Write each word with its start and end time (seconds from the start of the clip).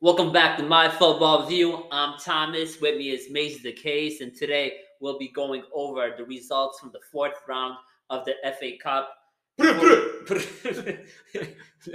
Welcome 0.00 0.32
back 0.32 0.56
to 0.56 0.62
my 0.62 0.88
football 0.88 1.44
view. 1.46 1.84
I'm 1.92 2.18
Thomas. 2.18 2.80
With 2.80 2.96
me 2.96 3.10
is 3.10 3.30
Maze 3.30 3.62
the 3.62 3.72
Case, 3.72 4.22
and 4.22 4.34
today 4.34 4.78
we'll 5.00 5.18
be 5.18 5.28
going 5.28 5.64
over 5.74 6.14
the 6.16 6.24
results 6.24 6.80
from 6.80 6.92
the 6.92 7.00
fourth 7.12 7.34
round 7.46 7.76
of 8.08 8.24
the 8.24 8.36
FA 8.58 8.78
Cup. 8.82 9.14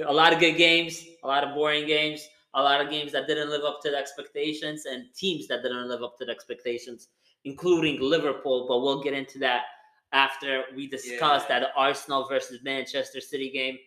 a 0.06 0.14
lot 0.14 0.32
of 0.32 0.40
good 0.40 0.58
games, 0.58 1.04
a 1.24 1.28
lot 1.28 1.44
of 1.44 1.56
boring 1.56 1.88
games, 1.88 2.28
a 2.54 2.62
lot 2.62 2.82
of 2.82 2.92
games 2.92 3.12
that 3.14 3.26
didn't 3.26 3.50
live 3.50 3.64
up 3.64 3.82
to 3.82 3.90
the 3.90 3.98
expectations, 3.98 4.86
and 4.86 5.06
teams 5.16 5.48
that 5.48 5.64
didn't 5.64 5.88
live 5.88 6.04
up 6.04 6.20
to 6.20 6.26
the 6.26 6.32
expectations, 6.32 7.08
including 7.46 8.00
Liverpool. 8.02 8.66
But 8.68 8.80
we'll 8.82 9.02
get 9.04 9.14
into 9.14 9.40
that 9.40 9.64
after 10.12 10.64
we 10.76 10.88
discuss 10.88 11.44
Yeah. 11.50 11.60
that 11.60 11.72
Arsenal 11.76 12.28
versus 12.28 12.60
Manchester 12.64 13.20
City 13.22 13.50
game 13.50 13.78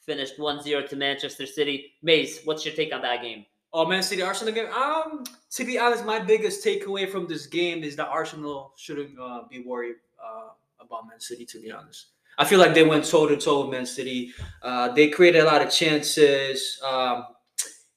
finished 0.00 0.38
1-0 0.38 0.88
to 0.88 0.96
Manchester 0.96 1.46
City. 1.46 1.94
Maze, 2.02 2.40
what's 2.44 2.64
your 2.64 2.74
take 2.74 2.92
on 2.94 3.02
that 3.02 3.22
game? 3.22 3.46
Oh, 3.72 3.84
Man 3.84 4.02
City 4.02 4.22
Arsenal 4.22 4.54
game. 4.54 4.68
Um, 4.72 5.24
to 5.50 5.64
be 5.64 5.78
honest, 5.78 6.04
my 6.04 6.18
biggest 6.20 6.64
takeaway 6.64 7.10
from 7.10 7.26
this 7.26 7.46
game 7.46 7.82
is 7.82 7.96
that 7.96 8.06
Arsenal 8.08 8.72
shouldn't 8.76 9.18
uh, 9.18 9.42
be 9.50 9.60
worried 9.64 9.96
uh, 10.24 10.50
about 10.78 11.08
Man 11.08 11.18
City. 11.18 11.44
To 11.46 11.60
be 11.60 11.72
honest, 11.72 12.06
I 12.38 12.44
feel 12.44 12.60
like 12.60 12.72
they 12.72 12.84
went 12.84 13.04
toe 13.04 13.26
to 13.26 13.36
toe 13.36 13.62
with 13.62 13.70
Man 13.70 13.84
City. 13.86 14.32
Uh, 14.62 14.92
they 14.92 15.08
created 15.08 15.40
a 15.40 15.44
lot 15.44 15.60
of 15.60 15.70
chances. 15.72 16.80
Um, 16.86 17.26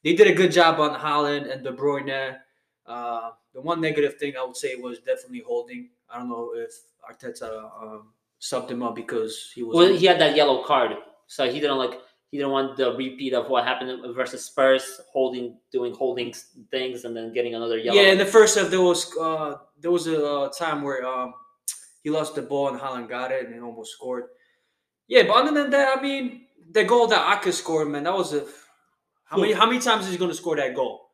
they 0.04 0.14
did 0.16 0.28
a 0.28 0.34
good 0.34 0.52
job 0.52 0.80
on 0.80 1.00
Haaland 1.00 1.52
and 1.52 1.64
De 1.64 1.72
Bruyne. 1.72 2.38
The 3.58 3.64
one 3.64 3.82
negative 3.82 4.18
thing 4.20 4.38
I 4.38 4.44
would 4.44 4.56
say 4.56 4.76
was 4.76 5.00
definitely 5.00 5.42
holding. 5.42 5.90
I 6.12 6.20
don't 6.20 6.30
know 6.30 6.52
if 6.56 6.72
Arteta 7.10 7.72
um, 7.82 8.14
subbed 8.40 8.70
him 8.70 8.84
up 8.84 8.96
because 8.96 9.52
he 9.56 9.64
was. 9.64 9.76
Well, 9.76 9.98
he 9.98 10.06
had 10.06 10.22
that 10.22 10.36
yellow 10.36 10.64
card, 10.64 10.92
so 11.26 11.50
he 11.50 11.60
didn't 11.60 11.80
like 11.80 12.00
he 12.30 12.38
didn't 12.38 12.52
want 12.52 12.78
the 12.78 12.96
repeat 12.96 13.34
of 13.34 13.50
what 13.50 13.64
happened 13.64 14.00
versus 14.16 14.46
Spurs, 14.46 15.02
holding 15.12 15.58
doing 15.72 15.92
holding 15.96 16.36
things 16.70 17.04
and 17.04 17.18
then 17.18 17.34
getting 17.34 17.56
another 17.56 17.80
yellow. 17.80 18.00
Yeah, 18.00 18.12
in 18.12 18.20
the 18.20 18.28
first 18.28 18.60
half 18.60 18.70
there 18.70 18.80
was 18.80 19.12
uh, 19.18 19.56
there 19.82 19.90
was 19.90 20.06
a 20.06 20.24
uh, 20.24 20.50
time 20.50 20.84
where 20.84 21.04
um, 21.04 21.34
he 22.04 22.12
lost 22.12 22.36
the 22.36 22.44
ball 22.44 22.68
and 22.68 22.80
Haaland 22.80 23.10
got 23.10 23.32
it 23.32 23.48
and 23.48 23.56
he 23.56 23.60
almost 23.60 23.92
scored. 23.94 24.26
Yeah, 25.08 25.24
but 25.24 25.36
other 25.36 25.52
than 25.52 25.72
that, 25.72 25.98
I 25.98 26.00
mean, 26.00 26.46
the 26.70 26.84
goal 26.84 27.08
that 27.08 27.42
Aké 27.42 27.52
scored, 27.52 27.88
man, 27.88 28.04
that 28.04 28.14
was 28.14 28.36
a 28.36 28.46
how 29.26 29.38
many 29.38 29.54
how 29.54 29.66
many 29.66 29.80
times 29.80 30.06
is 30.06 30.12
he 30.12 30.18
going 30.20 30.30
to 30.30 30.38
score 30.38 30.58
that 30.58 30.76
goal? 30.76 31.07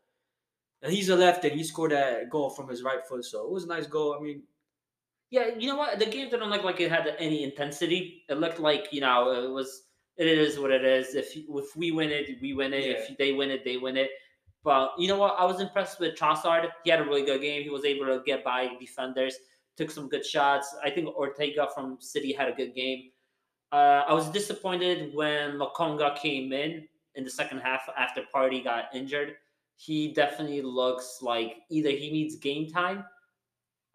And 0.83 0.91
he's 0.91 1.09
a 1.09 1.15
left 1.15 1.45
and 1.45 1.53
he 1.53 1.63
scored 1.63 1.91
that 1.91 2.29
goal 2.29 2.49
from 2.49 2.67
his 2.67 2.83
right 2.83 3.05
foot, 3.07 3.25
so 3.25 3.45
it 3.45 3.51
was 3.51 3.63
a 3.63 3.67
nice 3.67 3.87
goal. 3.87 4.15
I 4.19 4.21
mean, 4.21 4.43
yeah. 5.31 5.51
You 5.57 5.69
know 5.69 5.77
what? 5.77 5.97
The 5.97 6.05
game 6.05 6.29
didn't 6.29 6.49
look 6.49 6.63
like 6.63 6.79
it 6.79 6.91
had 6.91 7.15
any 7.17 7.43
intensity. 7.43 8.23
It 8.29 8.37
looked 8.37 8.59
like 8.59 8.89
you 8.91 9.01
know 9.01 9.31
it 9.31 9.49
was. 9.49 9.83
It 10.17 10.27
is 10.27 10.59
what 10.59 10.69
it 10.69 10.85
is. 10.85 11.15
If 11.15 11.35
if 11.35 11.75
we 11.75 11.91
win 11.91 12.11
it, 12.11 12.39
we 12.41 12.53
win 12.53 12.73
it. 12.73 12.85
If 12.85 13.17
they 13.17 13.31
win 13.31 13.49
it, 13.49 13.63
they 13.65 13.77
win 13.77 13.97
it. 13.97 14.11
But 14.63 14.91
you 14.97 15.07
know 15.07 15.17
what? 15.17 15.35
I 15.39 15.45
was 15.45 15.59
impressed 15.59 15.99
with 15.99 16.15
Trossard. 16.15 16.69
He 16.83 16.91
had 16.91 17.01
a 17.01 17.03
really 17.03 17.23
good 17.23 17.41
game. 17.41 17.63
He 17.63 17.69
was 17.69 17.83
able 17.83 18.05
to 18.05 18.21
get 18.25 18.43
by 18.43 18.69
defenders, 18.79 19.35
took 19.75 19.89
some 19.89 20.07
good 20.07 20.25
shots. 20.25 20.75
I 20.83 20.89
think 20.89 21.07
Ortega 21.07 21.67
from 21.73 21.97
City 21.99 22.31
had 22.31 22.49
a 22.49 22.53
good 22.53 22.75
game. 22.75 23.09
Uh, 23.71 24.03
I 24.07 24.13
was 24.13 24.29
disappointed 24.29 25.15
when 25.15 25.57
Lokonga 25.57 26.15
came 26.15 26.53
in 26.53 26.87
in 27.15 27.23
the 27.23 27.29
second 27.29 27.59
half 27.59 27.89
after 27.97 28.21
Partey 28.33 28.63
got 28.63 28.85
injured. 28.93 29.35
He 29.85 30.13
definitely 30.13 30.61
looks 30.61 31.19
like 31.21 31.57
either 31.69 31.89
he 31.89 32.11
needs 32.11 32.35
game 32.37 32.69
time 32.69 33.03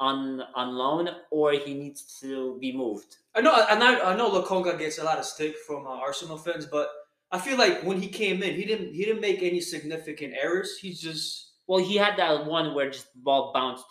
on 0.00 0.42
on 0.54 0.74
loan 0.74 1.08
or 1.30 1.52
he 1.52 1.74
needs 1.74 2.18
to 2.20 2.58
be 2.60 2.76
moved. 2.76 3.16
I 3.34 3.40
know 3.40 3.52
I 3.52 4.12
I 4.12 4.16
know 4.16 4.30
Lokonga 4.30 4.78
gets 4.78 4.98
a 4.98 5.04
lot 5.04 5.18
of 5.18 5.24
stick 5.24 5.56
from 5.66 5.86
uh, 5.86 5.90
Arsenal 5.90 6.36
fans, 6.36 6.66
but 6.66 6.90
I 7.30 7.38
feel 7.38 7.58
like 7.58 7.82
when 7.82 8.00
he 8.00 8.08
came 8.08 8.42
in, 8.42 8.54
he 8.54 8.64
didn't 8.64 8.92
he 8.94 9.04
didn't 9.04 9.20
make 9.20 9.42
any 9.42 9.60
significant 9.60 10.34
errors. 10.40 10.78
He's 10.78 11.00
just 11.00 11.52
Well, 11.66 11.84
he 11.84 11.96
had 11.96 12.16
that 12.18 12.46
one 12.46 12.74
where 12.74 12.90
just 12.90 13.12
the 13.14 13.20
ball 13.20 13.52
bounced. 13.52 13.84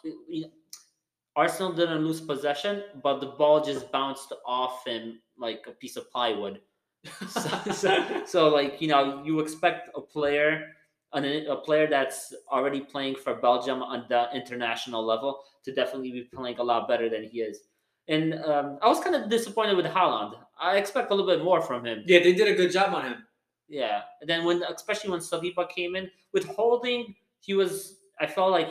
Arsenal 1.35 1.73
didn't 1.73 2.03
lose 2.03 2.19
possession, 2.19 2.83
but 3.03 3.19
the 3.19 3.27
ball 3.27 3.63
just 3.63 3.91
bounced 3.91 4.33
off 4.45 4.85
him 4.87 5.21
like 5.37 5.65
a 5.67 5.71
piece 5.71 5.95
of 5.95 6.09
plywood. 6.11 6.61
so, 7.29 7.49
so, 7.71 8.23
so, 8.25 8.47
like 8.49 8.81
you 8.81 8.87
know, 8.87 9.23
you 9.23 9.39
expect 9.39 9.89
a 9.95 10.01
player, 10.01 10.73
an, 11.13 11.25
a 11.25 11.55
player 11.55 11.87
that's 11.87 12.33
already 12.51 12.81
playing 12.81 13.15
for 13.15 13.35
Belgium 13.35 13.81
on 13.81 14.05
the 14.09 14.27
international 14.33 15.05
level 15.05 15.39
to 15.63 15.73
definitely 15.73 16.11
be 16.11 16.21
playing 16.23 16.57
a 16.59 16.63
lot 16.63 16.87
better 16.87 17.09
than 17.09 17.23
he 17.23 17.39
is. 17.41 17.61
And 18.07 18.35
um, 18.45 18.79
I 18.81 18.87
was 18.87 18.99
kind 18.99 19.15
of 19.15 19.29
disappointed 19.29 19.75
with 19.75 19.85
Haaland. 19.85 20.33
I 20.59 20.77
expect 20.77 21.11
a 21.11 21.15
little 21.15 21.29
bit 21.29 21.43
more 21.43 21.61
from 21.61 21.85
him. 21.85 22.03
yeah, 22.05 22.19
they 22.19 22.33
did 22.33 22.47
a 22.47 22.55
good 22.55 22.71
job 22.71 22.93
on 22.93 23.05
him. 23.05 23.23
Yeah. 23.67 24.01
And 24.21 24.29
then 24.29 24.45
when, 24.45 24.63
especially 24.63 25.09
when 25.09 25.19
Saliba 25.19 25.69
came 25.69 25.95
in 25.95 26.09
with 26.33 26.45
Holding, 26.45 27.15
he 27.39 27.53
was. 27.53 27.95
I 28.19 28.25
felt 28.25 28.51
like 28.51 28.69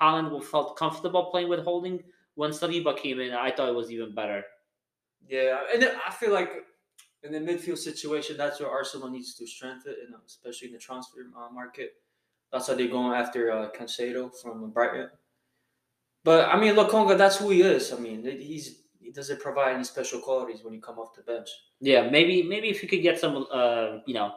Haaland 0.00 0.42
felt 0.44 0.76
comfortable 0.76 1.26
playing 1.26 1.48
with 1.48 1.60
Holding. 1.60 2.02
When 2.34 2.50
Saliba 2.50 2.96
came 2.96 3.20
in, 3.20 3.32
I 3.32 3.50
thought 3.50 3.68
it 3.68 3.74
was 3.74 3.90
even 3.90 4.14
better. 4.14 4.42
Yeah, 5.28 5.60
and 5.72 5.84
I 5.84 6.10
feel 6.10 6.32
like 6.32 6.50
in 7.22 7.32
the 7.32 7.38
midfield 7.38 7.78
situation, 7.78 8.36
that's 8.36 8.60
where 8.60 8.70
Arsenal 8.70 9.08
needs 9.08 9.34
to 9.34 9.46
strengthen, 9.46 9.94
and 10.04 10.14
especially 10.26 10.68
in 10.68 10.74
the 10.74 10.78
transfer 10.80 11.20
uh, 11.36 11.52
market. 11.52 11.94
That's 12.52 12.68
why 12.68 12.74
they're 12.74 12.88
going 12.88 13.12
after 13.14 13.50
uh, 13.50 13.70
Cancelo 13.70 14.30
from 14.42 14.70
Brighton. 14.70 15.08
But 16.24 16.48
I 16.48 16.58
mean, 16.58 16.74
Lokonga, 16.74 17.16
that's 17.16 17.36
who 17.36 17.50
he 17.50 17.62
is. 17.62 17.92
I 17.92 17.98
mean, 17.98 18.24
he's 18.24 18.82
he 19.00 19.10
doesn't 19.10 19.40
provide 19.40 19.74
any 19.74 19.84
special 19.84 20.20
qualities 20.20 20.62
when 20.62 20.72
you 20.74 20.80
come 20.80 20.98
off 20.98 21.14
the 21.14 21.22
bench. 21.22 21.48
Yeah, 21.80 22.08
maybe 22.08 22.42
maybe 22.42 22.68
if 22.68 22.82
you 22.82 22.88
could 22.88 23.02
get 23.02 23.18
some, 23.18 23.46
uh, 23.50 23.98
you 24.06 24.14
know, 24.14 24.32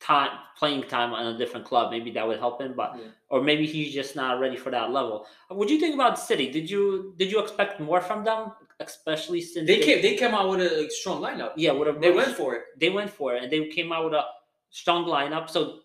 time 0.00 0.30
playing 0.58 0.82
time 0.84 1.12
on 1.12 1.34
a 1.34 1.38
different 1.38 1.66
club, 1.66 1.90
maybe 1.90 2.10
that 2.12 2.26
would 2.26 2.38
help 2.38 2.60
him. 2.60 2.74
But 2.74 2.96
Yeah. 2.96 3.04
or 3.28 3.42
maybe 3.42 3.66
he's 3.66 3.92
just 3.94 4.16
not 4.16 4.40
ready 4.40 4.56
for 4.56 4.70
that 4.70 4.90
level. 4.90 5.26
What 5.48 5.68
do 5.68 5.74
you 5.74 5.80
think 5.80 5.94
about 5.94 6.18
City? 6.18 6.50
Did 6.50 6.68
you 6.70 7.14
did 7.18 7.30
you 7.30 7.38
expect 7.40 7.78
more 7.80 8.00
from 8.00 8.24
them, 8.24 8.52
especially 8.80 9.40
since 9.40 9.66
They 9.66 9.80
came 9.80 10.02
they 10.02 10.16
came 10.16 10.34
out 10.34 10.48
with 10.50 10.60
a 10.60 10.88
strong 10.90 11.20
lineup. 11.20 11.52
Yeah, 11.56 11.72
with 11.72 11.88
a 11.88 11.92
They 11.98 12.12
went 12.12 12.36
for 12.36 12.54
it. 12.54 12.62
they 12.78 12.90
went 12.90 13.10
for 13.10 13.34
it 13.34 13.42
and 13.42 13.52
they 13.52 13.68
came 13.68 13.92
out 13.92 14.04
with 14.04 14.14
a 14.14 14.24
strong 14.70 15.04
lineup. 15.04 15.50
So 15.50 15.80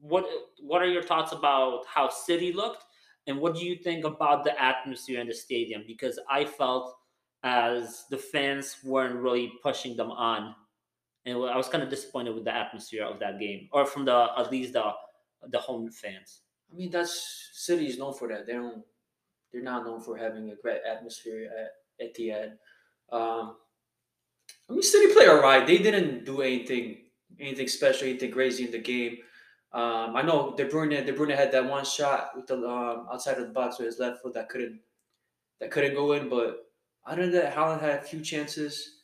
what 0.00 0.26
what 0.60 0.82
are 0.82 0.86
your 0.88 1.02
thoughts 1.02 1.32
about 1.32 1.86
how 1.86 2.08
City 2.08 2.52
looked 2.52 2.84
and 3.26 3.38
what 3.38 3.54
do 3.54 3.64
you 3.64 3.76
think 3.76 4.04
about 4.04 4.44
the 4.44 4.60
atmosphere 4.62 5.20
in 5.20 5.26
the 5.28 5.34
stadium? 5.34 5.84
Because 5.86 6.18
I 6.28 6.44
felt 6.44 6.94
as 7.42 8.04
the 8.10 8.18
fans 8.18 8.76
weren't 8.84 9.16
really 9.16 9.52
pushing 9.62 9.96
them 9.96 10.10
on. 10.10 10.54
And 11.26 11.38
I 11.38 11.56
was 11.56 11.68
kind 11.68 11.82
of 11.82 11.88
disappointed 11.88 12.34
with 12.34 12.44
the 12.44 12.54
atmosphere 12.54 13.04
of 13.04 13.18
that 13.20 13.38
game. 13.38 13.68
Or 13.72 13.86
from 13.86 14.04
the 14.04 14.28
at 14.36 14.50
least 14.50 14.74
the 14.74 14.92
the 15.48 15.58
home 15.58 15.90
fans. 15.90 16.40
I 16.70 16.76
mean, 16.76 16.90
that's 16.90 17.50
City 17.52 17.86
is 17.86 17.98
known 17.98 18.14
for 18.14 18.28
that. 18.28 18.46
They 18.46 18.52
don't. 18.52 18.82
They're 19.52 19.62
not 19.62 19.84
known 19.86 20.00
for 20.00 20.16
having 20.16 20.50
a 20.50 20.56
great 20.56 20.80
atmosphere 20.84 21.48
at 21.58 21.70
Etihad. 22.00 22.52
Um, 23.12 23.56
I 24.68 24.72
mean, 24.72 24.82
City 24.82 25.12
played 25.12 25.28
alright. 25.28 25.66
They 25.66 25.78
didn't 25.78 26.24
do 26.24 26.40
anything, 26.42 27.04
anything 27.38 27.68
special, 27.68 28.08
anything 28.08 28.30
crazy 28.30 28.64
in 28.64 28.70
the 28.70 28.78
game. 28.78 29.18
Um, 29.72 30.14
I 30.16 30.22
know 30.22 30.54
De 30.56 30.64
Bruyne. 30.66 31.04
De 31.04 31.12
Bruyne 31.12 31.34
had 31.36 31.52
that 31.52 31.68
one 31.68 31.84
shot 31.84 32.30
with 32.36 32.46
the 32.46 32.54
um, 32.56 33.06
outside 33.12 33.38
of 33.38 33.46
the 33.48 33.52
box 33.52 33.78
with 33.78 33.86
his 33.86 33.98
left 33.98 34.22
foot 34.22 34.34
that 34.34 34.48
couldn't, 34.48 34.80
that 35.60 35.70
couldn't 35.70 35.94
go 35.94 36.12
in. 36.12 36.28
But 36.28 36.58
other 37.06 37.22
than 37.22 37.32
that, 37.32 37.54
Haaland 37.54 37.80
had 37.80 37.98
a 37.98 38.02
few 38.02 38.20
chances 38.20 39.00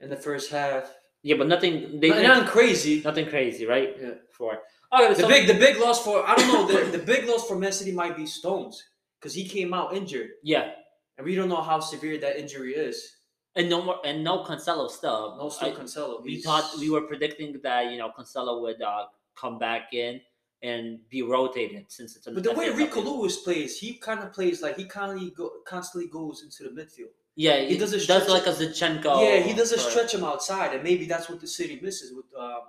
in 0.00 0.10
the 0.10 0.16
first 0.16 0.50
half. 0.50 0.92
Yeah, 1.22 1.36
but 1.36 1.46
nothing 1.48 2.00
they 2.00 2.10
Not- 2.10 2.22
Nothing 2.22 2.48
crazy. 2.48 3.02
nothing 3.02 3.26
crazy, 3.26 3.64
right? 3.66 3.96
Yeah. 3.98 4.10
For 4.32 4.58
The 4.92 5.14
so- 5.14 5.28
big, 5.28 5.46
the 5.46 5.54
big 5.54 5.78
loss 5.78 6.04
for 6.04 6.28
I 6.28 6.34
don't 6.34 6.48
know. 6.48 6.66
The, 6.90 6.98
the 6.98 7.02
big 7.04 7.26
loss 7.26 7.46
for 7.48 7.56
Man 7.56 7.72
City 7.72 7.92
might 7.92 8.16
be 8.16 8.26
Stones 8.26 8.82
because 9.18 9.32
he 9.32 9.48
came 9.48 9.72
out 9.72 9.94
injured, 9.96 10.30
yeah. 10.42 10.72
And 11.16 11.24
we 11.26 11.34
don't 11.34 11.48
know 11.48 11.62
how 11.62 11.80
severe 11.80 12.18
that 12.18 12.38
injury 12.38 12.74
is. 12.74 13.16
And 13.56 13.70
no 13.70 13.82
more 13.82 13.98
and 14.04 14.24
no 14.24 14.42
Cancelo 14.44 14.90
still. 14.90 15.36
No, 15.38 15.48
still 15.48 15.68
I- 15.68 15.72
Cancelo. 15.72 16.22
we 16.22 16.32
He's- 16.32 16.44
thought 16.44 16.64
we 16.78 16.90
were 16.90 17.02
predicting 17.02 17.60
that 17.62 17.90
you 17.92 17.98
know 17.98 18.10
Cancelo 18.16 18.60
would 18.62 18.82
uh, 18.82 19.06
come 19.36 19.58
back 19.60 19.92
in 19.94 20.20
and 20.62 20.98
be 21.08 21.22
rotated 21.22 21.84
since 21.88 22.16
it's. 22.16 22.26
An 22.26 22.34
But 22.34 22.42
the 22.42 22.52
way 22.52 22.70
Rico. 22.70 23.00
Lewis 23.00 23.36
plays, 23.42 23.78
he 23.78 23.94
kind 23.94 24.20
of 24.20 24.32
plays 24.32 24.60
like 24.60 24.76
he 24.76 24.86
constantly 24.86 25.30
go, 25.30 25.50
constantly 25.66 26.08
goes 26.10 26.42
into 26.42 26.64
the 26.68 26.70
midfield. 26.80 27.10
yeah, 27.36 27.58
he 27.60 27.68
he 27.74 27.78
does 27.78 27.92
does 27.92 28.02
a 28.04 28.06
does 28.08 28.28
like 28.28 28.46
a 28.48 28.50
Zinchenko. 28.50 29.22
yeah, 29.22 29.38
he 29.40 29.52
doesn't 29.54 29.78
for- 29.80 29.90
stretch 29.90 30.14
him 30.14 30.24
outside, 30.24 30.74
and 30.74 30.82
maybe 30.82 31.04
that's 31.06 31.28
what 31.28 31.40
the 31.40 31.46
city 31.46 31.78
misses 31.80 32.12
with 32.12 32.26
um, 32.36 32.62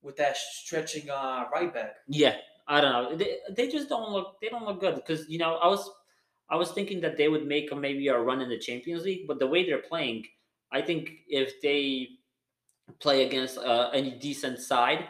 with 0.00 0.14
that 0.16 0.36
stretching 0.36 1.10
uh, 1.10 1.46
right 1.52 1.74
back. 1.74 1.96
Yeah, 2.06 2.36
I 2.68 2.80
don't 2.80 2.92
know. 2.92 3.16
They, 3.16 3.38
they 3.50 3.66
just 3.68 3.88
don't 3.88 4.12
look. 4.12 4.40
They 4.40 4.48
don't 4.48 4.64
look 4.64 4.78
good 4.80 4.94
because 4.94 5.28
you 5.28 5.38
know 5.38 5.56
I 5.56 5.66
was 5.66 5.90
I 6.48 6.56
was 6.56 6.70
thinking 6.72 7.00
that 7.00 7.16
they 7.16 7.28
would 7.28 7.46
make 7.46 7.72
a, 7.72 7.76
maybe 7.76 8.08
a 8.08 8.18
run 8.18 8.40
in 8.40 8.48
the 8.48 8.58
Champions 8.58 9.04
League, 9.04 9.26
but 9.26 9.38
the 9.38 9.46
way 9.46 9.66
they're 9.66 9.82
playing, 9.82 10.24
I 10.72 10.80
think 10.82 11.10
if 11.28 11.60
they 11.60 12.08
play 13.00 13.26
against 13.26 13.58
uh, 13.58 13.90
any 13.92 14.12
decent 14.12 14.60
side, 14.60 15.06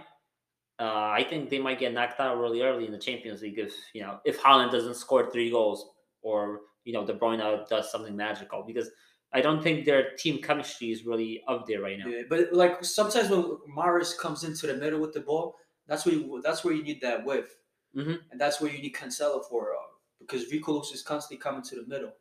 uh, 0.79 1.09
I 1.19 1.27
think 1.29 1.51
they 1.51 1.59
might 1.59 1.79
get 1.79 1.93
knocked 1.93 2.21
out 2.21 2.39
really 2.39 2.63
early 2.63 2.87
in 2.87 2.93
the 2.93 2.99
Champions 2.99 3.43
League 3.43 3.59
if 3.59 3.75
you 3.95 4.03
know 4.03 4.21
if 4.25 4.41
Haaland 4.41 4.71
doesn't 4.73 4.97
score 4.97 5.31
three 5.31 5.51
goals 5.51 5.89
or 6.23 6.61
you 6.85 6.93
know 6.93 7.07
De 7.07 7.15
Bruyne 7.15 7.67
does 7.69 7.91
something 7.91 8.15
magical 8.15 8.63
because 8.63 8.91
I 9.33 9.41
don't 9.41 9.63
think 9.63 9.85
their 9.85 10.11
team 10.17 10.43
chemistry 10.43 10.91
is 10.93 11.05
really 11.05 11.43
up 11.49 11.67
there 11.67 11.81
right 11.81 11.99
now. 11.99 12.07
Yeah, 12.09 12.23
but 12.29 12.53
like 12.53 12.85
sometimes 12.85 13.31
when 13.31 13.59
Mahrez 13.77 14.17
comes 14.19 14.45
into 14.45 14.67
the 14.67 14.75
middle 14.75 15.01
with 15.01 15.13
the 15.15 15.21
ball, 15.21 15.57
that's 15.87 16.05
where 16.07 16.15
you, 16.15 16.41
that's 16.45 16.65
where 16.65 16.75
you 16.75 16.83
need 16.83 17.01
that 17.01 17.25
width, 17.25 17.57
Mhm. 17.95 18.21
and 18.31 18.41
that's 18.41 18.61
where 18.61 18.71
you 18.71 18.81
need 18.81 18.95
Cancelo 18.95 19.43
for 19.49 19.73
uh, 19.75 19.86
because 20.27 20.51
Rico 20.51 20.73
Lewis 20.73 20.91
is 20.93 21.03
constantly 21.03 21.41
coming 21.43 21.63
to 21.63 21.77
the 21.77 21.87
middle. 21.87 22.13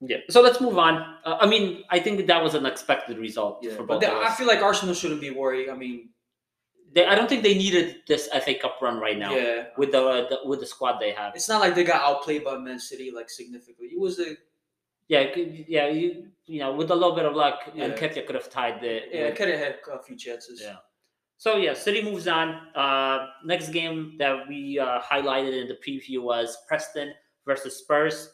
Yeah. 0.00 0.18
So 0.30 0.40
let's 0.40 0.60
move 0.60 0.78
on. 0.78 0.94
Uh, 1.24 1.36
I 1.40 1.46
mean, 1.46 1.84
I 1.90 1.98
think 2.00 2.26
that 2.26 2.42
was 2.42 2.54
an 2.54 2.64
expected 2.66 3.18
result 3.18 3.58
Yeah, 3.62 3.72
for 3.76 3.84
but 3.84 3.94
both 3.94 4.00
they, 4.00 4.06
of 4.08 4.14
I 4.14 4.30
feel 4.34 4.46
like 4.46 4.62
Arsenal 4.62 4.94
shouldn't 4.94 5.20
be 5.20 5.30
worried. 5.30 5.68
I 5.68 5.76
mean, 5.76 6.08
They, 6.94 7.04
I 7.06 7.14
don't 7.14 7.28
think 7.28 7.42
they 7.42 7.54
needed 7.54 7.86
this 8.08 8.28
FA 8.44 8.54
Cup 8.54 8.78
run 8.82 8.98
right 8.98 9.18
now 9.18 9.32
yeah, 9.36 9.66
with 9.76 9.92
the, 9.92 10.02
uh, 10.02 10.28
the 10.30 10.38
with 10.48 10.60
the 10.60 10.66
squad 10.66 10.98
they 11.00 11.12
have. 11.12 11.34
it's 11.36 11.48
not 11.48 11.60
like 11.60 11.74
they 11.74 11.84
got 11.84 12.00
outplayed 12.02 12.42
by 12.44 12.56
Man 12.58 12.78
City 12.80 13.10
like 13.18 13.28
significantly. 13.30 13.88
It 13.96 14.00
was 14.00 14.18
a 14.18 14.36
Yeah, 15.08 15.22
yeah, 15.68 15.86
you 15.88 16.28
you 16.46 16.58
know, 16.62 16.72
with 16.78 16.90
a 16.90 16.94
little 16.94 17.14
bit 17.14 17.26
of 17.26 17.34
luck, 17.36 17.58
Yeah. 17.74 17.84
and 17.84 17.92
Nketiah 17.94 18.24
could 18.26 18.34
have 18.40 18.48
tied 18.50 18.80
the. 18.80 18.92
yeah, 19.12 19.26
with- 19.26 19.36
could 19.36 19.48
have 19.52 19.60
had 19.66 19.74
a 19.92 20.02
few 20.02 20.16
chances. 20.16 20.56
Yeah. 20.64 20.76
So 21.40 21.56
yeah, 21.56 21.72
City 21.72 22.02
moves 22.02 22.28
on. 22.28 22.68
Uh, 22.76 23.28
next 23.46 23.70
game 23.70 24.16
that 24.18 24.46
we 24.46 24.78
uh, 24.78 25.00
highlighted 25.00 25.58
in 25.58 25.68
the 25.68 25.78
preview 25.82 26.22
was 26.22 26.58
Preston 26.68 27.14
versus 27.46 27.78
Spurs. 27.78 28.32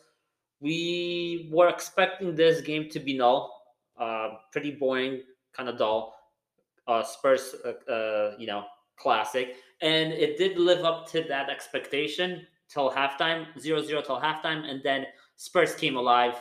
We 0.59 1.49
were 1.53 1.69
expecting 1.69 2.35
this 2.35 2.63
game 2.63 2.91
to 2.91 2.99
be 2.99 3.17
null, 3.17 3.63
uh, 3.97 4.31
pretty 4.51 4.73
boring, 4.73 5.23
kind 5.57 5.69
of 5.69 5.79
dull. 5.79 6.17
Uh, 6.89 7.05
Spurs, 7.05 7.55
uh, 7.65 7.93
uh, 7.93 8.35
you 8.41 8.49
know, 8.49 8.65
classic, 8.97 9.55
and 9.83 10.13
it 10.13 10.37
did 10.37 10.59
live 10.59 10.85
up 10.85 11.09
to 11.13 11.23
that 11.29 11.49
expectation 11.49 12.45
till 12.69 12.91
halftime, 12.91 13.47
0-0 13.57 13.87
till 14.05 14.21
halftime, 14.21 14.69
and 14.69 14.83
then 14.83 15.07
Spurs 15.37 15.77
came 15.77 15.95
alive, 15.95 16.35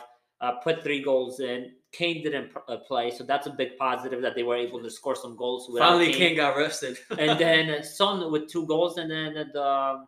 put 0.64 0.82
three 0.82 1.00
goals 1.00 1.38
in. 1.38 1.70
Kane 1.96 2.22
didn't 2.22 2.50
pr- 2.50 2.58
uh, 2.68 2.76
play, 2.78 3.10
so 3.10 3.24
that's 3.24 3.46
a 3.46 3.50
big 3.50 3.76
positive 3.78 4.20
that 4.22 4.34
they 4.34 4.42
were 4.42 4.56
able 4.56 4.82
to 4.82 4.90
score 4.90 5.14
some 5.16 5.36
goals. 5.36 5.68
without 5.70 5.92
Finally, 5.92 6.12
Kane 6.12 6.36
got 6.36 6.56
rested. 6.56 6.98
and 7.18 7.38
then 7.38 7.82
Son 7.98 8.30
with 8.30 8.48
two 8.48 8.66
goals, 8.66 8.98
and 8.98 9.10
then 9.10 9.34
the 9.34 10.04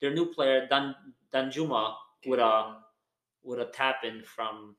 their 0.00 0.12
new 0.12 0.26
player 0.26 0.66
Dan 0.68 0.94
Danjuma 1.32 1.94
with 2.26 2.40
a 2.40 2.76
with 3.42 3.60
a 3.60 3.66
tap 3.66 3.96
in 4.04 4.22
from. 4.24 4.76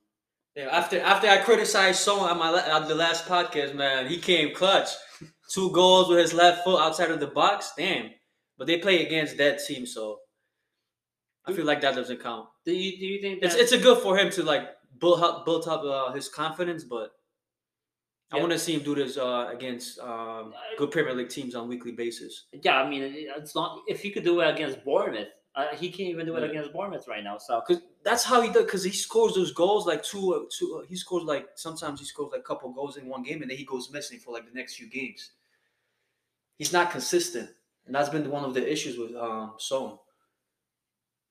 Yeah, 0.56 0.68
after 0.72 1.00
after 1.00 1.28
I 1.28 1.38
criticized 1.38 2.00
Son 2.00 2.20
on 2.20 2.38
my 2.38 2.50
on 2.72 2.88
the 2.88 2.96
last 2.96 3.26
podcast, 3.26 3.74
man, 3.74 4.08
he 4.08 4.18
came 4.18 4.54
clutch. 4.54 4.90
Two 5.54 5.72
goals 5.72 6.08
with 6.08 6.20
his 6.20 6.34
left 6.34 6.64
foot 6.64 6.80
outside 6.80 7.12
of 7.12 7.20
the 7.20 7.28
box. 7.28 7.74
Damn. 7.78 8.12
But 8.58 8.68
they 8.68 8.78
play 8.78 9.06
against 9.06 9.38
that 9.38 9.60
team, 9.60 9.86
so 9.86 10.20
I 11.46 11.52
feel 11.52 11.66
like 11.66 11.82
that 11.82 11.96
doesn't 11.96 12.22
count. 12.22 12.48
Do 12.66 12.74
you 12.74 12.98
do 12.98 13.06
you 13.06 13.22
think 13.22 13.42
that, 13.42 13.48
It's 13.48 13.56
it's 13.56 13.72
a 13.72 13.78
good 13.78 13.98
for 13.98 14.18
him 14.18 14.30
to 14.32 14.44
like 14.44 14.70
build 15.02 15.22
up 15.22 15.46
build 15.46 15.68
up 15.68 15.84
uh, 15.84 16.14
his 16.14 16.30
confidence, 16.30 16.84
but 16.86 17.12
I 18.34 18.40
want 18.40 18.54
to 18.54 18.60
see 18.60 18.74
him 18.74 18.82
do 18.84 18.96
this 18.96 19.18
uh, 19.18 19.50
against 19.52 20.00
um, 20.00 20.54
good 20.78 20.90
Premier 20.92 21.14
League 21.14 21.28
teams 21.28 21.54
on 21.54 21.66
a 21.66 21.68
weekly 21.68 21.92
basis. 21.92 22.46
yeah? 22.64 22.78
I 22.82 22.90
mean, 22.90 23.02
it's 23.04 23.54
not 23.56 23.82
if 23.88 24.02
he 24.02 24.10
could 24.10 24.24
do 24.24 24.40
it 24.40 24.50
against 24.50 24.86
Bournemouth, 24.86 25.28
uh, 25.56 25.68
he 25.76 25.90
can't 25.90 26.08
even 26.12 26.26
do 26.26 26.38
it 26.38 26.44
Yeah. 26.44 26.50
against 26.50 26.72
Bournemouth 26.72 27.06
right 27.10 27.24
now. 27.26 27.38
So 27.38 27.60
Cause 27.68 27.82
that's 28.06 28.24
how 28.24 28.40
he 28.40 28.50
does. 28.50 28.72
Cause 28.72 28.84
he 28.86 28.92
scores 28.92 29.34
those 29.36 29.52
goals 29.52 29.86
like 29.86 30.02
two, 30.02 30.34
uh, 30.34 30.46
two. 30.58 30.80
Uh, 30.82 30.86
he 30.88 30.96
scores 30.96 31.26
like 31.26 31.50
sometimes 31.56 32.00
he 32.00 32.06
scores 32.06 32.32
like 32.32 32.40
a 32.40 32.44
couple 32.44 32.72
goals 32.72 32.96
in 32.96 33.10
one 33.10 33.22
game, 33.24 33.42
and 33.42 33.52
then 33.52 33.58
he 33.58 33.66
goes 33.66 33.92
missing 33.92 34.18
for 34.20 34.32
like 34.34 34.46
the 34.46 34.54
next 34.58 34.76
few 34.76 34.90
games. 34.90 35.32
He's 36.58 36.72
not 36.72 36.90
consistent, 36.92 37.50
and 37.86 37.94
that's 37.94 38.08
been 38.10 38.30
one 38.30 38.46
of 38.46 38.54
the 38.54 38.72
issues 38.72 38.98
with 38.98 39.14
um 39.16 39.56
Son. 39.58 39.98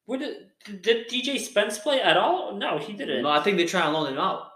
Where 0.07 0.19
did 0.19 0.83
did 0.83 1.09
DJ 1.09 1.39
Spence 1.39 1.79
play 1.79 2.01
at 2.01 2.17
all? 2.17 2.57
No, 2.57 2.79
he 2.79 2.93
didn't. 2.93 3.23
No, 3.23 3.31
I 3.31 3.43
think 3.43 3.57
they 3.57 3.65
try 3.65 3.85
and 3.85 3.93
loan 3.93 4.13
him 4.13 4.19
out 4.19 4.49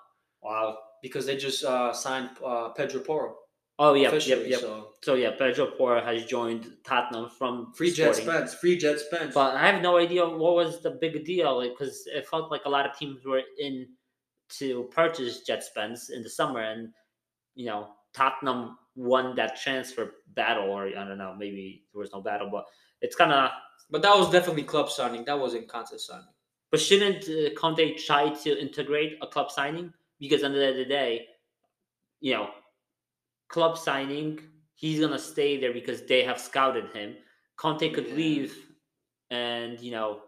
wow. 0.42 0.78
because 1.02 1.26
they 1.26 1.36
just 1.36 1.64
uh, 1.64 1.92
signed 1.92 2.30
uh, 2.44 2.70
Pedro 2.70 3.00
Porro 3.00 3.36
Oh 3.78 3.94
yeah, 3.94 4.02
yep, 4.02 4.12
officially. 4.12 4.50
yep. 4.50 4.60
So 4.60 4.90
So 5.02 5.14
yeah, 5.14 5.32
Pedro 5.36 5.66
Porro 5.66 6.00
has 6.04 6.24
joined 6.26 6.72
Tottenham 6.84 7.28
from 7.28 7.72
free 7.72 7.90
Jet 7.90 8.14
Sporting. 8.14 8.24
Spence, 8.24 8.54
free 8.54 8.78
Djed 8.78 8.98
Spence. 8.98 9.34
But 9.34 9.56
I 9.56 9.66
have 9.66 9.82
no 9.82 9.96
idea 9.96 10.24
what 10.28 10.54
was 10.54 10.80
the 10.80 10.92
big 10.92 11.24
deal 11.24 11.60
because 11.60 12.06
it 12.06 12.26
felt 12.28 12.52
like 12.52 12.62
a 12.66 12.68
lot 12.68 12.88
of 12.88 12.96
teams 12.96 13.24
were 13.24 13.42
in 13.58 13.88
to 14.50 14.84
purchase 14.92 15.42
Djed 15.48 15.62
Spence 15.62 16.10
in 16.10 16.22
the 16.22 16.30
summer, 16.30 16.60
and 16.60 16.90
you 17.56 17.66
know 17.66 17.88
Tottenham 18.12 18.78
won 18.94 19.34
that 19.34 19.56
transfer 19.60 20.12
battle, 20.34 20.70
or 20.70 20.86
I 20.86 21.04
don't 21.04 21.18
know, 21.18 21.34
maybe 21.36 21.82
there 21.92 22.00
was 22.00 22.12
no 22.12 22.20
battle, 22.20 22.48
but 22.50 22.66
it's 23.00 23.16
kind 23.16 23.32
of. 23.32 23.50
But 23.90 24.02
that 24.02 24.16
was 24.16 24.30
definitely 24.30 24.64
club 24.64 24.90
signing. 24.90 25.24
That 25.24 25.38
wasn't 25.38 25.68
contest 25.68 26.06
signing. 26.06 26.26
But 26.70 26.80
shouldn't 26.80 27.24
uh, 27.28 27.54
Conte 27.54 27.94
try 27.96 28.30
to 28.30 28.60
integrate 28.60 29.18
a 29.22 29.26
club 29.26 29.50
signing? 29.50 29.92
Because 30.18 30.42
at 30.42 30.52
the 30.52 30.60
end 30.66 30.70
of 30.70 30.76
the 30.76 30.84
day, 30.86 31.26
you 32.20 32.32
know, 32.34 32.48
club 33.48 33.78
signing, 33.78 34.40
he's 34.74 35.00
gonna 35.00 35.18
stay 35.18 35.60
there 35.60 35.72
because 35.72 36.04
they 36.06 36.24
have 36.24 36.40
scouted 36.40 36.86
him. 36.94 37.16
Conte 37.56 37.90
could 37.90 38.08
Yeah. 38.08 38.14
leave, 38.14 38.56
and 39.30 39.78
you 39.80 39.92
know, 39.92 40.22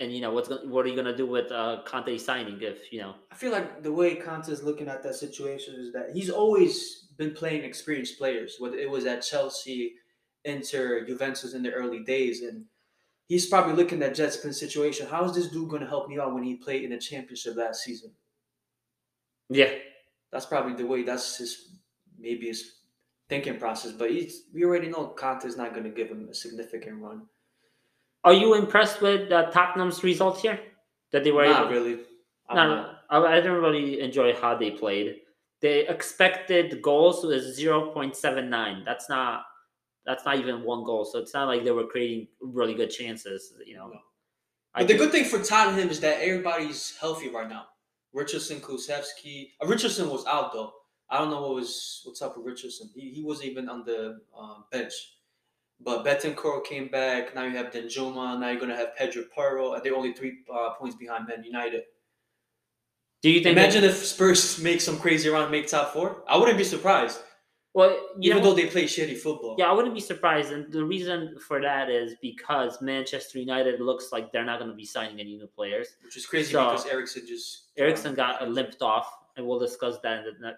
and 0.00 0.12
you 0.12 0.20
know 0.20 0.32
what's 0.32 0.48
gonna, 0.48 0.66
what 0.68 0.84
are 0.84 0.88
you 0.88 0.96
gonna 0.96 1.16
do 1.16 1.26
with 1.26 1.50
uh, 1.52 1.82
Conte 1.86 2.18
signing 2.18 2.60
if 2.60 2.92
you 2.92 3.00
know? 3.00 3.14
I 3.30 3.34
feel 3.36 3.52
like 3.52 3.82
the 3.82 3.92
way 3.92 4.16
Conte 4.16 4.48
is 4.48 4.62
looking 4.62 4.88
at 4.88 5.02
that 5.04 5.14
situation 5.14 5.74
is 5.76 5.92
that 5.92 6.10
he's 6.12 6.28
always 6.28 7.06
been 7.16 7.32
playing 7.32 7.62
experienced 7.64 8.18
players, 8.18 8.56
whether 8.58 8.76
it 8.76 8.90
was 8.90 9.06
at 9.06 9.22
Chelsea, 9.22 9.94
Inter, 10.44 11.04
Juventus 11.06 11.54
in 11.54 11.62
the 11.62 11.72
early 11.72 12.00
days, 12.00 12.42
and 12.42 12.64
he's 13.28 13.46
probably 13.46 13.74
looking 13.74 14.02
at 14.02 14.14
Djed 14.14 14.30
Spence 14.32 14.58
situation. 14.58 15.06
How 15.06 15.24
is 15.24 15.34
this 15.34 15.48
dude 15.48 15.68
going 15.68 15.82
to 15.82 15.88
help 15.88 16.08
me 16.08 16.18
out 16.18 16.34
when 16.34 16.42
he 16.42 16.56
played 16.56 16.84
in 16.84 16.90
the 16.90 16.98
championship 16.98 17.56
last 17.56 17.82
season? 17.84 18.12
Yeah, 19.48 19.70
That's 20.30 20.46
probably 20.46 20.74
the 20.74 20.86
way. 20.86 21.02
That's 21.02 21.36
his 21.36 21.76
maybe 22.18 22.46
his 22.46 22.72
thinking 23.28 23.58
process. 23.58 23.92
But 23.92 24.10
he's, 24.10 24.44
we 24.54 24.64
already 24.64 24.88
know 24.88 25.08
Conte's 25.08 25.56
not 25.56 25.72
going 25.72 25.84
to 25.84 25.90
give 25.90 26.08
him 26.08 26.28
a 26.30 26.34
significant 26.34 27.00
run. 27.02 27.22
are 28.24 28.32
you 28.32 28.54
impressed 28.54 29.00
with 29.02 29.30
uh, 29.32 29.50
Tottenham's 29.50 30.02
results 30.02 30.40
here? 30.42 30.58
That 31.12 31.24
they 31.24 31.32
were 31.32 31.44
Not 31.44 31.66
able 31.66 31.70
really. 31.72 32.00
I'm 32.48 32.56
No, 32.56 32.74
not. 32.76 32.92
no, 33.10 33.24
I, 33.26 33.32
I 33.32 33.36
didn't 33.36 33.60
really 33.60 34.00
enjoy 34.00 34.34
how 34.34 34.56
they 34.56 34.70
played. 34.70 35.16
The 35.60 35.90
expected 35.90 36.80
goals 36.82 37.24
was 37.24 37.54
zero 37.54 37.90
point 37.92 38.16
seven 38.16 38.48
nine. 38.48 38.82
That's 38.84 39.08
not 39.10 39.44
that's 40.06 40.24
not 40.24 40.38
even 40.38 40.62
one 40.64 40.84
goal. 40.84 41.04
So 41.04 41.18
it's 41.18 41.34
not 41.34 41.46
like 41.48 41.64
they 41.64 41.70
were 41.70 41.86
creating 41.86 42.28
really 42.40 42.74
good 42.74 42.90
chances. 42.90 43.52
You 43.66 43.76
know. 43.76 43.88
No. 43.88 43.98
I 44.74 44.80
But 44.80 44.88
the 44.88 44.94
think- 44.94 45.00
good 45.00 45.12
thing 45.12 45.24
for 45.26 45.42
Tottenham 45.44 45.90
is 45.90 46.00
that 46.00 46.20
everybody's 46.20 46.96
healthy 46.98 47.28
right 47.28 47.48
now. 47.48 47.66
Richardson, 48.12 48.60
Kulusevski. 48.60 49.52
Uh, 49.62 49.66
Richardson 49.66 50.08
was 50.10 50.24
out 50.26 50.52
though. 50.52 50.72
I 51.10 51.18
don't 51.18 51.30
know 51.30 51.42
what 51.42 51.54
was 51.56 52.02
what's 52.04 52.22
up 52.22 52.36
with 52.36 52.46
Richardson. 52.46 52.90
He, 52.94 53.10
he 53.10 53.22
wasn't 53.22 53.50
even 53.50 53.68
on 53.68 53.84
the 53.84 54.20
um, 54.38 54.64
bench. 54.70 54.92
But 55.80 56.04
Bentancur 56.04 56.64
came 56.64 56.88
back. 56.88 57.34
Now 57.34 57.44
you 57.44 57.56
have 57.56 57.72
Danjuma. 57.72 58.38
Now 58.38 58.50
you're 58.50 58.60
gonna 58.60 58.76
have 58.76 58.94
Pedro 58.96 59.24
Porro. 59.34 59.74
And 59.74 59.82
they're 59.82 59.96
only 59.96 60.12
three 60.14 60.38
uh, 60.52 60.70
points 60.74 60.96
behind 60.96 61.26
Man 61.26 61.42
United. 61.44 61.82
Do 63.22 63.30
you 63.30 63.40
think? 63.42 63.56
Imagine 63.56 63.84
if 63.84 64.04
Spurs 64.04 64.58
make 64.62 64.80
some 64.80 64.98
crazy 64.98 65.28
run, 65.28 65.50
make 65.50 65.66
top 65.68 65.92
four. 65.92 66.22
I 66.28 66.36
wouldn't 66.38 66.58
be 66.58 66.64
surprised, 66.64 67.18
well, 67.74 67.90
you 68.18 68.30
even 68.30 68.42
know, 68.42 68.50
though 68.50 68.54
they 68.56 68.66
play 68.66 68.84
shitty 68.84 69.16
football. 69.18 69.56
yeah, 69.58 69.66
I 69.70 69.72
wouldn't 69.72 69.94
be 69.94 70.00
surprised, 70.00 70.52
and 70.52 70.70
the 70.72 70.84
reason 70.84 71.38
for 71.38 71.60
that 71.62 71.88
is 71.90 72.14
because 72.20 72.80
Manchester 72.82 73.38
United 73.38 73.80
looks 73.80 74.12
like 74.12 74.30
they're 74.32 74.44
not 74.44 74.58
going 74.58 74.70
to 74.70 74.76
be 74.76 74.84
signing 74.84 75.18
any 75.20 75.36
new 75.36 75.46
players. 75.46 75.96
which 76.04 76.16
is 76.16 76.26
crazy 76.26 76.52
So- 76.52 76.64
because 76.70 76.86
Eriksen 76.86 77.26
just 77.26 77.70
Eriksen 77.78 78.14
got 78.14 78.46
limped 78.50 78.82
off, 78.82 79.08
and 79.36 79.46
we'll 79.46 79.58
discuss 79.58 79.98
that 80.00 80.26
in 80.26 80.34
the, 80.40 80.48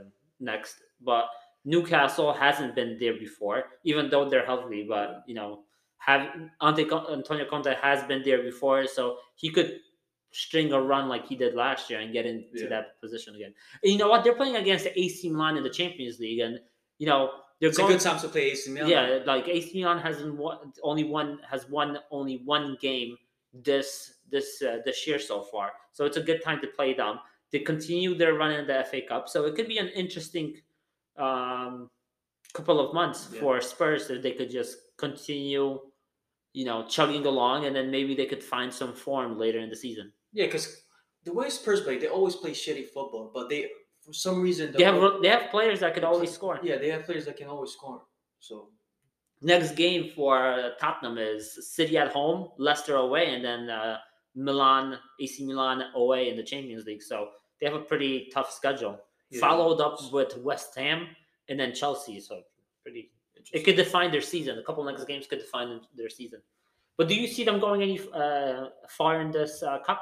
uh, 0.00 0.04
next. 0.40 0.76
But 1.02 1.26
Newcastle 1.66 2.32
hasn't 2.32 2.74
been 2.74 2.96
there 2.98 3.14
before, 3.14 3.64
even 3.84 4.08
though 4.08 4.28
they're 4.28 4.46
healthy. 4.46 4.84
But 4.88 5.24
you 5.26 5.34
know, 5.34 5.64
have 5.98 6.28
Antonio 6.62 7.44
Conte 7.48 7.74
has 7.80 8.02
been 8.04 8.22
there 8.22 8.42
before, 8.42 8.86
so 8.86 9.18
he 9.34 9.50
could 9.50 9.80
string 10.34 10.72
a 10.72 10.80
run 10.80 11.08
like 11.08 11.24
he 11.26 11.36
did 11.36 11.54
last 11.54 11.88
year 11.88 12.00
and 12.00 12.12
get 12.12 12.26
into 12.26 12.62
Yeah. 12.64 12.68
that 12.68 13.00
position 13.00 13.36
again. 13.36 13.54
And 13.82 13.92
you 13.92 13.98
know 13.98 14.08
what? 14.08 14.24
They're 14.24 14.34
playing 14.34 14.56
against 14.56 14.84
the 14.84 14.98
AC 14.98 15.30
Milan 15.30 15.56
in 15.56 15.62
the 15.62 15.70
Champions 15.70 16.18
League, 16.18 16.40
and 16.40 16.58
you 16.98 17.06
know 17.06 17.30
they're 17.60 17.68
It's 17.70 17.78
a 17.78 17.82
good 17.86 18.00
time 18.00 18.18
to 18.20 18.28
play 18.28 18.50
AC 18.50 18.70
Milan. 18.72 18.90
Yeah, 18.90 19.20
like 19.26 19.46
AC 19.48 19.70
Milan 19.80 20.00
hasn't 20.00 20.34
won, 20.36 20.72
only 20.82 21.04
one 21.04 21.38
has 21.48 21.68
won 21.70 21.98
only 22.10 22.42
one 22.44 22.76
game 22.80 23.16
this 23.52 24.14
this 24.28 24.60
uh, 24.62 24.78
this 24.84 25.06
year 25.06 25.20
so 25.20 25.42
far. 25.42 25.72
So 25.92 26.04
it's 26.04 26.16
a 26.16 26.22
good 26.22 26.42
time 26.42 26.60
to 26.62 26.66
play 26.66 26.94
them. 26.94 27.20
They 27.52 27.60
continue 27.60 28.16
their 28.16 28.34
run 28.34 28.50
in 28.50 28.66
the 28.66 28.82
FA 28.90 29.02
Cup, 29.02 29.28
so 29.28 29.44
it 29.44 29.54
could 29.54 29.68
be 29.68 29.78
an 29.78 29.88
interesting 29.88 30.60
um, 31.16 31.88
couple 32.52 32.80
of 32.80 32.92
months 32.92 33.28
Yeah. 33.32 33.40
for 33.40 33.60
Spurs 33.60 34.10
if 34.10 34.20
they 34.20 34.32
could 34.32 34.50
just 34.50 34.78
continue, 34.96 35.78
you 36.52 36.64
know, 36.64 36.84
chugging 36.88 37.24
along, 37.26 37.66
and 37.66 37.74
then 37.76 37.88
maybe 37.92 38.16
they 38.16 38.26
could 38.26 38.42
find 38.42 38.74
some 38.74 38.92
form 38.92 39.38
later 39.38 39.60
in 39.60 39.70
the 39.70 39.76
season. 39.76 40.12
Yeah, 40.34 40.46
because 40.46 40.82
the 41.24 41.32
way 41.32 41.48
Spurs 41.48 41.80
play, 41.80 41.96
they 41.98 42.08
always 42.08 42.36
play 42.36 42.50
shitty 42.50 42.88
football, 42.88 43.30
but 43.32 43.48
they, 43.48 43.70
for 44.04 44.12
some 44.12 44.42
reason, 44.42 44.72
They 44.76 44.84
have 44.84 44.96
al- 44.96 45.20
they 45.22 45.28
have 45.28 45.50
players 45.50 45.80
that 45.80 45.94
could 45.94 46.04
always 46.04 46.30
score. 46.30 46.58
yeah, 46.62 46.76
they 46.76 46.90
have 46.90 47.04
players 47.04 47.24
that 47.26 47.36
can 47.36 47.48
always 47.48 47.70
score. 47.72 48.02
So 48.40 48.68
Next 49.40 49.72
game 49.72 50.10
for 50.14 50.38
uh, 50.38 50.70
Tottenham 50.80 51.18
is 51.18 51.44
City 51.74 51.98
at 51.98 52.08
home, 52.12 52.48
Leicester 52.58 52.96
away, 52.96 53.34
and 53.34 53.44
then 53.44 53.68
uh, 53.68 53.98
Milan, 54.34 54.98
AC 55.20 55.44
Milan 55.44 55.84
away 55.94 56.30
in 56.30 56.36
the 56.36 56.42
Champions 56.42 56.84
League. 56.86 57.02
So 57.02 57.28
they 57.60 57.66
have 57.66 57.74
a 57.74 57.84
pretty 57.84 58.30
tough 58.32 58.50
schedule. 58.52 58.98
Yeah. 59.30 59.40
Followed 59.40 59.80
up 59.82 59.98
with 60.12 60.36
West 60.38 60.74
Ham 60.76 61.08
and 61.48 61.60
then 61.60 61.74
Chelsea. 61.74 62.20
So 62.20 62.42
pretty. 62.82 63.10
It 63.52 63.64
could 63.64 63.76
define 63.76 64.10
their 64.10 64.22
season. 64.22 64.58
A 64.58 64.62
couple 64.62 64.82
next 64.84 65.04
games 65.04 65.26
could 65.26 65.40
define 65.40 65.80
their 65.94 66.08
season. 66.08 66.40
But 66.96 67.08
do 67.08 67.14
you 67.14 67.26
see 67.26 67.44
them 67.44 67.58
going 67.60 67.82
any 67.82 68.00
uh, 68.14 68.68
far 68.88 69.20
in 69.20 69.30
this 69.30 69.62
uh, 69.62 69.80
cup? 69.80 70.00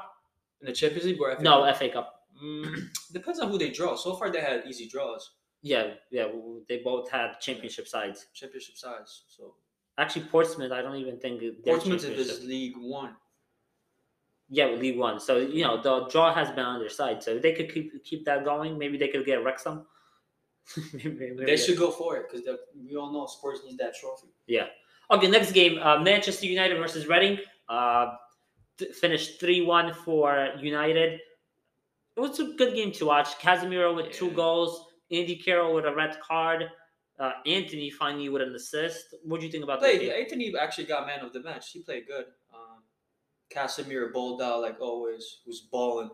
In 0.63 0.67
the 0.67 0.73
Champions 0.73 1.05
League 1.05 1.19
or 1.21 1.35
FA 1.35 1.43
No, 1.43 1.63
Cup? 1.65 1.77
FA 1.77 1.89
Cup. 1.89 2.19
Mm, 2.43 2.87
depends 3.11 3.39
on 3.39 3.49
who 3.49 3.57
they 3.57 3.69
draw. 3.69 3.95
So 3.95 4.15
far, 4.15 4.31
they 4.31 4.41
had 4.41 4.63
easy 4.67 4.87
draws, 4.87 5.31
Yeah, 5.61 5.93
yeah. 6.09 6.27
They 6.67 6.77
both 6.79 7.09
had 7.11 7.39
championship 7.41 7.87
sides. 7.87 8.27
championship 8.33 8.75
sides. 8.77 9.23
So 9.27 9.55
Actually, 9.97 10.25
Portsmouth. 10.25 10.71
I 10.71 10.81
don't 10.81 10.95
even 10.95 11.19
think 11.19 11.41
Portsmouth 11.63 12.03
is 12.03 12.43
League 12.43 12.73
One. 12.77 13.15
Yeah, 14.49 14.67
League 14.67 14.97
One. 14.97 15.19
So 15.19 15.37
you 15.37 15.63
know 15.63 15.81
the 15.81 16.07
draw 16.09 16.33
has 16.33 16.49
been 16.49 16.65
on 16.65 16.79
their 16.79 16.89
side. 16.89 17.21
So 17.21 17.31
if 17.31 17.41
they 17.43 17.53
could 17.53 17.71
keep 17.73 18.03
keep 18.03 18.25
that 18.25 18.43
going, 18.43 18.77
maybe 18.79 18.97
they 18.97 19.09
could 19.09 19.25
get 19.25 19.43
Wrexham. 19.43 19.85
Maybe- 20.93 21.09
maybe 21.35 21.45
They 21.45 21.57
should 21.57 21.77
go 21.77 21.91
for 21.91 22.15
it 22.17 22.25
because 22.31 22.47
we 22.89 22.95
all 22.95 23.11
know 23.11 23.25
sports 23.27 23.59
needs 23.65 23.77
that 23.77 23.93
trophy. 23.95 24.27
Yeah. 24.47 24.67
Okay, 25.11 25.27
next 25.29 25.51
game: 25.51 25.77
uh, 25.81 25.99
Manchester 25.99 26.45
United 26.47 26.77
versus 26.77 27.05
Reading. 27.05 27.37
Uh, 27.69 28.15
finished 28.91 29.39
three 29.39 29.61
one 29.61 29.93
for 29.93 30.49
United. 30.59 31.19
It 32.15 32.19
was 32.19 32.39
a 32.39 32.53
good 32.57 32.75
game 32.75 32.91
to 32.93 33.05
watch. 33.05 33.39
Casemiro 33.39 33.95
with 33.95 34.11
two 34.11 34.31
goals, 34.31 34.85
Andy 35.11 35.35
Carroll 35.35 35.73
with 35.73 35.85
a 35.85 35.93
red 35.93 36.19
card, 36.21 36.65
uh, 37.19 37.31
Antony 37.45 37.89
finally 37.89 38.29
with 38.29 38.41
an 38.41 38.53
assist. 38.53 39.15
What 39.23 39.39
do 39.39 39.45
you 39.45 39.51
think 39.51 39.63
about 39.63 39.81
that 39.81 39.99
game? 39.99 40.11
Antony 40.11 40.53
actually 40.59 40.85
got 40.85 41.07
man 41.07 41.21
of 41.21 41.33
the 41.33 41.41
match. 41.41 41.71
He 41.71 41.79
played 41.79 42.05
good. 42.07 42.25
Um, 42.53 42.83
Casemiro 43.53 44.11
bowled 44.13 44.41
out 44.41 44.61
like 44.61 44.79
always. 44.79 45.39
Was 45.47 45.61
balling. 45.61 46.11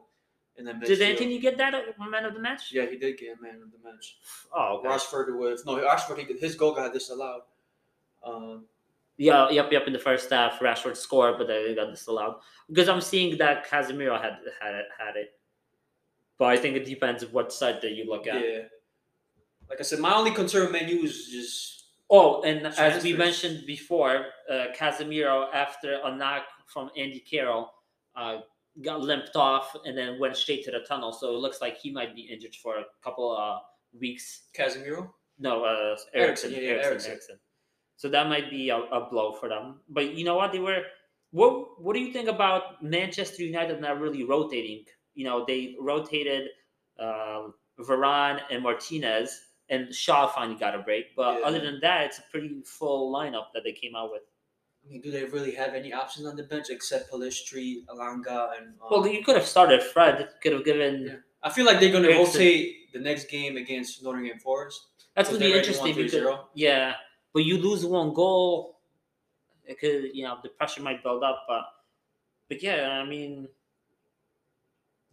in 0.59 0.65
the 0.65 0.73
Did. 0.73 1.01
Antony 1.01 1.39
get 1.39 1.57
that 1.57 1.73
man 1.99 2.25
of 2.25 2.33
the 2.33 2.39
match? 2.39 2.71
Yeah, 2.71 2.85
he 2.85 2.97
did 2.97 3.17
get 3.17 3.41
man 3.41 3.61
of 3.63 3.71
the 3.71 3.79
match. 3.83 4.17
Oh, 4.53 4.77
okay. 4.77 4.89
Rashford 4.89 5.37
with 5.37 5.65
no 5.65 5.77
Rashford. 5.77 6.19
He, 6.19 6.37
his 6.37 6.55
goal 6.55 6.75
got 6.75 6.93
disallowed. 6.93 7.41
Um, 8.23 8.65
Yeah, 9.19 9.49
yep, 9.49 9.69
yep. 9.69 9.85
In 9.85 9.91
the 9.91 9.99
first 9.99 10.29
half, 10.31 10.59
Rashford 10.59 10.95
scored, 10.95 11.37
but 11.37 11.47
then 11.47 11.57
it 11.57 11.75
got 11.75 11.89
disallowed 11.89 12.35
because 12.69 12.87
I'm 12.87 13.01
seeing 13.01 13.37
that 13.37 13.69
Casemiro 13.69 14.19
had 14.19 14.37
had 14.61 14.75
it, 14.75 14.85
had 14.97 15.15
it. 15.17 15.31
But 16.37 16.45
I 16.45 16.57
think 16.57 16.77
it 16.77 16.85
depends 16.85 17.21
of 17.21 17.33
what 17.33 17.51
side 17.51 17.79
that 17.81 17.91
you 17.91 18.09
look 18.09 18.27
at. 18.27 18.41
yeah. 18.41 18.59
Like 19.69 19.81
I 19.81 19.83
said, 19.83 19.99
my 19.99 20.15
only 20.15 20.31
concern 20.31 20.63
with 20.63 20.71
menu 20.71 21.03
is 21.03 21.27
just 21.27 21.79
Oh, 22.09 22.41
and 22.41 22.65
as 22.65 23.03
we 23.03 23.13
mentioned 23.13 23.65
before, 23.67 24.27
uh, 24.49 24.67
Casemiro 24.75 25.53
after 25.53 25.99
a 26.03 26.15
knock 26.15 26.43
from 26.65 26.89
Andy 26.97 27.19
Carroll 27.19 27.71
uh, 28.15 28.37
got 28.81 29.01
limped 29.01 29.35
off 29.35 29.75
and 29.85 29.95
then 29.95 30.17
went 30.17 30.35
straight 30.35 30.63
to 30.65 30.71
the 30.71 30.79
tunnel. 30.87 31.11
So 31.11 31.35
it 31.35 31.39
looks 31.39 31.61
like 31.61 31.77
he 31.77 31.91
might 31.91 32.15
be 32.15 32.21
injured 32.21 32.55
for 32.55 32.77
a 32.77 32.85
couple 33.03 33.37
uh, 33.37 33.59
weeks. 33.99 34.47
Casemiro. 34.57 35.11
No, 35.37 35.63
uh, 35.63 35.95
Eriksen, 36.15 36.51
yeah, 36.51 36.59
yeah. 36.59 37.17
So 37.99 38.07
that 38.07 38.29
might 38.29 38.49
be 38.49 38.69
a, 38.69 38.77
a 38.77 39.09
blow 39.09 39.33
for 39.33 39.49
them. 39.49 39.81
But 39.89 40.13
you 40.13 40.23
know 40.23 40.35
what? 40.35 40.53
They 40.53 40.59
were. 40.59 40.83
What 41.31 41.81
What 41.83 41.93
do 41.95 41.99
you 41.99 42.13
think 42.13 42.29
about 42.29 42.81
Manchester 42.81 43.43
United 43.43 43.81
not 43.81 43.99
really 43.99 44.23
rotating? 44.23 44.85
You 45.15 45.25
know, 45.25 45.43
they 45.45 45.75
rotated 45.81 46.47
um, 46.97 47.55
Varane 47.77 48.39
and 48.49 48.63
Martinez, 48.63 49.41
and 49.67 49.93
Shaw 49.93 50.27
finally 50.27 50.57
got 50.57 50.75
a 50.75 50.79
break. 50.79 51.13
But 51.13 51.39
Yeah. 51.39 51.47
other 51.47 51.59
than 51.59 51.81
that, 51.81 52.05
it's 52.05 52.19
a 52.19 52.25
pretty 52.31 52.61
full 52.63 53.11
lineup 53.13 53.47
that 53.53 53.63
they 53.65 53.73
came 53.73 53.95
out 53.97 54.11
with. 54.13 54.23
I 54.85 54.87
mean, 54.89 55.01
do 55.01 55.11
they 55.11 55.25
really 55.25 55.51
have 55.55 55.73
any 55.73 55.91
options 55.91 56.25
on 56.25 56.37
the 56.37 56.43
bench 56.43 56.67
except 56.69 57.11
Pellistri, 57.11 57.83
Elanga, 57.91 58.39
and? 58.57 58.67
Um, 58.81 58.87
Well, 58.89 59.05
you 59.07 59.21
could 59.25 59.35
have 59.35 59.45
started 59.55 59.83
Fred. 59.83 60.15
Could 60.41 60.53
have 60.53 60.63
given. 60.63 60.93
Yeah. 61.05 61.15
I 61.43 61.49
feel 61.49 61.65
like 61.65 61.81
they're 61.81 61.91
going 61.91 62.07
to 62.07 62.15
rotate 62.17 62.93
the 62.93 62.99
next 62.99 63.25
game 63.29 63.57
against 63.57 64.01
Nottingham 64.03 64.39
Forest. 64.39 64.79
That's 65.15 65.29
gonna 65.29 65.39
be 65.39 65.51
interesting 65.51 65.95
because 65.95 66.15
yeah, 66.53 66.95
but 67.33 67.43
you 67.43 67.57
lose 67.57 67.85
one 67.85 68.13
goal, 68.13 68.79
it 69.65 69.79
could 69.79 70.15
you 70.15 70.23
know 70.23 70.37
the 70.43 70.49
pressure 70.49 70.81
might 70.81 71.03
build 71.03 71.23
up. 71.23 71.45
But 71.47 71.63
but 72.47 72.61
yeah, 72.63 72.89
I 73.01 73.05
mean, 73.05 73.47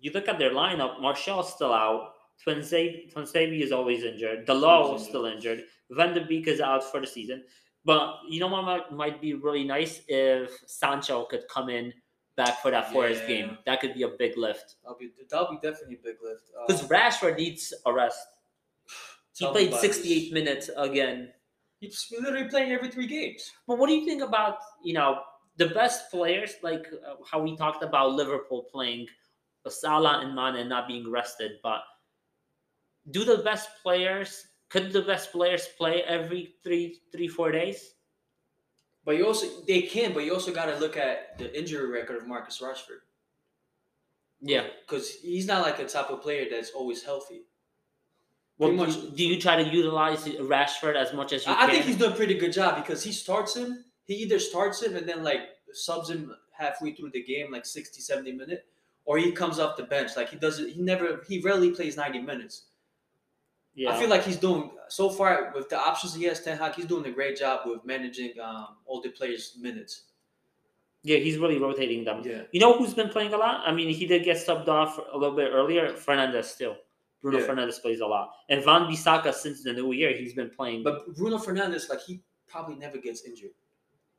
you 0.00 0.10
look 0.12 0.28
at 0.28 0.38
their 0.38 0.50
lineup. 0.50 1.00
Martial's 1.00 1.52
still 1.52 1.72
out. 1.72 2.12
Twinsabe 2.44 3.62
is 3.62 3.72
always 3.72 4.04
injured. 4.04 4.44
He's 4.46 5.02
is 5.02 5.08
still 5.08 5.24
injured. 5.26 5.64
Van 5.90 6.14
de 6.14 6.24
Beek 6.24 6.48
is 6.48 6.60
out 6.60 6.84
for 6.84 7.00
the 7.00 7.06
season. 7.06 7.44
But 7.84 8.18
you 8.28 8.40
know 8.40 8.48
what 8.48 8.64
might, 8.64 8.92
might 8.92 9.20
be 9.20 9.34
really 9.34 9.64
nice 9.64 10.02
if 10.08 10.50
Sancho 10.66 11.24
could 11.24 11.44
come 11.48 11.70
in 11.70 11.92
back 12.36 12.60
for 12.60 12.70
that 12.70 12.92
Forest 12.92 13.26
game. 13.26 13.56
That 13.64 13.80
could 13.80 13.94
be 13.94 14.02
a 14.02 14.08
big 14.08 14.36
lift. 14.36 14.74
That'll 14.82 14.98
be 14.98 15.10
that'll 15.30 15.50
be 15.50 15.58
definitely 15.62 15.94
a 15.94 16.04
big 16.04 16.16
lift. 16.22 16.50
Uh, 16.58 16.66
Because 16.66 16.82
Rashford 16.88 17.36
needs 17.38 17.72
a 17.86 17.92
rest. 17.92 18.18
He 19.38 19.46
played 19.46 19.68
about 19.68 19.84
it. 19.84 19.94
68 19.94 20.32
minutes 20.32 20.70
again. 20.76 21.32
He's 21.80 22.06
literally 22.18 22.48
playing 22.48 22.72
every 22.72 22.90
three 22.90 23.06
games. 23.06 23.50
But 23.66 23.78
what 23.78 23.88
do 23.88 23.94
you 23.94 24.04
think 24.06 24.22
about 24.22 24.58
you 24.82 24.94
know 24.94 25.22
the 25.56 25.68
best 25.68 26.10
players 26.10 26.54
like 26.62 26.86
uh, 27.06 27.16
how 27.30 27.42
we 27.42 27.56
talked 27.56 27.82
about 27.82 28.12
Liverpool 28.12 28.64
playing 28.72 29.06
Salah 29.68 30.20
and 30.24 30.34
Mane 30.34 30.68
not 30.68 30.86
being 30.88 31.10
rested, 31.10 31.58
but 31.62 31.82
do 33.10 33.24
the 33.24 33.38
best 33.38 33.68
players 33.82 34.46
could 34.68 34.92
the 34.92 35.02
best 35.02 35.32
players 35.32 35.68
play 35.78 36.02
every 36.02 36.54
three 36.62 37.00
three 37.12 37.28
four 37.28 37.52
days? 37.52 37.94
But 39.04 39.16
you 39.16 39.26
also 39.26 39.46
they 39.66 39.82
can, 39.82 40.12
but 40.12 40.24
you 40.24 40.34
also 40.34 40.52
got 40.52 40.66
to 40.66 40.76
look 40.78 40.96
at 40.96 41.38
the 41.38 41.56
injury 41.56 41.88
record 41.88 42.16
of 42.16 42.26
Marcus 42.26 42.60
Rashford 42.60 43.06
Yeah. 44.40 44.66
because 44.80 45.10
he's 45.20 45.46
not 45.46 45.62
like 45.62 45.78
a 45.78 45.86
type 45.86 46.10
of 46.10 46.22
player 46.22 46.46
that's 46.50 46.70
always 46.70 47.02
healthy. 47.04 47.45
Well, 48.58 48.70
Pretty 48.70 48.92
do, 48.92 49.00
much- 49.02 49.16
do 49.16 49.24
you 49.26 49.40
try 49.40 49.62
to 49.62 49.68
utilize 49.68 50.24
Rashford 50.24 50.96
as 50.96 51.12
much 51.12 51.32
as 51.32 51.44
you 51.46 51.52
I, 51.52 51.56
can? 51.56 51.68
I 51.68 51.72
think 51.72 51.84
he's 51.84 51.96
doing 51.96 52.12
a 52.12 52.16
pretty 52.16 52.34
good 52.34 52.52
job 52.52 52.76
because 52.76 53.02
he 53.02 53.12
starts 53.12 53.54
him. 53.54 53.84
He 54.04 54.14
either 54.14 54.38
starts 54.38 54.82
him 54.82 54.96
and 54.96 55.06
then 55.08 55.22
like 55.22 55.40
subs 55.72 56.08
him 56.08 56.34
halfway 56.52 56.94
through 56.94 57.10
the 57.10 57.22
game, 57.22 57.52
like 57.52 57.66
60, 57.66 58.00
70 58.00 58.32
minute, 58.32 58.64
or 59.04 59.18
he 59.18 59.30
comes 59.32 59.58
off 59.58 59.76
the 59.76 59.82
bench. 59.82 60.12
Like 60.16 60.30
he 60.30 60.36
doesn't. 60.36 60.70
He 60.70 60.80
never. 60.80 61.22
He 61.28 61.40
rarely 61.40 61.70
plays 61.70 61.96
ninety 61.96 62.20
minutes. 62.20 62.66
yeah. 63.74 63.90
I 63.92 63.98
feel 63.98 64.08
like 64.08 64.24
he's 64.24 64.36
doing 64.38 64.70
so 64.88 65.10
far 65.10 65.52
with 65.54 65.68
the 65.68 65.78
options 65.78 66.14
he 66.14 66.24
has. 66.24 66.40
Ten 66.40 66.56
Hag, 66.56 66.74
he's 66.74 66.86
doing 66.86 67.04
a 67.06 67.10
great 67.10 67.36
job 67.36 67.60
with 67.66 67.84
managing 67.84 68.32
um, 68.42 68.68
all 68.86 69.02
the 69.02 69.10
players' 69.10 69.56
minutes. 69.60 70.04
yeah, 71.02 71.18
he's 71.18 71.36
really 71.38 71.58
rotating 71.58 72.04
them. 72.04 72.22
Yeah, 72.24 72.42
You 72.52 72.60
know 72.60 72.78
who's 72.78 72.94
been 72.94 73.10
playing 73.10 73.32
a 73.34 73.36
lot? 73.36 73.62
I 73.66 73.72
mean, 73.72 73.90
he 73.90 74.06
did 74.06 74.24
get 74.24 74.38
subbed 74.38 74.68
off 74.68 74.98
a 75.12 75.16
little 75.18 75.36
bit 75.36 75.50
earlier. 75.52 75.92
Fernandes 75.92 76.46
still. 76.46 76.76
Bruno 77.22 77.38
Yeah. 77.38 77.46
Fernandes 77.46 77.80
plays 77.80 78.00
a 78.00 78.06
lot. 78.06 78.30
And 78.48 78.64
Wan-Bissaka, 78.64 79.32
since 79.34 79.62
the 79.62 79.72
new 79.72 79.92
year, 79.92 80.16
he's 80.16 80.34
been 80.34 80.50
playing. 80.50 80.82
but 80.82 81.14
Bruno 81.16 81.38
Fernandes, 81.38 81.88
like 81.88 82.00
he 82.02 82.20
probably 82.46 82.76
never 82.76 82.98
gets 82.98 83.24
injured, 83.24 83.50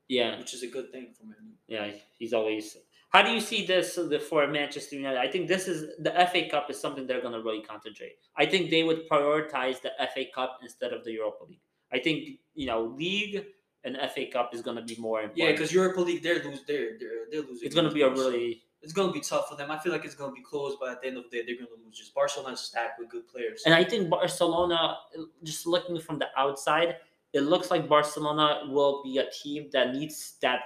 yeah, 0.07 0.37
which 0.37 0.53
is 0.53 0.63
a 0.63 0.67
good 0.67 0.91
thing 0.91 1.13
for 1.13 1.23
him. 1.25 1.53
yeah, 1.67 1.91
he's 2.17 2.33
always. 2.33 2.77
How 3.09 3.21
do 3.21 3.31
you 3.31 3.39
see 3.39 3.65
this 3.65 3.97
for 4.29 4.45
Manchester 4.47 4.97
United? 4.97 5.17
I 5.19 5.29
think 5.29 5.47
this 5.47 5.67
is 5.69 5.95
the 5.99 6.11
FA 6.29 6.49
Cup 6.49 6.69
is 6.69 6.79
something 6.79 7.07
they're 7.07 7.21
going 7.21 7.33
to 7.33 7.41
really 7.41 7.61
concentrate. 7.61 8.17
I 8.35 8.45
think 8.45 8.69
they 8.69 8.83
would 8.83 9.07
prioritize 9.09 9.81
the 9.81 9.91
FA 10.13 10.25
Cup 10.35 10.59
instead 10.61 10.91
of 10.91 11.05
the 11.05 11.13
Europa 11.13 11.45
League. 11.47 11.61
I 11.91 11.99
think 11.99 12.39
you 12.53 12.67
know 12.67 12.83
league 12.97 13.45
and 13.85 13.95
FA 14.13 14.25
Cup 14.31 14.53
is 14.53 14.61
going 14.61 14.75
to 14.75 14.83
be 14.83 14.97
more 14.99 15.21
important. 15.21 15.37
Yeah, 15.37 15.51
because 15.53 15.71
Europa 15.71 16.01
League, 16.01 16.21
they're 16.21 16.43
lose, 16.43 16.63
they're 16.67 16.97
they're, 16.99 17.09
they're 17.31 17.41
losing. 17.41 17.65
it's 17.65 17.75
going 17.75 17.87
to 17.87 17.93
be 17.93 18.01
a 18.01 18.09
really 18.09 18.63
It's 18.81 18.93
going 18.93 19.07
to 19.07 19.13
be 19.13 19.21
tough 19.21 19.49
for 19.49 19.55
them. 19.55 19.71
I 19.71 19.79
feel 19.79 19.91
like 19.91 20.05
it's 20.05 20.15
going 20.15 20.29
to 20.29 20.35
be 20.35 20.43
close, 20.43 20.75
but 20.79 20.89
at 20.89 21.01
the 21.01 21.07
end 21.07 21.17
of 21.17 21.23
the 21.23 21.29
day, 21.29 21.43
they're 21.45 21.55
going 21.55 21.67
to 21.67 21.85
lose. 21.85 21.97
Just 21.97 22.13
Barcelona's 22.13 22.59
stacked 22.59 22.99
with 22.99 23.09
good 23.09 23.27
players. 23.27 23.63
And 23.65 23.73
I 23.73 23.83
think 23.83 24.09
Barcelona, 24.09 24.97
just 25.43 25.65
looking 25.65 25.99
from 25.99 26.19
the 26.19 26.27
outside, 26.37 26.97
it 27.33 27.41
looks 27.41 27.71
like 27.71 27.89
Barcelona 27.89 28.61
will 28.69 29.01
be 29.03 29.17
a 29.17 29.29
team 29.31 29.69
that 29.73 29.93
needs 29.93 30.35
that 30.41 30.59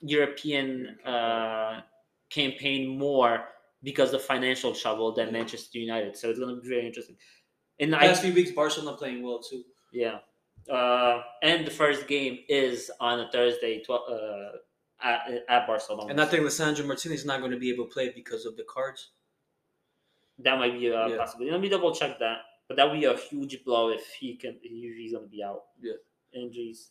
European 0.00 0.96
uh, 1.04 1.80
campaign 2.30 2.98
more 2.98 3.44
because 3.82 4.12
of 4.14 4.22
financial 4.22 4.74
trouble 4.74 5.12
than 5.12 5.32
Manchester 5.32 5.78
United. 5.78 6.16
So 6.16 6.30
it's 6.30 6.38
going 6.38 6.54
to 6.54 6.60
be 6.60 6.68
very 6.68 6.86
interesting. 6.86 7.16
In 7.78 7.90
the 7.90 7.98
I, 7.98 8.06
past 8.08 8.22
few 8.22 8.32
weeks, 8.32 8.52
Barcelona 8.52 8.96
playing 8.96 9.22
well 9.22 9.40
too. 9.40 9.64
yeah, 9.92 10.18
uh, 10.72 11.22
and 11.42 11.66
the 11.66 11.70
first 11.70 12.06
game 12.06 12.38
is 12.48 12.90
on 13.00 13.20
a 13.20 13.30
Thursday, 13.30 13.82
tw- 13.82 13.90
uh, 13.90 14.52
at, 15.04 15.44
at 15.48 15.66
Barcelona. 15.66 16.10
And 16.10 16.20
I 16.20 16.24
think 16.24 16.42
Lisandro 16.44 16.86
Martinez 16.86 17.20
is 17.20 17.26
not 17.26 17.40
going 17.40 17.52
to 17.52 17.58
be 17.58 17.70
able 17.70 17.84
to 17.84 17.90
play 17.90 18.10
because 18.14 18.46
of 18.46 18.56
the 18.56 18.64
cards. 18.68 19.10
that 20.38 20.58
might 20.58 20.72
be 20.72 20.88
a 20.88 21.08
Yeah. 21.08 21.16
possibility. 21.16 21.52
Let 21.52 21.60
me 21.60 21.68
double 21.68 21.94
check 21.94 22.18
that. 22.18 22.38
But 22.66 22.76
that 22.78 22.90
would 22.90 22.98
be 22.98 23.04
a 23.04 23.16
huge 23.16 23.62
blow 23.64 23.90
if 23.90 24.04
he 24.18 24.36
can. 24.36 24.58
If 24.62 24.96
he's 24.96 25.12
going 25.12 25.24
to 25.24 25.30
be 25.30 25.42
out. 25.44 25.62
Yeah. 25.80 25.92
Injuries. 26.32 26.90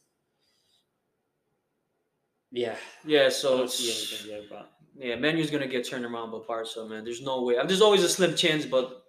Yeah. 2.51 2.75
Yeah, 3.05 3.29
so 3.29 3.57
don't 3.57 3.71
see 3.71 3.89
it's, 3.89 4.25
anything 4.25 4.47
but 4.49 4.71
yeah, 4.95 5.15
Manu's 5.15 5.49
going 5.49 5.63
to 5.63 5.67
get 5.67 5.87
turned 5.87 6.05
around 6.05 6.31
by 6.31 6.37
Barca, 6.47 6.85
man. 6.85 7.03
There's 7.03 7.21
no 7.21 7.41
way. 7.41 7.55
There's 7.67 7.81
always 7.81 8.03
a 8.03 8.09
slim 8.09 8.35
chance, 8.35 8.65
but 8.65 9.03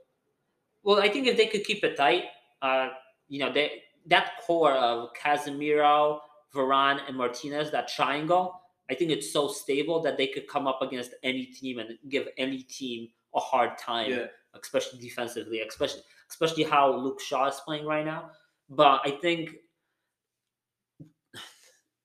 well, 0.83 0.99
I 1.01 1.09
think 1.11 1.27
if 1.27 1.37
they 1.37 1.47
could 1.47 1.65
keep 1.65 1.85
it 1.85 1.97
tight, 1.97 2.25
uh, 2.63 2.89
you 3.29 3.39
know, 3.41 3.53
they 3.53 3.83
that 4.07 4.33
core 4.47 4.73
of 4.73 5.11
Casemiro, 5.15 6.21
Varane, 6.55 7.01
and 7.07 7.17
Martinez, 7.17 7.71
that 7.71 7.89
triangle, 7.89 8.61
I 8.91 8.95
think 8.95 9.11
it's 9.11 9.33
so 9.33 9.49
stable 9.49 10.00
that 10.03 10.17
they 10.19 10.26
could 10.26 10.47
come 10.49 10.67
up 10.67 10.83
against 10.83 11.12
any 11.23 11.47
team 11.47 11.79
and 11.79 11.99
give 12.09 12.29
any 12.37 12.62
team 12.62 13.09
a 13.35 13.41
hard 13.41 13.79
time, 13.79 14.11
Yeah. 14.11 14.26
especially 14.55 15.00
defensively, 15.00 15.61
especially 15.61 16.03
especially 16.31 16.64
how 16.64 16.95
Luke 16.97 17.21
Shaw 17.21 17.47
is 17.49 17.61
playing 17.64 17.87
right 17.87 18.05
now. 18.05 18.31
But 18.69 19.00
I 19.05 19.11
think 19.12 19.50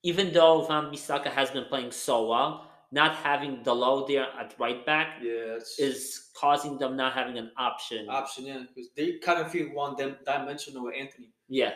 even 0.04 0.32
though 0.34 0.66
Wan-Bissaka 0.66 1.28
has 1.28 1.52
been 1.52 1.66
playing 1.66 1.92
so 1.92 2.28
well, 2.30 2.72
not 2.92 3.16
having 3.16 3.64
Dalot 3.64 4.08
there 4.08 4.28
at 4.40 4.56
right 4.60 4.86
back 4.86 5.20
Yeah, 5.22 5.58
is 5.78 6.30
causing 6.36 6.78
them 6.78 6.96
not 6.96 7.14
having 7.14 7.38
an 7.38 7.52
option. 7.58 8.10
option. 8.10 8.46
Yeah, 8.46 8.64
because 8.68 8.90
they 8.96 9.18
kind 9.20 9.40
of 9.42 9.52
feel 9.52 9.68
one 9.74 9.96
dim- 9.96 10.18
dimensional 10.26 10.90
Antony. 10.90 11.32
Yeah. 11.50 11.74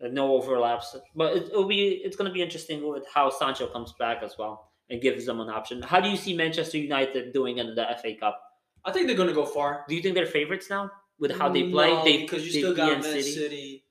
No 0.00 0.34
overlaps, 0.34 0.96
but 1.16 1.36
it, 1.36 1.48
it'll 1.48 1.66
be 1.66 2.00
it's 2.04 2.16
going 2.16 2.30
to 2.30 2.32
be 2.32 2.40
interesting 2.40 2.88
with 2.88 3.04
how 3.12 3.30
Sancho 3.30 3.66
comes 3.66 3.92
back 3.98 4.22
as 4.22 4.36
well 4.38 4.70
and 4.90 5.02
gives 5.02 5.26
them 5.26 5.40
an 5.40 5.48
option. 5.48 5.82
How 5.82 6.00
do 6.00 6.08
you 6.08 6.16
see 6.16 6.34
Manchester 6.36 6.78
United 6.78 7.32
doing 7.32 7.58
in 7.58 7.74
the 7.74 7.84
FA 8.00 8.14
Cup? 8.14 8.40
I 8.84 8.92
think 8.92 9.06
they're 9.08 9.16
gonna 9.16 9.32
go 9.32 9.44
far. 9.44 9.84
Do 9.88 9.96
you 9.96 10.02
think 10.02 10.14
they're 10.14 10.24
favorites 10.26 10.70
now 10.70 10.90
with 11.18 11.36
how 11.36 11.48
they 11.48 11.70
play? 11.70 11.90
No, 11.90 12.04
they 12.04 12.18
because 12.18 12.46
you 12.46 12.52
they 12.52 12.58
still 12.60 12.74
got 12.76 12.92
Man 12.92 13.02
Man 13.02 13.22
City. 13.22 13.84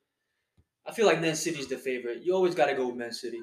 I 0.86 0.94
feel 0.94 1.06
like 1.06 1.20
Man 1.20 1.36
City's 1.36 1.68
the 1.68 1.78
favorite. 1.78 2.24
You 2.24 2.34
always 2.34 2.56
got 2.56 2.68
to 2.68 2.74
go 2.74 2.88
with 2.88 2.96
Man 2.96 3.12
City. 3.12 3.42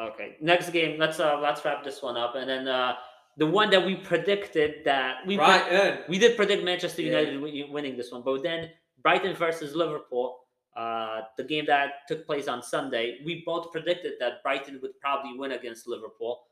Okay, 0.00 0.36
next 0.40 0.70
game. 0.70 0.98
Let's 0.98 1.20
uh 1.20 1.38
let's 1.40 1.64
wrap 1.64 1.84
this 1.84 2.02
one 2.02 2.16
up, 2.16 2.34
and 2.34 2.50
then 2.50 2.68
uh 2.68 2.94
the 3.38 3.46
one 3.46 3.70
that 3.70 3.84
we 3.84 3.96
predicted 3.96 4.84
that 4.84 5.26
we 5.26 5.36
pre- 5.36 5.46
right, 5.46 5.72
Ed. 5.72 6.04
we 6.08 6.18
did 6.18 6.36
predict 6.36 6.64
Manchester 6.64 7.02
United 7.02 7.40
win- 7.40 7.70
winning 7.70 7.96
this 7.96 8.10
one, 8.10 8.22
but 8.22 8.42
then 8.42 8.70
Brighton 9.02 9.34
versus 9.36 9.74
Liverpool, 9.74 10.36
uh, 10.76 11.22
the 11.36 11.44
game 11.44 11.64
that 11.66 12.06
took 12.06 12.26
place 12.26 12.48
on 12.48 12.62
Sunday, 12.62 13.18
we 13.24 13.42
both 13.46 13.72
predicted 13.72 14.12
that 14.20 14.42
Brighton 14.42 14.78
would 14.82 14.98
probably 15.00 15.36
win 15.36 15.52
against 15.52 15.88
Liverpool, 15.88 16.42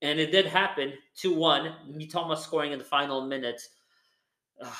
and 0.00 0.18
it 0.18 0.32
did 0.32 0.46
happen. 0.46 0.94
Two 1.14 1.34
one. 1.34 1.74
Mitoma 1.90 2.36
scoring 2.36 2.72
in 2.72 2.78
the 2.78 2.84
final 2.84 3.26
minutes. 3.26 3.68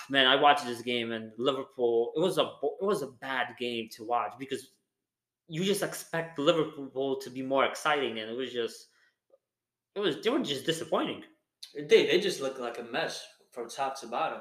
Man, 0.09 0.27
I 0.27 0.37
watched 0.37 0.65
this 0.65 0.83
game 0.83 1.13
and 1.13 1.33
Liverpool. 1.37 2.13
It 2.17 2.21
was 2.21 2.39
a 2.39 2.53
it 2.63 2.85
was 2.85 3.03
a 3.03 3.09
bad 3.09 3.49
game 3.59 3.89
to 3.93 4.05
watch 4.05 4.33
because 4.39 4.71
you 5.49 5.65
just 5.65 5.83
expect 5.83 6.39
Liverpool 6.39 7.21
to 7.21 7.31
be 7.31 7.43
more 7.43 7.67
exciting, 7.67 8.19
and 8.19 8.31
it 8.31 8.37
was 8.37 8.53
just 8.53 8.87
it 9.95 10.01
was 10.01 10.23
they 10.23 10.31
were 10.31 10.39
just 10.39 10.65
disappointing. 10.65 11.23
They 11.75 12.07
they 12.07 12.21
just 12.21 12.41
looked 12.41 12.61
like 12.61 12.79
a 12.79 12.85
mess 12.85 13.27
from 13.51 13.69
top 13.69 14.01
to 14.01 14.07
bottom. 14.07 14.41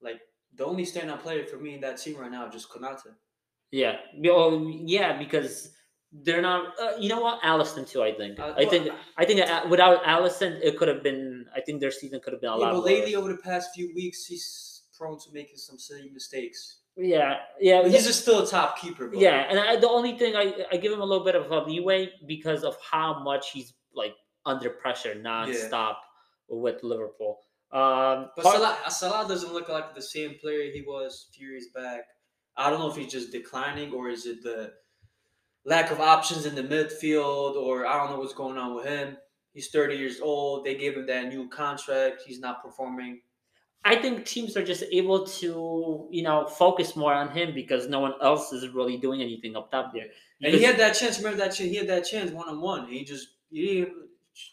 Like 0.00 0.20
the 0.54 0.64
only 0.64 0.84
standout 0.84 1.20
player 1.20 1.44
for 1.44 1.56
me 1.56 1.74
in 1.74 1.80
that 1.80 1.98
team 1.98 2.16
right 2.16 2.30
now 2.30 2.46
is 2.46 2.52
just 2.52 2.70
Konate. 2.70 3.14
Yeah. 3.70 3.96
Oh, 4.26 4.66
yeah, 4.68 5.18
because 5.18 5.70
they're 6.12 6.42
not. 6.42 6.72
Uh, 6.80 6.92
you 6.98 7.08
know 7.08 7.20
what? 7.20 7.40
Alisson 7.42 7.86
too. 7.88 8.02
I 8.02 8.12
think. 8.14 8.38
Uh, 8.40 8.54
I 8.56 8.64
think. 8.64 8.86
well, 8.86 8.96
I 9.18 9.24
think 9.24 9.40
uh, 9.40 9.66
without 9.68 10.02
Alisson, 10.04 10.58
it 10.62 10.76
could 10.78 10.88
have 10.88 11.02
been. 11.02 11.46
I 11.54 11.60
think 11.60 11.80
their 11.80 11.90
season 11.90 12.20
could 12.20 12.32
have 12.32 12.40
been 12.40 12.50
a 12.50 12.58
Yeah, 12.58 12.64
lot. 12.66 12.72
but 12.74 12.84
lately 12.84 13.14
over 13.14 13.28
the 13.28 13.38
past 13.38 13.70
few 13.74 13.92
weeks, 13.94 14.24
he's 14.24 14.82
prone 14.96 15.18
to 15.18 15.26
making 15.32 15.56
some 15.58 15.78
silly 15.78 16.10
mistakes. 16.12 16.78
Yeah. 16.96 17.36
Yeah. 17.60 17.82
But 17.82 17.92
he's 17.92 18.06
just 18.06 18.22
still 18.22 18.40
a 18.42 18.46
top 18.46 18.78
keeper. 18.80 19.06
But 19.08 19.18
yeah, 19.20 19.46
and 19.48 19.60
I, 19.60 19.76
the 19.76 19.88
only 19.88 20.18
thing 20.18 20.34
I 20.34 20.64
I 20.72 20.76
give 20.78 20.92
him 20.92 21.00
a 21.00 21.04
little 21.04 21.24
bit 21.24 21.36
of 21.36 21.50
a 21.50 21.60
leeway 21.60 22.10
because 22.26 22.64
of 22.64 22.76
how 22.90 23.22
much 23.22 23.50
he's 23.52 23.74
like 23.94 24.14
under 24.46 24.70
pressure 24.70 25.14
nonstop 25.14 25.96
with 26.48 26.82
Liverpool. 26.82 27.38
Um, 27.70 28.30
But 28.34 28.44
part- 28.44 28.56
Salah, 28.56 28.78
Salah 28.88 29.28
doesn't 29.28 29.52
look 29.52 29.68
like 29.68 29.94
the 29.94 30.00
same 30.02 30.36
player 30.40 30.72
he 30.72 30.80
was 30.80 31.28
a 31.28 31.32
few 31.34 31.48
years 31.50 31.66
back. 31.74 32.04
I 32.58 32.70
don't 32.70 32.80
know 32.80 32.90
if 32.90 32.96
he's 32.96 33.12
just 33.12 33.32
declining 33.32 33.92
or 33.92 34.08
is 34.08 34.26
it 34.26 34.42
the 34.42 34.72
lack 35.64 35.90
of 35.90 36.00
options 36.00 36.44
in 36.46 36.54
the 36.54 36.62
midfield 36.62 37.54
or 37.54 37.86
I 37.86 37.98
don't 37.98 38.10
know 38.10 38.18
what's 38.18 38.34
going 38.34 38.58
on 38.58 38.74
with 38.74 38.86
him. 38.86 39.16
He's 39.54 39.68
30 39.68 39.96
years 39.96 40.20
old. 40.20 40.64
They 40.64 40.74
gave 40.74 40.96
him 40.96 41.06
that 41.06 41.28
new 41.28 41.48
contract. 41.48 42.22
He's 42.26 42.40
not 42.40 42.62
performing. 42.62 43.20
I 43.84 43.96
think 43.96 44.26
teams 44.26 44.56
are 44.56 44.64
just 44.64 44.84
able 44.92 45.24
to, 45.26 46.08
you 46.10 46.22
know, 46.22 46.46
focus 46.46 46.96
more 46.96 47.14
on 47.14 47.30
him 47.30 47.54
because 47.54 47.88
no 47.88 48.00
one 48.00 48.14
else 48.22 48.52
is 48.52 48.68
really 48.68 48.96
doing 48.96 49.22
anything 49.22 49.56
up 49.56 49.70
top 49.70 49.92
there. 49.94 50.06
And 50.42 50.54
he 50.54 50.62
had 50.62 50.78
that 50.78 50.92
chance. 50.92 51.18
Remember 51.18 51.38
that 51.38 51.54
chance? 51.54 51.70
He 51.70 51.76
had 51.76 51.88
that 51.88 52.04
chance 52.06 52.30
one 52.30 52.48
on 52.48 52.60
one. 52.60 52.88
He 52.88 53.04
just 53.04 53.28
he 53.50 53.86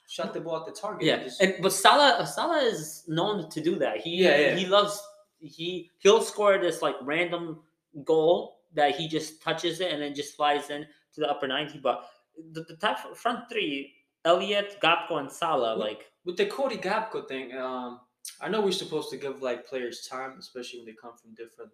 shot 0.07 0.33
the 0.33 0.41
ball 0.41 0.57
at 0.57 0.65
the 0.65 0.79
target. 0.79 1.05
Yeah, 1.05 1.23
just- 1.23 1.41
and 1.41 1.55
but 1.61 1.73
Salah 1.73 2.25
Salah 2.25 2.63
is 2.63 3.03
known 3.07 3.49
to 3.49 3.61
do 3.61 3.75
that. 3.77 3.97
He 3.97 4.23
Yeah, 4.23 4.37
yeah. 4.37 4.55
he 4.55 4.65
loves 4.65 5.01
he 5.41 5.91
he'll 5.99 6.21
score 6.21 6.57
this 6.57 6.81
like 6.81 6.95
random 7.01 7.59
goal 8.03 8.59
that 8.73 8.95
he 8.95 9.07
just 9.07 9.41
touches 9.41 9.79
it 9.79 9.91
and 9.91 10.01
then 10.01 10.13
just 10.13 10.35
flies 10.35 10.69
in 10.69 10.85
to 11.13 11.21
the 11.21 11.29
upper 11.29 11.47
ninety. 11.47 11.79
But 11.79 12.09
the, 12.51 12.63
the 12.63 12.75
top 12.75 13.15
front 13.15 13.49
three, 13.49 13.93
Elliott, 14.25 14.77
Gakpo, 14.81 15.19
and 15.19 15.31
Salah, 15.31 15.77
Well, 15.77 15.87
like 15.87 16.05
with 16.25 16.37
the 16.37 16.45
Cody 16.45 16.77
Gakpo 16.77 17.27
thing, 17.27 17.55
um, 17.57 18.01
I 18.41 18.49
know 18.49 18.61
we're 18.61 18.71
supposed 18.71 19.09
to 19.11 19.17
give 19.17 19.41
like 19.41 19.67
players 19.67 20.07
time, 20.07 20.35
especially 20.39 20.79
when 20.79 20.87
they 20.87 20.93
come 20.93 21.13
from 21.15 21.33
different 21.33 21.71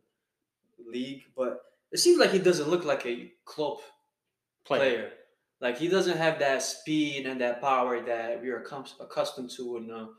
league, 0.85 1.23
but 1.35 1.61
it 1.91 1.99
seems 1.99 2.19
like 2.19 2.31
he 2.31 2.39
doesn't 2.39 2.69
look 2.69 2.85
like 2.85 3.05
a 3.05 3.31
club 3.45 3.79
player. 4.65 4.79
player. 4.79 5.11
Like 5.59 5.77
he 5.77 5.87
doesn't 5.87 6.17
have 6.17 6.39
that 6.39 6.63
speed 6.63 7.25
and 7.27 7.39
that 7.41 7.61
power 7.61 8.01
that 8.01 8.41
we 8.41 8.49
are 8.49 8.65
accustomed 8.99 9.51
to 9.51 9.77
in 9.77 9.87
the 9.87 10.09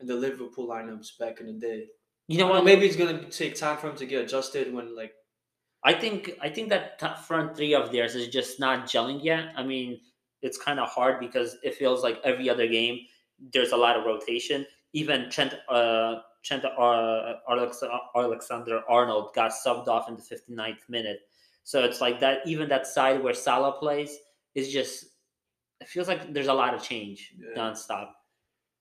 in 0.00 0.06
the 0.06 0.14
Liverpool 0.14 0.66
lineups 0.66 1.18
back 1.18 1.40
in 1.40 1.46
the 1.46 1.52
day. 1.52 1.86
You 2.28 2.38
know 2.38 2.46
I 2.46 2.48
don't 2.48 2.56
what? 2.58 2.64
Maybe 2.64 2.86
it's 2.86 2.96
gonna 2.96 3.24
take 3.24 3.56
time 3.56 3.76
for 3.76 3.90
him 3.90 3.96
to 3.96 4.06
get 4.06 4.24
adjusted 4.24 4.72
when 4.72 4.96
like 4.96 5.12
I 5.82 5.94
think 5.94 6.30
I 6.42 6.48
think 6.50 6.68
that 6.70 7.00
front 7.26 7.56
three 7.56 7.74
of 7.74 7.90
theirs 7.90 8.14
is 8.14 8.28
just 8.28 8.60
not 8.60 8.86
gelling 8.86 9.24
yet. 9.24 9.52
I 9.56 9.62
mean, 9.62 10.00
it's 10.42 10.58
kind 10.58 10.78
of 10.78 10.88
hard 10.88 11.20
because 11.20 11.56
it 11.62 11.74
feels 11.74 12.02
like 12.02 12.20
every 12.24 12.48
other 12.50 12.66
game 12.66 13.00
there's 13.52 13.72
a 13.72 13.76
lot 13.76 13.96
of 13.96 14.04
rotation. 14.04 14.66
Even 14.92 15.30
Trent 15.30 15.54
uh, 15.68 16.16
Trent 16.44 16.64
uh, 16.64 17.34
Alexander 18.16 18.82
Arnold 18.88 19.32
got 19.34 19.52
subbed 19.52 19.88
off 19.88 20.08
in 20.08 20.16
the 20.16 20.22
59th 20.22 20.88
minute. 20.88 21.20
So 21.64 21.82
it's 21.84 22.00
like 22.00 22.20
that. 22.20 22.46
Even 22.46 22.68
that 22.68 22.86
side 22.86 23.22
where 23.22 23.34
Salah 23.34 23.72
plays 23.78 24.16
is 24.54 24.72
just. 24.72 25.06
It 25.80 25.88
feels 25.88 26.08
like 26.08 26.34
there's 26.34 26.48
a 26.48 26.52
lot 26.54 26.74
of 26.74 26.82
change 26.82 27.32
Yeah. 27.38 27.58
nonstop. 27.62 28.10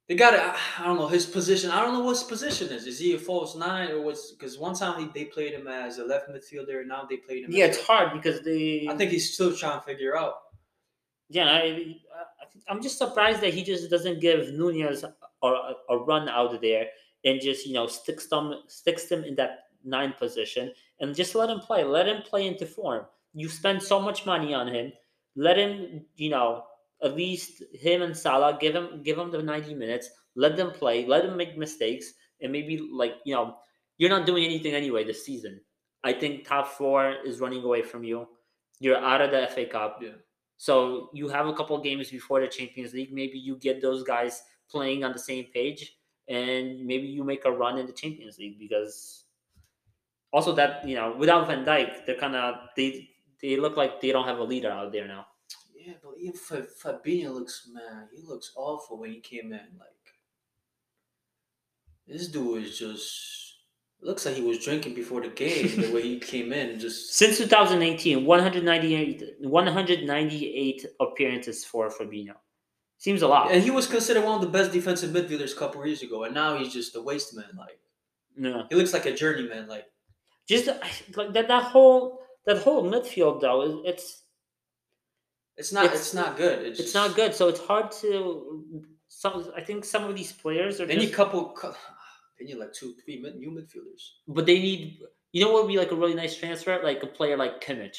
They 0.09 0.15
got 0.15 0.33
it. 0.33 0.41
I 0.79 0.85
don't 0.85 0.97
know 0.97 1.07
his 1.07 1.27
position. 1.27 1.69
I 1.69 1.81
don't 1.81 1.93
know 1.93 1.99
what 1.99 2.17
his 2.17 2.23
position 2.23 2.69
is. 2.69 2.87
Is 2.87 2.97
he 2.97 3.13
a 3.13 3.19
false 3.19 3.55
nine 3.55 3.91
or 3.91 4.01
what's? 4.01 4.31
Because 4.31 4.57
one 4.57 4.73
time 4.73 4.99
he, 4.99 5.09
they 5.13 5.25
played 5.25 5.53
him 5.53 5.67
as 5.67 5.99
a 5.99 6.03
left 6.03 6.27
midfielder, 6.29 6.79
and 6.79 6.89
now 6.89 7.05
they 7.07 7.17
played 7.17 7.45
him. 7.45 7.51
Yeah, 7.51 7.65
as 7.65 7.77
it's 7.77 7.85
hard 7.85 8.13
because 8.13 8.41
they. 8.41 8.87
I 8.89 8.97
think 8.97 9.11
he's 9.11 9.31
still 9.31 9.55
trying 9.55 9.79
to 9.79 9.85
figure 9.85 10.17
out. 10.17 10.33
Yeah, 11.29 11.45
I, 11.45 11.95
I'm 12.67 12.81
just 12.81 12.97
surprised 12.97 13.41
that 13.41 13.53
he 13.53 13.63
just 13.63 13.91
doesn't 13.91 14.19
give 14.19 14.51
Nunez 14.51 15.03
a, 15.03 15.13
a, 15.43 15.73
a 15.91 15.97
run 15.97 16.27
out 16.27 16.55
of 16.55 16.61
there 16.61 16.87
and 17.23 17.39
just 17.39 17.67
you 17.67 17.73
know 17.73 17.85
sticks 17.85 18.25
them 18.25 18.55
sticks 18.67 19.05
them 19.05 19.23
in 19.23 19.35
that 19.35 19.65
nine 19.83 20.13
position 20.17 20.73
and 20.99 21.15
just 21.15 21.35
let 21.35 21.51
him 21.51 21.59
play. 21.59 21.83
Let 21.83 22.07
him 22.07 22.23
play 22.23 22.47
into 22.47 22.65
form. 22.65 23.05
You 23.35 23.47
spend 23.47 23.83
so 23.83 23.99
much 23.99 24.25
money 24.25 24.55
on 24.55 24.67
him. 24.67 24.91
Let 25.35 25.57
him, 25.57 26.05
you 26.15 26.31
know, 26.31 26.63
at 27.03 27.15
least 27.15 27.63
him 27.73 28.01
and 28.01 28.15
Salah 28.15 28.57
give 28.59 28.75
him 28.75 29.01
give 29.03 29.17
him 29.17 29.31
the 29.31 29.41
90 29.41 29.73
minutes. 29.73 30.09
Let 30.35 30.57
them 30.57 30.71
play. 30.71 31.05
Let 31.05 31.23
them 31.23 31.37
make 31.37 31.57
mistakes 31.57 32.13
and 32.41 32.51
maybe 32.51 32.89
like 32.91 33.15
you 33.25 33.33
know 33.33 33.57
you're 33.97 34.09
not 34.09 34.25
doing 34.25 34.45
anything 34.45 34.73
anyway 34.73 35.03
this 35.03 35.25
season. 35.25 35.59
I 36.03 36.13
think 36.13 36.47
top 36.47 36.67
four 36.67 37.15
is 37.25 37.39
running 37.39 37.63
away 37.63 37.81
from 37.81 38.03
you. 38.03 38.27
You're 38.79 38.97
out 38.97 39.21
of 39.21 39.31
the 39.31 39.47
FA 39.53 39.65
Cup. 39.65 39.99
Yeah. 40.01 40.11
So 40.57 41.09
you 41.13 41.27
have 41.29 41.47
a 41.47 41.53
couple 41.53 41.77
games 41.81 42.09
before 42.09 42.41
the 42.41 42.47
Champions 42.47 42.93
League. 42.93 43.13
Maybe 43.13 43.37
you 43.37 43.57
get 43.57 43.81
those 43.81 44.03
guys 44.03 44.41
playing 44.69 45.03
on 45.03 45.11
the 45.11 45.19
same 45.19 45.45
page, 45.53 45.97
and 46.27 46.85
maybe 46.85 47.07
you 47.07 47.23
make 47.23 47.45
a 47.45 47.51
run 47.51 47.77
in 47.77 47.85
the 47.85 47.93
Champions 47.93 48.37
League 48.37 48.59
because 48.59 49.25
also 50.31 50.53
that 50.55 50.87
you 50.87 50.95
know 50.95 51.15
without 51.17 51.47
Van 51.47 51.65
Dijk, 51.65 52.05
they're 52.05 52.19
kind 52.19 52.35
of 52.35 52.55
they 52.75 53.09
they 53.41 53.57
look 53.57 53.77
like 53.77 54.01
they 54.01 54.11
don't 54.11 54.27
have 54.27 54.39
a 54.39 54.43
leader 54.43 54.71
out 54.71 54.91
there 54.91 55.07
now. 55.07 55.25
Yeah, 55.89 55.95
but 56.03 56.13
even 56.19 56.33
Fa- 56.33 56.67
Fabinho 56.83 57.33
looks 57.33 57.67
man, 57.73 58.07
he 58.15 58.21
looks 58.21 58.51
awful 58.55 58.99
when 58.99 59.11
he 59.11 59.19
came 59.19 59.51
in. 59.53 59.67
Like 59.79 60.13
this 62.07 62.27
dude 62.27 62.63
is 62.63 62.77
just 62.77 63.55
looks 64.01 64.25
like 64.25 64.35
he 64.35 64.41
was 64.41 64.63
drinking 64.63 64.93
before 64.95 65.21
the 65.21 65.27
game. 65.29 65.81
the 65.81 65.91
way 65.91 66.01
he 66.01 66.19
came 66.33 66.53
in, 66.53 66.79
just 66.79 67.13
Since 67.13 67.37
2018, 67.39 68.25
198, 68.25 69.23
198 69.41 70.85
appearances 70.99 71.65
for 71.65 71.89
Fabinho. 71.89 72.33
Seems 72.97 73.21
a 73.21 73.27
lot. 73.27 73.51
and 73.51 73.63
he 73.63 73.71
was 73.71 73.87
considered 73.87 74.23
one 74.25 74.35
of 74.35 74.41
the 74.41 74.47
best 74.49 74.71
defensive 74.73 75.11
midfielders 75.11 75.53
a 75.55 75.59
couple 75.59 75.85
years 75.85 76.01
ago, 76.01 76.23
and 76.25 76.33
now 76.33 76.57
he's 76.57 76.73
just 76.73 76.95
a 76.95 77.01
waste 77.01 77.35
man. 77.35 77.45
Like 77.57 77.79
No. 78.35 78.65
he 78.69 78.75
looks 78.75 78.93
like 78.93 79.05
a 79.05 79.13
journeyman. 79.13 79.67
Like 79.67 79.85
Just 80.47 80.67
like 81.15 81.33
that, 81.33 81.47
that 81.47 81.63
whole 81.63 82.19
that 82.45 82.57
whole 82.59 82.83
midfield 82.83 83.39
though, 83.41 83.81
it's 83.85 84.23
it's 85.59 85.71
not 85.73 85.85
It's- 85.85 85.99
it's, 86.01 86.13
not 86.13 86.37
good. 86.37 86.59
It's, 86.67 86.79
it's 86.79 86.91
just- 86.91 86.95
not 86.95 87.15
good. 87.15 87.31
So 87.35 87.47
it's 87.51 87.59
hard 87.71 87.91
to. 88.01 88.83
Some 89.11 89.51
I 89.55 89.61
think 89.61 89.85
some 89.85 90.03
of 90.09 90.15
these 90.15 90.31
players 90.31 90.79
are 90.79 90.85
just, 90.87 91.01
you 91.07 91.09
couple, 91.13 91.51
cou- 91.59 91.73
then 92.37 92.47
you 92.47 92.59
like 92.59 92.73
two, 92.73 92.93
three 93.03 93.17
mid, 93.21 93.35
new 93.37 93.51
midfielders. 93.51 94.03
but 94.27 94.45
they 94.45 94.59
need. 94.59 94.99
You 95.33 95.39
know 95.43 95.51
what 95.53 95.63
would 95.63 95.71
be 95.71 95.77
like 95.77 95.91
a 95.91 95.95
really 95.95 96.15
nice 96.23 96.35
transfer, 96.37 96.79
like 96.83 97.03
a 97.03 97.07
player 97.07 97.37
like 97.37 97.61
Kimmich, 97.65 97.97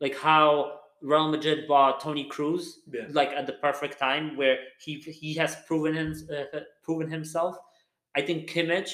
like 0.00 0.16
how 0.16 0.78
Real 1.02 1.28
Madrid 1.28 1.66
bought 1.66 2.00
Toni 2.00 2.28
Kroos 2.28 2.64
Yeah. 2.92 3.06
like 3.10 3.30
at 3.30 3.46
the 3.46 3.54
perfect 3.54 3.98
time 3.98 4.36
where 4.36 4.58
he 4.84 4.92
he 5.20 5.34
has 5.34 5.56
proven 5.66 5.94
him, 5.94 6.14
uh, 6.36 6.60
proven 6.82 7.08
himself. 7.10 7.56
I 8.16 8.20
think 8.22 8.48
Kimmich 8.50 8.90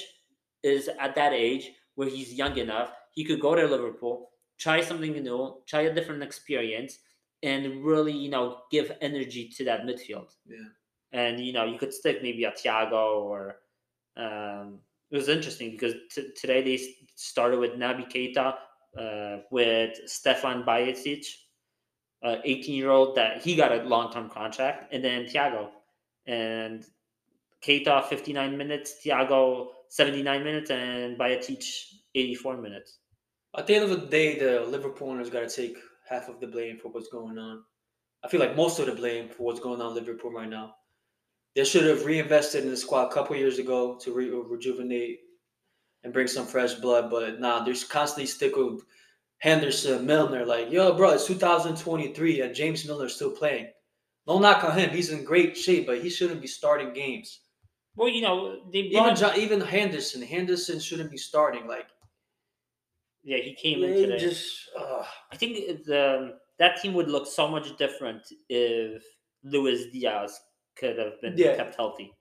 is 0.62 0.88
at 1.04 1.14
that 1.14 1.32
age 1.32 1.72
where 1.94 2.08
he's 2.08 2.32
young 2.42 2.56
enough. 2.58 2.90
He 3.12 3.22
could 3.24 3.40
go 3.40 3.54
to 3.54 3.66
Liverpool, 3.66 4.30
try 4.58 4.80
something 4.82 5.12
new, 5.12 5.62
try 5.66 5.82
a 5.82 5.94
different 5.94 6.22
experience, 6.22 6.98
and 7.44 7.84
really 7.84 8.12
you 8.12 8.30
know 8.30 8.58
give 8.70 8.90
energy 9.00 9.48
to 9.56 9.64
that 9.66 9.82
midfield. 9.82 10.30
Yeah. 10.46 10.70
And 11.12 11.38
you 11.38 11.52
know 11.52 11.64
you 11.64 11.78
could 11.78 11.92
stick 11.94 12.22
maybe 12.22 12.44
a 12.44 12.52
Thiago 12.52 13.22
or. 13.22 13.56
Um, 14.16 14.80
it 15.10 15.16
was 15.16 15.28
interesting 15.28 15.70
because 15.70 15.94
t- 16.10 16.30
today 16.34 16.62
they 16.62 16.82
started 17.14 17.60
with 17.60 17.72
Naby 17.72 18.10
Keita, 18.10 18.54
uh, 18.98 19.42
with 19.50 19.96
Stefan 20.06 20.64
Bajcetic, 20.64 21.24
uh, 22.24 22.36
18 22.44 22.74
year 22.74 22.90
old 22.90 23.14
that 23.16 23.42
he 23.42 23.54
got 23.54 23.70
a 23.70 23.82
long 23.84 24.12
term 24.12 24.28
contract, 24.28 24.92
and 24.92 25.04
then 25.04 25.26
Thiago. 25.26 25.68
And 26.26 26.84
Keita 27.62 28.04
59 28.06 28.56
minutes, 28.56 28.96
Thiago 29.04 29.68
79 29.88 30.42
minutes, 30.42 30.70
and 30.70 31.18
Bajcetic 31.18 31.64
84 32.14 32.56
minutes. 32.56 32.98
At 33.56 33.66
the 33.66 33.74
end 33.76 33.84
of 33.84 33.90
the 33.90 34.06
day, 34.06 34.38
the 34.38 34.62
Liverpool 34.66 35.10
owners 35.10 35.30
got 35.30 35.48
to 35.48 35.54
take 35.54 35.76
half 36.08 36.28
of 36.28 36.40
the 36.40 36.46
blame 36.46 36.78
for 36.78 36.88
what's 36.88 37.08
going 37.08 37.38
on. 37.38 37.62
I 38.24 38.28
feel 38.28 38.40
like 38.40 38.56
most 38.56 38.78
of 38.78 38.86
the 38.86 38.92
blame 38.92 39.28
for 39.28 39.42
what's 39.44 39.60
going 39.60 39.80
on 39.80 39.88
in 39.88 39.94
Liverpool 39.94 40.30
right 40.32 40.48
now. 40.48 40.76
They 41.54 41.64
should 41.64 41.84
have 41.84 42.04
reinvested 42.04 42.64
in 42.64 42.70
the 42.70 42.76
squad 42.76 43.10
a 43.10 43.14
couple 43.14 43.36
years 43.36 43.58
ago 43.58 43.96
to 44.02 44.12
re- 44.12 44.30
uh, 44.30 44.36
rejuvenate 44.36 45.20
and 46.02 46.12
bring 46.12 46.26
some 46.26 46.46
fresh 46.46 46.74
blood. 46.74 47.10
But 47.10 47.40
nah, 47.40 47.64
they're 47.64 47.74
constantly 47.88 48.26
stick 48.26 48.56
with 48.56 48.80
Henderson, 49.38 50.06
Milner. 50.06 50.44
Like, 50.44 50.70
yo, 50.70 50.94
bro, 50.94 51.10
it's 51.10 51.26
2023 51.26 52.40
and 52.40 52.54
James 52.54 52.86
Milner's 52.86 53.14
still 53.14 53.30
playing. 53.30 53.68
No 54.26 54.38
knock 54.38 54.64
on 54.64 54.76
him. 54.78 54.90
He's 54.90 55.10
in 55.10 55.22
great 55.24 55.56
shape, 55.56 55.86
but 55.86 56.02
he 56.02 56.08
shouldn't 56.08 56.40
be 56.40 56.46
starting 56.46 56.92
games. 56.92 57.40
Well, 57.94 58.08
you 58.08 58.22
know, 58.22 58.60
they 58.72 58.80
Even 58.80 59.02
brought, 59.04 59.16
Jo- 59.16 59.34
even 59.36 59.60
Henderson, 59.60 60.22
Henderson 60.22 60.80
shouldn't 60.80 61.10
be 61.10 61.18
starting. 61.18 61.68
Like, 61.68 61.86
yeah, 63.24 63.38
he 63.38 63.54
came 63.54 63.82
in 63.82 63.94
today. 63.94 64.18
just. 64.18 64.68
ugh. 64.78 65.06
I 65.32 65.36
think 65.36 65.84
the 65.84 66.38
that 66.58 66.80
team 66.80 66.94
would 66.94 67.08
look 67.08 67.26
so 67.26 67.48
much 67.48 67.76
different 67.78 68.22
if 68.48 69.02
Luis 69.42 69.86
Diaz 69.92 70.38
could 70.76 70.98
have 70.98 71.20
been 71.20 71.34
Yeah. 71.36 71.56
kept 71.56 71.74
healthy. 71.76 72.12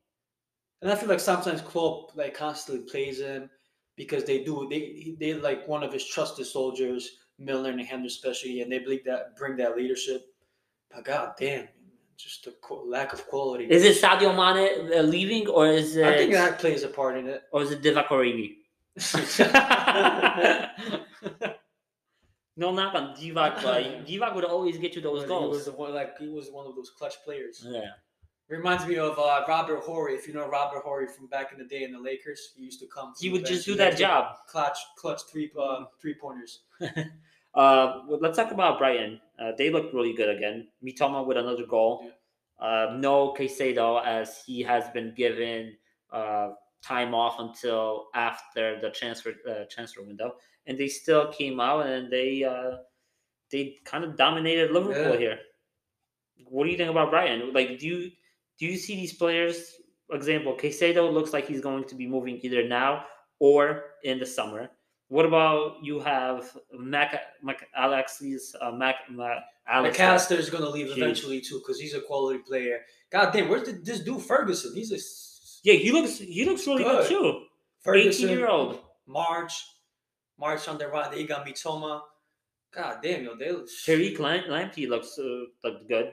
And 0.82 0.92
I 0.92 0.96
feel 0.96 1.10
like 1.10 1.20
sometimes 1.20 1.62
Klopp 1.62 2.16
like 2.16 2.34
constantly 2.34 2.86
plays 2.90 3.20
him 3.20 3.50
because 3.96 4.24
they 4.26 4.44
do 4.44 4.68
they 4.70 5.16
they 5.20 5.34
like 5.36 5.68
one 5.68 5.84
of 5.84 5.94
his 5.94 6.06
trusted 6.06 6.46
soldiers, 6.46 7.10
Milner 7.40 7.70
and 7.70 7.82
Henderson 7.82 8.08
especially, 8.08 8.62
and 8.62 8.72
they 8.72 8.80
believe 8.80 9.06
that 9.06 9.36
bring 9.38 9.56
that 9.58 9.78
leadership. 9.78 10.26
But 10.92 11.06
god 11.06 11.34
damn, 11.40 11.68
just 12.18 12.44
the 12.46 12.54
lack 12.86 13.14
of 13.14 13.26
quality. 13.28 13.66
Is 13.66 13.84
it 13.84 14.02
Sadio 14.02 14.32
Mane 14.36 14.92
uh, 14.98 15.02
leaving, 15.04 15.48
or 15.48 15.68
is 15.68 15.96
it, 15.96 16.06
I 16.06 16.18
think 16.18 16.34
that 16.34 16.60
plays 16.60 16.84
a 16.84 16.88
part 16.90 17.18
in 17.18 17.28
it. 17.28 17.44
or 17.52 17.62
is 17.64 17.72
it 17.72 17.82
Divock 17.82 18.08
Origi? 18.08 18.56
no 22.56 22.72
knock 22.72 22.94
on 22.94 23.16
Divock, 23.16 23.64
but 23.64 24.06
Divock 24.06 24.36
would 24.36 24.46
always 24.46 24.78
get 24.78 24.96
you 24.96 25.02
those 25.02 25.24
he 25.24 25.28
goals. 25.28 25.56
was 25.56 25.66
the 25.66 25.72
one 25.72 25.94
like 25.94 26.18
he 26.20 26.28
was 26.30 26.50
one 26.52 26.68
of 26.68 26.76
those 26.76 26.92
clutch 26.98 27.16
players. 27.26 27.66
Yeah. 27.68 27.92
Reminds 28.50 28.86
me 28.86 28.98
of 28.98 29.18
uh, 29.18 29.44
Robert 29.48 29.80
Horry. 29.80 30.14
If 30.14 30.28
you 30.28 30.34
know 30.34 30.48
Robert 30.48 30.84
Horry 30.84 31.08
from 31.08 31.28
back 31.28 31.52
in 31.54 31.58
the 31.58 31.64
day 31.64 31.84
in 31.84 31.92
the 31.92 32.00
Lakers, 32.00 32.54
he 32.56 32.64
used 32.64 32.80
to 32.82 32.88
come. 32.88 33.14
He 33.20 33.30
would 33.30 33.46
just 33.46 33.66
do 33.66 33.74
that 33.76 33.98
job. 33.98 34.36
Clutch, 34.48 34.78
clutch 34.98 35.22
three, 35.32 35.50
uh, 35.60 35.86
three 36.02 36.14
pointers. 36.14 36.62
Uh, 37.56 38.02
well, 38.08 38.20
let's 38.20 38.36
talk 38.36 38.52
about 38.52 38.80
Brighton. 38.80 39.20
Uh, 39.40 39.52
they 39.58 39.70
look 39.70 39.94
really 39.94 40.14
good 40.14 40.36
again. 40.36 40.68
Mitoma 40.84 41.26
with 41.26 41.38
another 41.38 41.66
goal. 41.66 42.10
Uh, 42.60 42.96
no 42.98 43.34
Caicedo 43.38 44.04
as 44.04 44.42
he 44.46 44.62
has 44.64 44.90
been 44.90 45.14
given 45.16 45.76
uh, 46.12 46.50
time 46.84 47.14
off 47.16 47.40
until 47.40 48.08
after 48.14 48.80
the 48.80 48.90
transfer 48.92 49.34
uh, 49.50 49.64
transfer 49.70 50.02
window, 50.04 50.36
and 50.68 50.78
they 50.78 50.88
still 50.88 51.32
came 51.32 51.60
out 51.60 51.86
and 51.88 52.12
they 52.12 52.44
uh, 52.44 52.78
they 53.52 53.78
kind 53.86 54.04
of 54.04 54.18
dominated 54.18 54.72
Liverpool 54.72 55.14
Yeah. 55.14 55.18
here. 55.18 55.40
What 56.50 56.66
do 56.66 56.72
you 56.72 56.78
think 56.78 56.90
about 56.90 57.10
Brighton? 57.10 57.54
Like, 57.54 57.80
do 57.80 57.88
you 57.88 58.12
do 58.60 58.66
you 58.66 58.78
see 58.78 58.96
these 58.96 59.14
players? 59.14 59.76
Example, 60.12 60.54
Caicedo 60.56 61.12
looks 61.12 61.34
like 61.34 61.48
he's 61.48 61.62
going 61.62 61.86
to 61.86 61.96
be 61.96 62.06
moving 62.06 62.40
either 62.44 62.68
now 62.68 63.06
or 63.40 63.84
in 64.04 64.20
the 64.20 64.26
summer. 64.26 64.70
What 65.08 65.26
about 65.26 65.78
you 65.84 66.00
have 66.00 66.56
Mac, 66.72 67.20
Mac 67.42 67.68
Alexis 67.78 68.56
uh, 68.62 68.72
Mac, 68.72 68.96
Mac. 69.10 69.44
McAllister 69.70 70.38
is 70.38 70.50
going 70.50 70.64
to 70.64 70.70
leave 70.70 70.88
Jeez. 70.88 70.98
eventually 70.98 71.40
too 71.42 71.60
because 71.60 71.80
he's 71.80 71.94
a 71.94 72.02
quality 72.02 72.40
player. 72.40 72.80
God 73.12 73.32
damn, 73.32 73.48
where's 73.48 73.64
the, 73.64 73.74
this 73.74 74.02
dude 74.02 74.22
Ferguson? 74.22 74.74
He's 74.76 74.92
a 74.92 75.00
Yeah, 75.64 75.76
he 75.76 75.92
looks 75.92 76.18
he 76.20 76.46
looks 76.46 76.68
really 76.68 76.84
good, 76.84 77.08
Good. 77.08 77.10
too. 77.10 77.42
Ferguson. 77.82 78.26
Eighteen 78.26 78.38
year 78.38 78.48
old. 78.48 78.80
March, 79.08 79.66
March 80.40 80.68
on 80.68 80.78
the 80.78 80.88
right. 80.88 81.12
They 81.12 81.24
got 81.26 81.46
Mitoma. 81.46 82.02
God 82.74 82.98
damn, 83.04 83.24
yo, 83.24 83.36
they. 83.36 83.52
look. 83.52 83.68
Tariq 83.86 84.20
Lam- 84.20 84.46
Lamptey 84.50 84.88
looks 84.90 85.18
uh, 85.20 85.46
looked 85.64 85.88
good. 85.88 86.12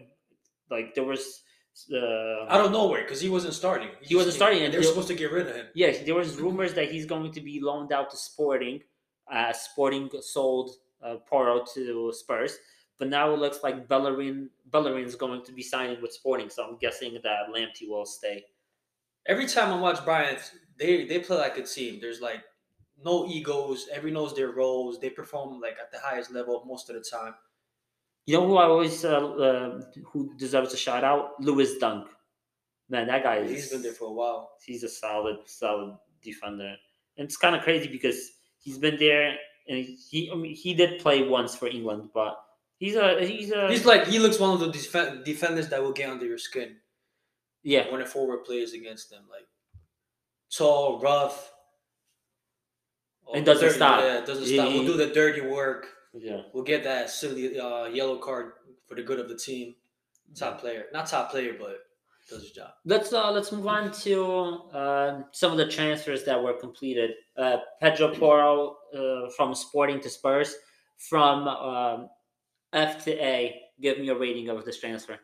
Like 0.70 0.94
there 0.94 1.04
was, 1.04 1.42
uh, 1.92 2.44
Out 2.48 2.66
of 2.66 2.70
nowhere 2.72 3.02
because 3.02 3.20
he 3.20 3.28
wasn't 3.28 3.54
starting. 3.54 3.88
He 4.02 4.14
wasn't 4.14 4.28
just- 4.30 4.38
starting, 4.38 4.62
and 4.62 4.72
They 4.72 4.78
were 4.78 4.84
supposed 4.84 5.08
to 5.08 5.14
get 5.14 5.32
rid 5.32 5.48
of 5.48 5.56
him. 5.56 5.66
Yes, 5.74 6.00
there 6.04 6.14
was 6.14 6.36
rumors 6.36 6.74
that 6.74 6.90
he's 6.92 7.06
going 7.06 7.32
to 7.32 7.40
be 7.40 7.60
loaned 7.60 7.92
out 7.92 8.10
to 8.10 8.16
Sporting. 8.16 8.80
Uh, 9.32 9.52
Sporting 9.52 10.08
sold 10.20 10.70
uh, 11.02 11.16
Porro 11.28 11.64
to 11.74 12.12
Spurs, 12.12 12.56
but 12.98 13.08
now 13.08 13.32
it 13.32 13.38
looks 13.38 13.60
like 13.62 13.88
Bellerin 13.88 14.50
Bellerin's 14.70 15.14
going 15.16 15.42
to 15.44 15.52
be 15.52 15.62
signing 15.62 16.00
with 16.02 16.12
Sporting. 16.12 16.50
So 16.50 16.64
I'm 16.66 16.76
guessing 16.78 17.18
that 17.22 17.48
Lamptey 17.54 17.88
will 17.88 18.06
stay. 18.06 18.44
Every 19.26 19.46
time 19.46 19.72
I 19.72 19.80
watch 19.80 20.04
Bryant, 20.04 20.40
they 20.78 21.04
they 21.06 21.18
play 21.20 21.36
like 21.36 21.58
a 21.58 21.62
team. 21.62 21.98
There's 22.00 22.20
like 22.20 22.42
no 23.02 23.26
egos. 23.26 23.88
Every 23.92 24.10
knows 24.10 24.34
their 24.34 24.50
roles. 24.52 24.98
They 25.00 25.10
perform 25.10 25.60
like 25.60 25.76
at 25.80 25.90
the 25.92 25.98
highest 25.98 26.32
level 26.32 26.62
most 26.66 26.88
of 26.90 26.96
the 26.96 27.02
time. 27.02 27.34
You 28.26 28.36
know 28.38 28.46
who 28.46 28.56
I 28.56 28.64
always 28.64 29.04
uh, 29.04 29.18
uh, 29.18 29.80
who 30.12 30.34
deserves 30.36 30.72
a 30.72 30.76
shout 30.76 31.04
out? 31.04 31.40
Lewis 31.40 31.78
Dunk. 31.78 32.08
Man, 32.88 33.06
that 33.06 33.22
guy 33.22 33.36
is 33.38 33.50
He's 33.50 33.70
been 33.70 33.82
there 33.82 33.92
for 33.92 34.08
a 34.08 34.12
while. 34.12 34.50
he's 34.64 34.82
a 34.82 34.88
solid, 34.88 35.38
solid 35.46 35.96
defender. 36.22 36.74
And 37.16 37.24
it's 37.26 37.36
kind 37.36 37.54
of 37.54 37.62
crazy 37.62 37.88
because 37.88 38.18
he's 38.58 38.78
been 38.78 38.98
there 38.98 39.36
and 39.68 39.86
he 40.10 40.30
I 40.32 40.36
mean, 40.36 40.54
he 40.54 40.74
did 40.74 41.00
play 41.00 41.26
once 41.26 41.54
for 41.54 41.68
England, 41.68 42.10
but 42.12 42.36
he's 42.78 42.96
a 42.96 43.24
he's 43.24 43.52
a 43.52 43.68
He's 43.68 43.86
like 43.86 44.06
he 44.06 44.18
looks 44.18 44.38
one 44.38 44.52
of 44.54 44.60
the 44.60 44.70
def- 44.72 45.24
defenders 45.24 45.68
that 45.68 45.82
will 45.82 45.92
get 45.92 46.10
under 46.10 46.26
your 46.26 46.38
skin 46.38 46.76
yeah. 47.62 47.90
when 47.90 48.00
a 48.02 48.06
forward 48.06 48.44
plays 48.44 48.72
against 48.74 49.10
them. 49.10 49.22
Like 49.30 49.46
tall, 50.56 50.98
rough, 51.00 51.52
And 53.34 53.44
doesn't 53.46 53.62
dirty- 53.64 53.76
stop. 53.76 54.00
Yeah, 54.00 54.20
doesn't 54.24 54.44
He- 54.44 54.56
stop. 54.56 54.68
We'll 54.68 54.84
do 54.86 54.96
the 54.96 55.08
dirty 55.14 55.42
work. 55.42 55.86
Yeah. 56.12 56.42
We'll 56.52 56.64
get 56.64 56.82
that 56.84 57.08
silly 57.10 57.58
uh, 57.58 57.84
yellow 57.86 58.18
card 58.18 58.52
for 58.86 58.96
the 58.96 59.02
good 59.02 59.20
of 59.20 59.28
the 59.28 59.36
team. 59.36 59.76
Top 60.34 60.60
player, 60.60 60.86
not 60.92 61.06
top 61.08 61.30
player, 61.32 61.56
but 61.58 61.78
does 62.28 62.42
his 62.42 62.52
job. 62.52 62.70
Let's 62.84 63.12
uh 63.12 63.32
let's 63.32 63.50
move 63.50 63.66
on 63.66 63.90
to 64.04 64.24
uh, 64.72 65.22
some 65.32 65.50
of 65.50 65.58
the 65.58 65.66
transfers 65.68 66.22
that 66.24 66.40
were 66.40 66.52
completed. 66.54 67.10
Uh, 67.36 67.56
Pedro 67.80 68.14
Porro 68.14 68.76
uh, 68.94 69.28
from 69.36 69.54
Sporting 69.54 70.00
to 70.00 70.08
Spurs, 70.08 70.54
from 71.08 71.48
um, 71.48 72.08
F 72.72 73.04
to 73.04 73.12
A. 73.24 73.60
Give 73.80 73.98
me 73.98 74.08
a 74.10 74.14
rating 74.16 74.48
of 74.50 74.64
this 74.64 74.78
transfer. 74.78 75.18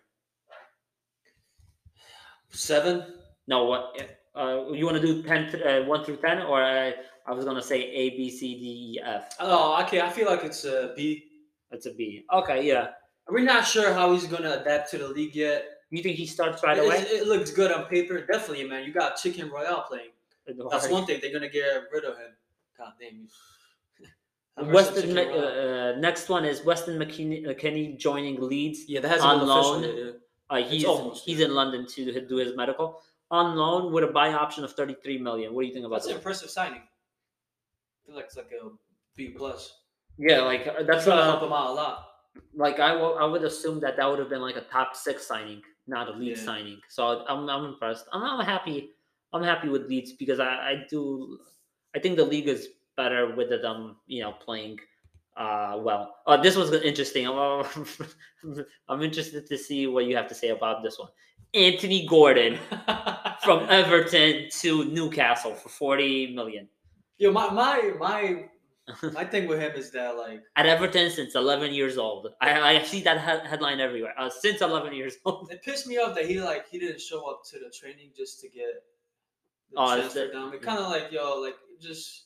Seven. 2.50 3.14
No, 3.46 3.64
what 3.64 4.00
uh, 4.34 4.70
you 4.72 4.84
want 4.84 5.00
to 5.00 5.02
do 5.02 5.22
10 5.22 5.52
th- 5.52 5.64
uh, 5.64 5.84
1 5.86 6.04
through 6.04 6.16
10 6.16 6.42
or 6.42 6.62
I, 6.62 6.94
I 7.26 7.32
was 7.32 7.44
going 7.44 7.56
to 7.56 7.62
say 7.62 7.82
A 7.82 8.10
B 8.10 8.30
C 8.30 8.54
D 8.58 8.94
E 8.94 9.00
F. 9.04 9.34
Oh, 9.40 9.80
okay. 9.82 10.00
I 10.00 10.10
feel 10.10 10.26
like 10.26 10.44
it's 10.44 10.64
a 10.64 10.92
B. 10.96 11.24
It's 11.70 11.86
a 11.86 11.92
B. 11.94 12.24
Okay, 12.32 12.66
yeah. 12.66 12.88
We're 13.28 13.40
not 13.40 13.66
sure 13.66 13.92
how 13.92 14.12
he's 14.12 14.26
gonna 14.26 14.58
adapt 14.60 14.90
to 14.92 14.98
the 14.98 15.08
league 15.08 15.34
yet. 15.34 15.64
You 15.90 16.02
think 16.02 16.16
he 16.16 16.26
starts 16.26 16.62
right 16.62 16.78
It- 16.78 16.84
away? 16.84 16.98
It, 16.98 17.26
looks 17.26 17.50
good 17.50 17.72
on 17.72 17.86
paper, 17.86 18.24
definitely, 18.24 18.68
man. 18.68 18.84
You 18.84 18.92
got 18.92 19.16
Chicken 19.16 19.50
Royale 19.50 19.82
playing. 19.88 20.10
That's 20.70 20.88
one 20.88 21.06
thing 21.06 21.18
they're 21.20 21.32
gonna 21.32 21.48
get 21.48 21.84
rid 21.92 22.04
of 22.04 22.16
him. 22.16 22.30
God 22.78 22.92
damn 23.00 23.18
you. 23.18 23.26
Weston, 24.72 25.18
uh, 25.18 25.22
uh, 25.22 25.98
next 25.98 26.28
one 26.28 26.44
is 26.44 26.64
Weston 26.64 26.98
McKennie, 26.98 27.44
McKennie 27.44 27.98
joining 27.98 28.40
Leeds. 28.40 28.84
yeah, 28.88 29.00
that 29.00 29.08
hasn't 29.08 29.28
on 29.28 29.38
been 29.40 29.48
loan. 29.48 29.84
official 29.84 30.04
yet. 30.06 30.14
Uh, 30.48 30.62
he's 30.62 30.86
he's 31.24 31.40
in 31.40 31.54
London 31.54 31.86
to 31.86 32.26
do 32.26 32.36
his 32.36 32.54
medical 32.56 33.02
on 33.30 33.56
loan 33.56 33.92
with 33.92 34.04
a 34.04 34.08
buy 34.08 34.32
option 34.32 34.62
of 34.64 34.72
33 34.72 35.18
million. 35.18 35.52
What 35.54 35.62
do 35.62 35.68
you 35.68 35.74
think 35.74 35.84
about 35.86 35.96
That's 35.96 36.06
an 36.06 36.12
that? 36.12 36.18
impressive 36.18 36.50
signing. 36.50 36.80
I 36.82 38.06
feel 38.06 38.14
like 38.16 38.26
it's 38.26 38.36
like 38.36 38.52
a 38.52 38.70
B 39.16 39.30
plus. 39.30 39.80
Yeah, 40.18 40.40
like 40.42 40.66
uh, 40.66 40.72
That's 40.74 40.86
that's 40.86 41.06
gonna 41.06 41.24
help 41.24 41.42
him 41.42 41.52
out 41.52 41.70
a 41.70 41.72
lot. 41.72 42.06
like 42.54 42.78
I 42.80 42.94
will- 42.94 43.18
I 43.18 43.24
would 43.24 43.42
assume 43.42 43.80
that 43.80 43.96
that 43.96 44.06
would 44.06 44.18
have 44.18 44.28
been 44.30 44.40
like 44.42 44.56
a 44.56 44.62
top 44.62 44.94
six 44.94 45.26
signing, 45.26 45.62
not 45.86 46.08
a 46.08 46.12
Leeds 46.12 46.40
Yeah. 46.40 46.46
signing. 46.46 46.80
So 46.88 47.24
I'm 47.28 47.48
I'm 47.50 47.64
impressed. 47.64 48.06
I'm, 48.12 48.22
I'm 48.22 48.44
happy. 48.46 48.92
I'm 49.32 49.42
happy 49.42 49.68
with 49.68 49.88
Leeds 49.88 50.12
because 50.12 50.38
I, 50.40 50.46
I 50.70 50.86
do 50.88 51.38
I 51.94 51.98
think 51.98 52.16
the 52.16 52.24
league 52.24 52.48
is 52.48 52.68
better 52.96 53.34
with 53.34 53.50
them 53.50 53.96
you 54.06 54.22
know 54.22 54.32
playing 54.32 54.78
uh, 55.36 55.78
well. 55.80 56.16
Uh, 56.26 56.36
this 56.36 56.56
was 56.56 56.72
interesting. 56.72 57.26
I'm 58.88 59.02
interested 59.02 59.46
to 59.46 59.58
see 59.58 59.86
what 59.86 60.06
you 60.06 60.16
have 60.16 60.28
to 60.28 60.34
say 60.34 60.48
about 60.48 60.82
this 60.82 60.98
one. 60.98 61.08
Anthony 61.54 62.06
Gordon 62.06 62.58
from 63.44 63.66
Everton 63.70 64.48
to 64.60 64.84
Newcastle 64.86 65.54
for 65.54 65.68
40 65.68 66.34
million. 66.34 66.68
Yo, 67.18 67.32
my 67.32 67.48
my 67.50 67.92
my 67.98 68.44
my 69.12 69.24
thing 69.24 69.48
with 69.48 69.60
him 69.60 69.72
is 69.74 69.90
that 69.92 70.16
like 70.16 70.42
At 70.56 70.66
Everton 70.66 71.10
since 71.10 71.34
11 71.34 71.72
years 71.72 71.96
old. 71.98 72.28
I, 72.40 72.76
I 72.78 72.82
see 72.82 73.00
that 73.02 73.18
he- 73.20 73.48
headline 73.48 73.80
everywhere. 73.80 74.12
Uh, 74.18 74.28
since 74.28 74.60
11 74.60 74.92
years 74.92 75.16
old. 75.24 75.50
it 75.50 75.62
pissed 75.62 75.86
me 75.86 75.96
off 75.98 76.14
that 76.14 76.26
he 76.26 76.40
like 76.40 76.68
he 76.68 76.78
didn't 76.78 77.00
show 77.00 77.28
up 77.30 77.42
to 77.50 77.58
the 77.58 77.70
training 77.70 78.10
just 78.16 78.40
to 78.40 78.48
get 78.48 78.82
the 79.72 79.78
Oh, 79.78 79.96
transfer 79.96 80.30
done. 80.32 80.52
It 80.54 80.62
kind 80.62 80.78
of 80.78 80.90
like 80.90 81.10
yo 81.10 81.40
like 81.40 81.56
just 81.80 82.24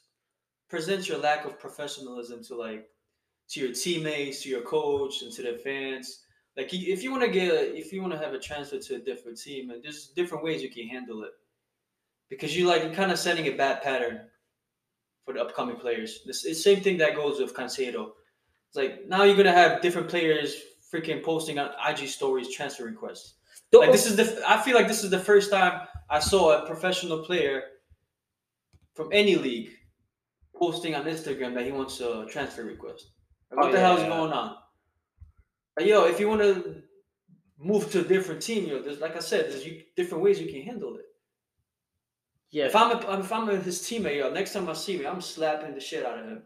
presents 0.68 1.08
your 1.08 1.18
lack 1.18 1.44
of 1.44 1.58
professionalism 1.58 2.42
to 2.44 2.56
like 2.56 2.88
to 3.50 3.60
your 3.60 3.72
teammates, 3.72 4.42
to 4.42 4.48
your 4.48 4.62
coach, 4.62 5.22
and 5.22 5.32
to 5.32 5.42
the 5.42 5.58
fans. 5.58 6.24
Like 6.56 6.72
if 6.72 7.02
you 7.02 7.10
want 7.10 7.22
to 7.24 7.30
get 7.30 7.52
if 7.52 7.92
you 7.92 8.00
want 8.00 8.12
to 8.12 8.18
have 8.18 8.34
a 8.34 8.38
transfer 8.38 8.78
to 8.78 8.94
a 8.96 8.98
different 8.98 9.40
team, 9.40 9.70
and 9.70 9.82
there's 9.82 10.08
different 10.08 10.44
ways 10.44 10.62
you 10.62 10.70
can 10.70 10.88
handle 10.88 11.22
it 11.24 11.32
because 12.28 12.56
you 12.56 12.66
like 12.66 12.82
you're 12.82 12.94
kind 12.94 13.12
of 13.12 13.18
setting 13.18 13.46
a 13.46 13.50
bad 13.50 13.82
pattern 13.82 14.22
for 15.24 15.34
the 15.34 15.40
upcoming 15.40 15.76
players. 15.76 16.20
This 16.26 16.44
it's 16.44 16.62
same 16.62 16.80
thing 16.80 16.98
that 16.98 17.14
goes 17.14 17.40
with 17.40 17.54
Cancelo. 17.54 18.12
It's 18.68 18.76
like 18.76 19.06
now 19.08 19.24
you're 19.24 19.36
gonna 19.36 19.52
have 19.52 19.80
different 19.80 20.08
players 20.08 20.56
freaking 20.92 21.22
posting 21.22 21.58
on 21.58 21.70
IG 21.88 22.08
stories 22.08 22.54
transfer 22.54 22.84
requests. 22.84 23.34
Like 23.72 23.92
this 23.92 24.06
is 24.06 24.16
the 24.16 24.42
I 24.46 24.60
feel 24.60 24.74
like 24.74 24.88
this 24.88 25.04
is 25.04 25.10
the 25.10 25.18
first 25.18 25.50
time 25.50 25.86
I 26.08 26.18
saw 26.18 26.62
a 26.62 26.66
professional 26.66 27.22
player 27.24 27.62
from 28.94 29.08
any 29.12 29.36
league 29.36 29.70
posting 30.56 30.94
on 30.94 31.04
Instagram 31.04 31.54
that 31.54 31.64
he 31.64 31.72
wants 31.72 32.00
a 32.00 32.26
transfer 32.26 32.64
request. 32.64 33.12
What 33.50 33.68
Oh, 33.68 33.72
the 33.72 33.80
hell 33.80 33.96
is 33.96 34.02
yeah. 34.02 34.08
going 34.08 34.32
on? 34.32 34.56
Like, 35.78 35.86
yo, 35.86 36.04
if 36.06 36.20
you 36.20 36.28
want 36.28 36.40
to 36.42 36.82
move 37.58 37.90
to 37.92 38.00
a 38.00 38.04
different 38.04 38.42
team, 38.42 38.66
yo, 38.66 38.80
there's 38.82 39.00
like 39.00 39.16
I 39.16 39.20
said, 39.20 39.50
there's 39.50 39.66
you, 39.66 39.82
different 39.96 40.22
ways 40.24 40.40
you 40.40 40.50
can 40.52 40.62
handle 40.62 40.96
it. 40.96 41.04
yeah. 42.50 42.66
If 42.66 42.74
I'm 42.76 42.90
a, 42.96 43.20
if 43.20 43.32
I'm 43.32 43.48
a, 43.48 43.56
his 43.56 43.80
teammate, 43.80 44.16
yo, 44.18 44.30
next 44.30 44.52
time 44.52 44.68
I 44.68 44.72
see 44.74 44.98
me, 44.98 45.06
I'm 45.06 45.20
slapping 45.20 45.74
the 45.74 45.80
shit 45.80 46.04
out 46.06 46.18
of 46.18 46.26
him. 46.26 46.42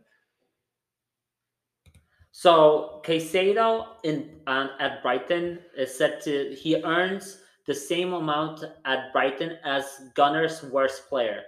So 2.33 3.01
Caicedo 3.05 3.87
in 4.03 4.41
on, 4.47 4.71
at 4.81 5.03
Brighton 5.03 5.61
is 5.77 5.97
set 5.97 6.21
to 6.25 6.55
he 6.59 6.83
earns 6.83 7.39
the 7.67 7.75
same 7.75 8.13
amount 8.13 8.65
at 8.85 9.13
Brighton 9.13 9.57
as 9.65 9.85
Gunner's 10.15 10.63
worst 10.65 11.09
player. 11.09 11.43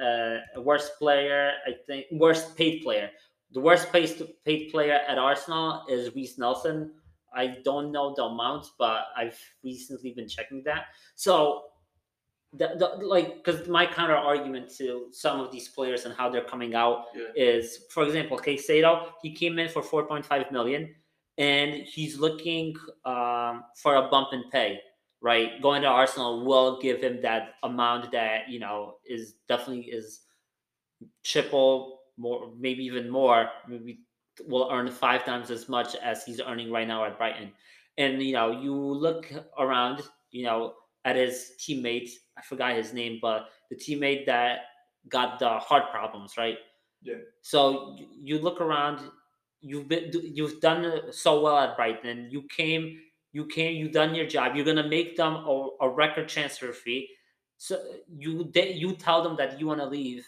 Uh, 0.00 0.38
worst 0.60 0.92
player, 0.98 1.52
I 1.66 1.72
think, 1.86 2.06
worst 2.12 2.56
paid 2.56 2.82
player. 2.82 3.10
The 3.54 3.60
worst 3.60 3.92
paid 3.92 4.10
paid 4.44 4.70
player 4.72 5.00
at 5.08 5.16
Arsenal 5.16 5.84
is 5.88 6.14
Reiss 6.14 6.38
Nelson. 6.38 6.92
I 7.32 7.58
don't 7.64 7.92
know 7.92 8.12
the 8.16 8.24
amount, 8.24 8.66
but 8.78 9.06
I've 9.16 9.38
recently 9.62 10.12
been 10.12 10.28
checking 10.28 10.62
that. 10.64 10.86
So, 11.14 11.62
the, 12.52 12.74
the 12.78 13.04
like, 13.04 13.42
because 13.44 13.66
my 13.68 13.86
counter 13.86 14.16
argument 14.16 14.70
to 14.78 15.06
some 15.12 15.40
of 15.40 15.50
these 15.50 15.68
players 15.68 16.04
and 16.04 16.14
how 16.14 16.28
they're 16.28 16.44
coming 16.44 16.74
out 16.74 17.06
Yeah. 17.14 17.24
is, 17.34 17.86
for 17.90 18.04
example, 18.04 18.38
Caicedo. 18.38 19.10
He 19.22 19.32
came 19.32 19.58
in 19.58 19.68
for 19.68 19.82
4.5 19.82 20.50
million, 20.52 20.94
and 21.38 21.74
he's 21.74 22.18
looking 22.18 22.74
um, 23.04 23.64
for 23.76 23.96
a 23.96 24.08
bump 24.08 24.28
in 24.32 24.44
pay. 24.50 24.80
Right, 25.20 25.62
going 25.62 25.80
to 25.82 25.88
Arsenal 25.88 26.44
will 26.44 26.78
give 26.82 27.00
him 27.02 27.22
that 27.22 27.54
amount 27.62 28.12
that 28.12 28.48
you 28.50 28.58
know 28.58 28.96
is 29.06 29.36
definitely 29.48 29.86
is 29.86 30.20
triple 31.22 32.00
more, 32.16 32.52
maybe 32.58 32.84
even 32.84 33.08
more. 33.08 33.48
Maybe 33.68 34.00
will 34.46 34.68
earn 34.72 34.90
five 34.90 35.24
times 35.24 35.50
as 35.50 35.68
much 35.68 35.94
as 35.96 36.24
he's 36.24 36.40
earning 36.40 36.70
right 36.70 36.88
now 36.88 37.04
at 37.04 37.18
Brighton. 37.18 37.52
And 37.98 38.22
you 38.22 38.32
know, 38.32 38.50
you 38.50 38.74
look 38.74 39.30
around, 39.58 40.02
you 40.30 40.44
know, 40.44 40.74
at 41.04 41.16
his 41.16 41.52
teammate. 41.60 42.10
I 42.36 42.42
forgot 42.42 42.74
his 42.74 42.92
name, 42.92 43.18
but 43.22 43.48
the 43.70 43.76
teammate 43.76 44.26
that 44.26 44.60
got 45.08 45.38
the 45.38 45.58
heart 45.58 45.90
problems, 45.90 46.36
right? 46.36 46.56
Yeah. 47.02 47.16
So 47.42 47.96
you 48.20 48.38
look 48.38 48.60
around. 48.60 49.00
You've 49.60 49.88
been 49.88 50.10
you've 50.12 50.60
done 50.60 51.12
so 51.12 51.40
well 51.40 51.58
at 51.58 51.76
Brighton. 51.76 52.28
You 52.30 52.42
came, 52.54 52.98
you 53.32 53.46
came, 53.46 53.76
you 53.76 53.88
done 53.88 54.14
your 54.14 54.26
job. 54.26 54.56
You're 54.56 54.64
gonna 54.64 54.88
make 54.88 55.16
them 55.16 55.36
a, 55.36 55.68
a 55.80 55.88
record 55.88 56.28
transfer 56.28 56.72
fee. 56.72 57.08
So 57.56 57.80
you 58.08 58.50
they, 58.52 58.72
you 58.72 58.94
tell 58.94 59.22
them 59.22 59.36
that 59.36 59.58
you 59.58 59.66
want 59.66 59.80
to 59.80 59.86
leave, 59.86 60.26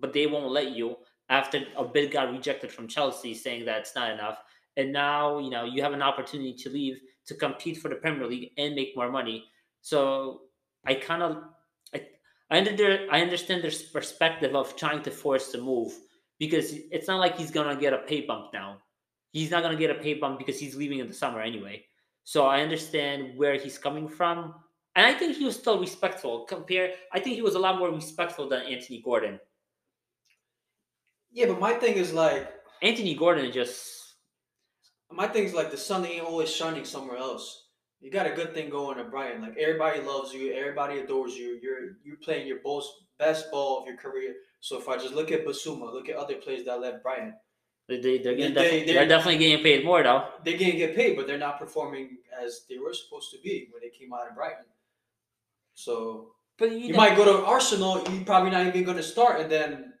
but 0.00 0.12
they 0.12 0.26
won't 0.26 0.52
let 0.52 0.72
you 0.72 0.96
after 1.28 1.64
a 1.76 1.84
bid 1.84 2.12
got 2.12 2.30
rejected 2.30 2.70
from 2.70 2.86
Chelsea, 2.86 3.34
saying 3.34 3.64
that 3.64 3.80
it's 3.80 3.94
not 3.94 4.10
enough. 4.10 4.38
And 4.76 4.92
now 4.92 5.38
you 5.38 5.50
know 5.50 5.64
you 5.64 5.82
have 5.82 5.92
an 5.92 6.02
opportunity 6.02 6.54
to 6.54 6.70
leave 6.70 7.00
to 7.26 7.34
compete 7.34 7.78
for 7.78 7.88
the 7.88 7.96
Premier 7.96 8.26
League 8.26 8.52
and 8.58 8.74
make 8.74 8.96
more 8.96 9.10
money. 9.10 9.44
So 9.80 10.42
I 10.84 10.94
kind 10.94 11.22
of 11.22 11.42
I 11.94 12.06
I, 12.50 12.58
under, 12.58 13.06
I 13.10 13.22
understand 13.22 13.64
their 13.64 13.72
perspective 13.92 14.54
of 14.54 14.76
trying 14.76 15.02
to 15.02 15.10
force 15.10 15.50
the 15.50 15.58
move 15.58 15.92
because 16.38 16.74
it's 16.92 17.08
not 17.08 17.18
like 17.18 17.36
he's 17.36 17.50
gonna 17.50 17.76
get 17.76 17.92
a 17.92 17.98
pay 17.98 18.20
bump 18.20 18.52
now. 18.52 18.78
He's 19.32 19.50
not 19.50 19.62
gonna 19.62 19.76
get 19.76 19.90
a 19.90 19.94
pay 19.94 20.14
bump 20.14 20.38
because 20.38 20.60
he's 20.60 20.76
leaving 20.76 21.00
in 21.00 21.08
the 21.08 21.14
summer 21.14 21.40
anyway. 21.40 21.84
So 22.24 22.46
I 22.46 22.60
understand 22.60 23.36
where 23.36 23.56
he's 23.56 23.78
coming 23.78 24.08
from, 24.08 24.54
and 24.96 25.06
I 25.06 25.12
think 25.12 25.36
he 25.36 25.44
was 25.44 25.56
still 25.56 25.78
respectful. 25.78 26.44
Compare, 26.44 26.94
I 27.12 27.20
think 27.20 27.36
he 27.36 27.42
was 27.42 27.54
a 27.54 27.58
lot 27.58 27.78
more 27.78 27.90
respectful 27.90 28.48
than 28.48 28.62
Anthony 28.62 29.00
Gordon. 29.00 29.38
Yeah, 31.36 31.46
but 31.48 31.60
my 31.60 31.74
thing 31.74 31.96
is 31.96 32.14
like 32.14 32.48
Anthony 32.82 33.14
Gordon 33.14 33.52
just 33.52 33.92
my 35.12 35.28
thing 35.28 35.44
is 35.44 35.52
like 35.52 35.70
the 35.70 35.76
sun 35.76 36.04
ain't 36.06 36.24
always 36.24 36.50
shining 36.50 36.84
somewhere 36.86 37.18
else. 37.18 37.64
You 38.00 38.10
got 38.10 38.26
a 38.26 38.30
good 38.38 38.54
thing 38.54 38.70
going 38.70 38.98
at 38.98 39.10
Brighton. 39.10 39.42
Like 39.42 39.56
everybody 39.58 40.00
loves 40.00 40.32
you, 40.32 40.54
everybody 40.54 40.98
adores 41.00 41.36
you. 41.36 41.58
You're 41.62 41.98
you're 42.04 42.16
playing 42.24 42.46
your 42.46 42.60
most 42.64 42.90
best 43.18 43.50
ball 43.50 43.80
of 43.80 43.86
your 43.86 43.98
career. 43.98 44.34
So 44.60 44.78
if 44.78 44.88
I 44.88 44.96
just 44.96 45.12
look 45.14 45.30
at 45.30 45.44
Bissouma, 45.46 45.92
look 45.92 46.08
at 46.08 46.16
other 46.16 46.36
players 46.36 46.64
that 46.64 46.80
left 46.80 47.02
Brighton, 47.02 47.34
they, 47.86 48.00
they, 48.00 48.16
they're, 48.18 48.34
getting 48.34 48.54
They- 48.54 48.84
they- 48.86 48.92
they're 48.94 49.06
definitely 49.06 49.36
getting 49.38 49.62
paid 49.62 49.84
more 49.84 50.02
though. 50.02 50.24
they 50.42 50.54
can 50.56 50.74
get 50.78 50.96
paid, 50.96 51.16
but 51.16 51.26
they're 51.26 51.44
not 51.48 51.58
performing 51.58 52.16
as 52.42 52.62
they 52.70 52.78
were 52.78 52.94
supposed 52.94 53.30
to 53.32 53.38
be 53.44 53.68
when 53.72 53.82
they 53.82 53.90
came 53.96 54.12
out 54.14 54.26
of 54.28 54.34
Brighton. 54.34 54.64
So 55.74 56.32
But 56.58 56.72
you, 56.72 56.78
you 56.78 56.94
might 56.94 57.14
go 57.14 57.24
to 57.26 57.44
Arsenal, 57.44 58.02
You're 58.10 58.24
probably 58.24 58.50
not 58.52 58.66
even 58.66 58.84
going 58.84 58.96
to 58.96 59.02
start, 59.02 59.40
and 59.42 59.50
then 59.52 59.92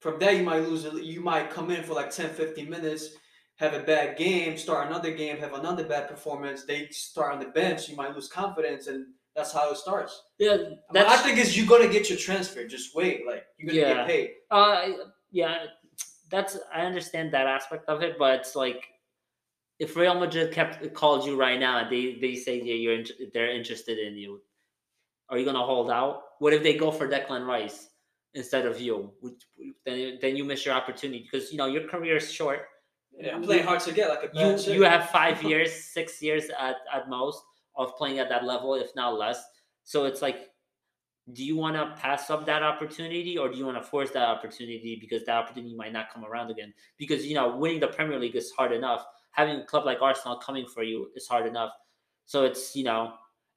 from 0.00 0.18
there 0.18 0.32
you 0.32 0.42
might 0.42 0.60
lose. 0.62 0.84
You 0.84 1.20
might 1.20 1.50
come 1.50 1.70
in 1.70 1.82
for 1.84 1.94
like 1.94 2.10
10, 2.10 2.30
15 2.30 2.68
minutes, 2.68 3.10
have 3.56 3.74
a 3.74 3.80
bad 3.80 4.16
game, 4.16 4.56
start 4.56 4.88
another 4.88 5.12
game, 5.12 5.36
have 5.38 5.54
another 5.54 5.84
bad 5.84 6.08
performance. 6.08 6.64
They 6.64 6.88
start 6.90 7.32
on 7.34 7.38
the 7.38 7.46
bench, 7.46 7.88
you 7.88 7.96
might 7.96 8.14
lose 8.14 8.28
confidence, 8.28 8.86
and 8.86 9.06
that's 9.36 9.52
how 9.52 9.70
it 9.70 9.76
starts. 9.76 10.20
yeah, 10.38 10.56
What 10.56 10.78
that's 10.92 11.12
I 11.20 11.22
think 11.24 11.38
is 11.38 11.56
you're 11.56 11.66
gonna 11.68 11.88
get 11.92 12.08
your 12.08 12.18
transfer. 12.18 12.66
Just 12.66 12.94
wait, 12.96 13.26
like 13.26 13.44
you're 13.58 13.68
gonna 13.68 13.80
Yeah. 13.80 13.94
get 13.98 14.06
paid. 14.06 14.30
Uh, 14.50 14.88
yeah, 15.30 15.66
that's 16.30 16.58
I 16.74 16.80
understand 16.82 17.32
that 17.34 17.46
aspect 17.46 17.88
of 17.88 18.02
it, 18.02 18.16
but 18.18 18.40
it's 18.40 18.56
like 18.56 18.86
if 19.78 19.96
Real 19.96 20.14
Madrid 20.18 20.52
kept 20.52 20.92
called 20.94 21.24
you 21.26 21.36
right 21.36 21.60
now 21.60 21.78
and 21.78 21.90
they 21.92 22.18
they 22.20 22.34
say 22.34 22.60
yeah, 22.60 22.74
you're 22.74 23.04
they're 23.34 23.50
interested 23.52 23.98
in 23.98 24.16
you, 24.16 24.40
are 25.28 25.38
you 25.38 25.44
gonna 25.44 25.64
hold 25.64 25.90
out? 25.90 26.22
What 26.38 26.52
if 26.54 26.62
they 26.62 26.74
go 26.76 26.90
for 26.90 27.06
Declan 27.08 27.46
Rice 27.46 27.88
instead 28.34 28.66
of 28.66 28.80
you? 28.80 29.12
Would- 29.22 29.44
Then 29.84 30.18
then 30.20 30.36
you 30.36 30.44
miss 30.44 30.64
your 30.66 30.74
opportunity 30.74 31.22
because 31.30 31.50
you 31.52 31.58
know 31.58 31.66
your 31.66 31.88
career 31.88 32.16
is 32.16 32.30
short. 32.32 32.60
Yeah, 33.12 33.34
I'm 33.34 33.42
playing 33.42 33.64
hard 33.64 33.80
to 33.80 33.92
get 33.92 34.08
like 34.08 34.24
a 34.24 34.30
You 34.32 34.74
you 34.74 34.82
have 34.82 35.10
five 35.10 35.42
years, 35.50 35.72
six 35.72 36.22
years 36.22 36.44
at 36.58 36.76
at 36.92 37.08
most 37.08 37.42
of 37.76 37.96
playing 37.96 38.18
at 38.18 38.28
that 38.28 38.44
level, 38.44 38.74
if 38.74 38.94
not 38.94 39.18
less. 39.18 39.42
So 39.84 40.04
it's 40.04 40.22
like 40.22 40.50
do 41.32 41.44
you 41.44 41.56
want 41.56 41.76
to 41.76 41.94
pass 42.00 42.30
up 42.30 42.44
that 42.46 42.62
opportunity 42.62 43.38
or 43.38 43.48
do 43.48 43.56
you 43.56 43.64
want 43.64 43.76
to 43.76 43.82
force 43.82 44.10
that 44.10 44.26
opportunity 44.26 44.98
because 45.00 45.24
that 45.26 45.36
opportunity 45.36 45.74
might 45.76 45.92
not 45.92 46.10
come 46.12 46.24
around 46.24 46.50
again 46.50 46.72
because 46.98 47.24
you 47.26 47.34
know 47.34 47.56
winning 47.56 47.78
the 47.78 47.86
premier 47.86 48.18
league 48.18 48.34
is 48.34 48.50
hard 48.52 48.72
enough 48.72 49.04
having 49.32 49.56
a 49.56 49.64
club 49.64 49.84
like 49.84 50.00
arsenal 50.02 50.38
coming 50.38 50.66
for 50.66 50.82
you 50.82 51.08
is 51.14 51.28
hard 51.28 51.46
enough 51.46 51.70
so 52.26 52.44
it's 52.44 52.74
you 52.74 52.82
know 52.82 53.12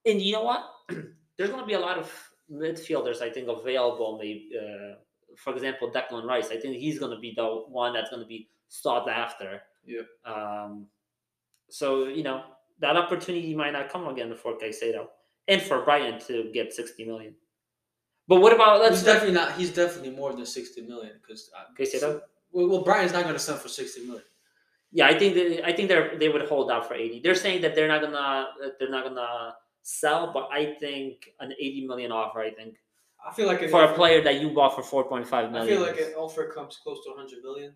and 0.06 0.22
you 0.22 0.34
know 0.34 0.44
what 0.44 0.70
there's 1.38 1.50
going 1.50 1.62
to 1.62 1.66
be 1.66 1.74
a 1.74 1.80
lot 1.80 1.98
of 1.98 2.12
midfielders 2.52 3.22
i 3.22 3.30
think 3.30 3.48
available 3.48 4.18
maybe 4.18 4.50
uh, 4.60 4.96
for 5.36 5.54
example 5.54 5.92
declan 5.92 6.26
rice 6.26 6.50
i 6.52 6.58
think 6.58 6.76
he's 6.76 7.00
going 7.00 7.12
to 7.12 7.20
be 7.20 7.34
the 7.36 7.46
one 7.68 7.94
that's 7.94 8.10
going 8.10 8.22
to 8.22 8.28
be 8.28 8.50
sought 8.68 9.10
after 9.10 9.62
Yep. 9.86 10.08
um 10.26 10.88
so 11.70 12.06
you 12.06 12.24
know 12.24 12.44
that 12.80 12.96
opportunity 12.98 13.56
might 13.56 13.72
not 13.72 13.90
come 13.90 14.08
again 14.08 14.34
for 14.36 14.58
Caicedo 14.58 15.08
and 15.48 15.62
for 15.62 15.84
Brighton 15.84 16.20
to 16.28 16.50
get 16.54 16.74
60 16.74 17.06
million. 17.06 17.36
But 18.28 18.42
what 18.42 18.54
about 18.54 18.80
let's 18.80 18.98
He's 18.98 19.06
definitely 19.06 19.36
not. 19.36 19.58
He's 19.58 19.74
definitely 19.74 20.12
more 20.12 20.34
than 20.34 20.46
sixty 20.46 20.82
million 20.82 21.14
because 21.22 21.50
Caicedo? 21.78 22.22
Well, 22.52 22.70
well, 22.70 22.82
Brighton's 22.82 23.12
not 23.12 23.24
going 23.24 23.36
to 23.36 23.40
sell 23.40 23.58
for 23.58 23.68
sixty 23.68 24.06
million. 24.06 24.24
Yeah, 24.92 25.08
I 25.08 25.18
think 25.18 25.34
they, 25.34 25.62
I 25.62 25.74
think 25.74 25.90
they're 25.90 26.18
they 26.18 26.30
would 26.30 26.48
hold 26.48 26.72
out 26.72 26.88
for 26.88 26.94
80. 26.94 27.20
They're 27.22 27.36
saying 27.36 27.62
that 27.64 27.76
they're 27.76 27.88
not 27.88 28.02
gonna 28.02 28.48
they're 28.80 28.90
not 28.90 29.04
gonna 29.04 29.56
sell, 29.84 30.32
but 30.34 30.50
I 30.52 30.74
think 30.80 31.30
an 31.40 31.54
80 31.60 31.86
million 31.88 32.12
offer. 32.12 32.40
I 32.40 32.52
think 32.52 32.76
I 33.26 33.32
feel 33.34 33.48
like 33.48 33.60
for 33.70 33.82
a 33.82 33.86
offer- 33.86 33.96
player 33.96 34.22
that 34.24 34.42
you 34.42 34.50
bought 34.50 34.76
for 34.76 35.04
4.5 35.06 35.52
million. 35.52 35.56
I 35.56 35.68
feel 35.68 35.82
like 35.82 36.00
an 36.00 36.14
offer 36.18 36.48
comes 36.52 36.78
close 36.84 37.04
to 37.06 37.14
hundred 37.16 37.42
million 37.44 37.74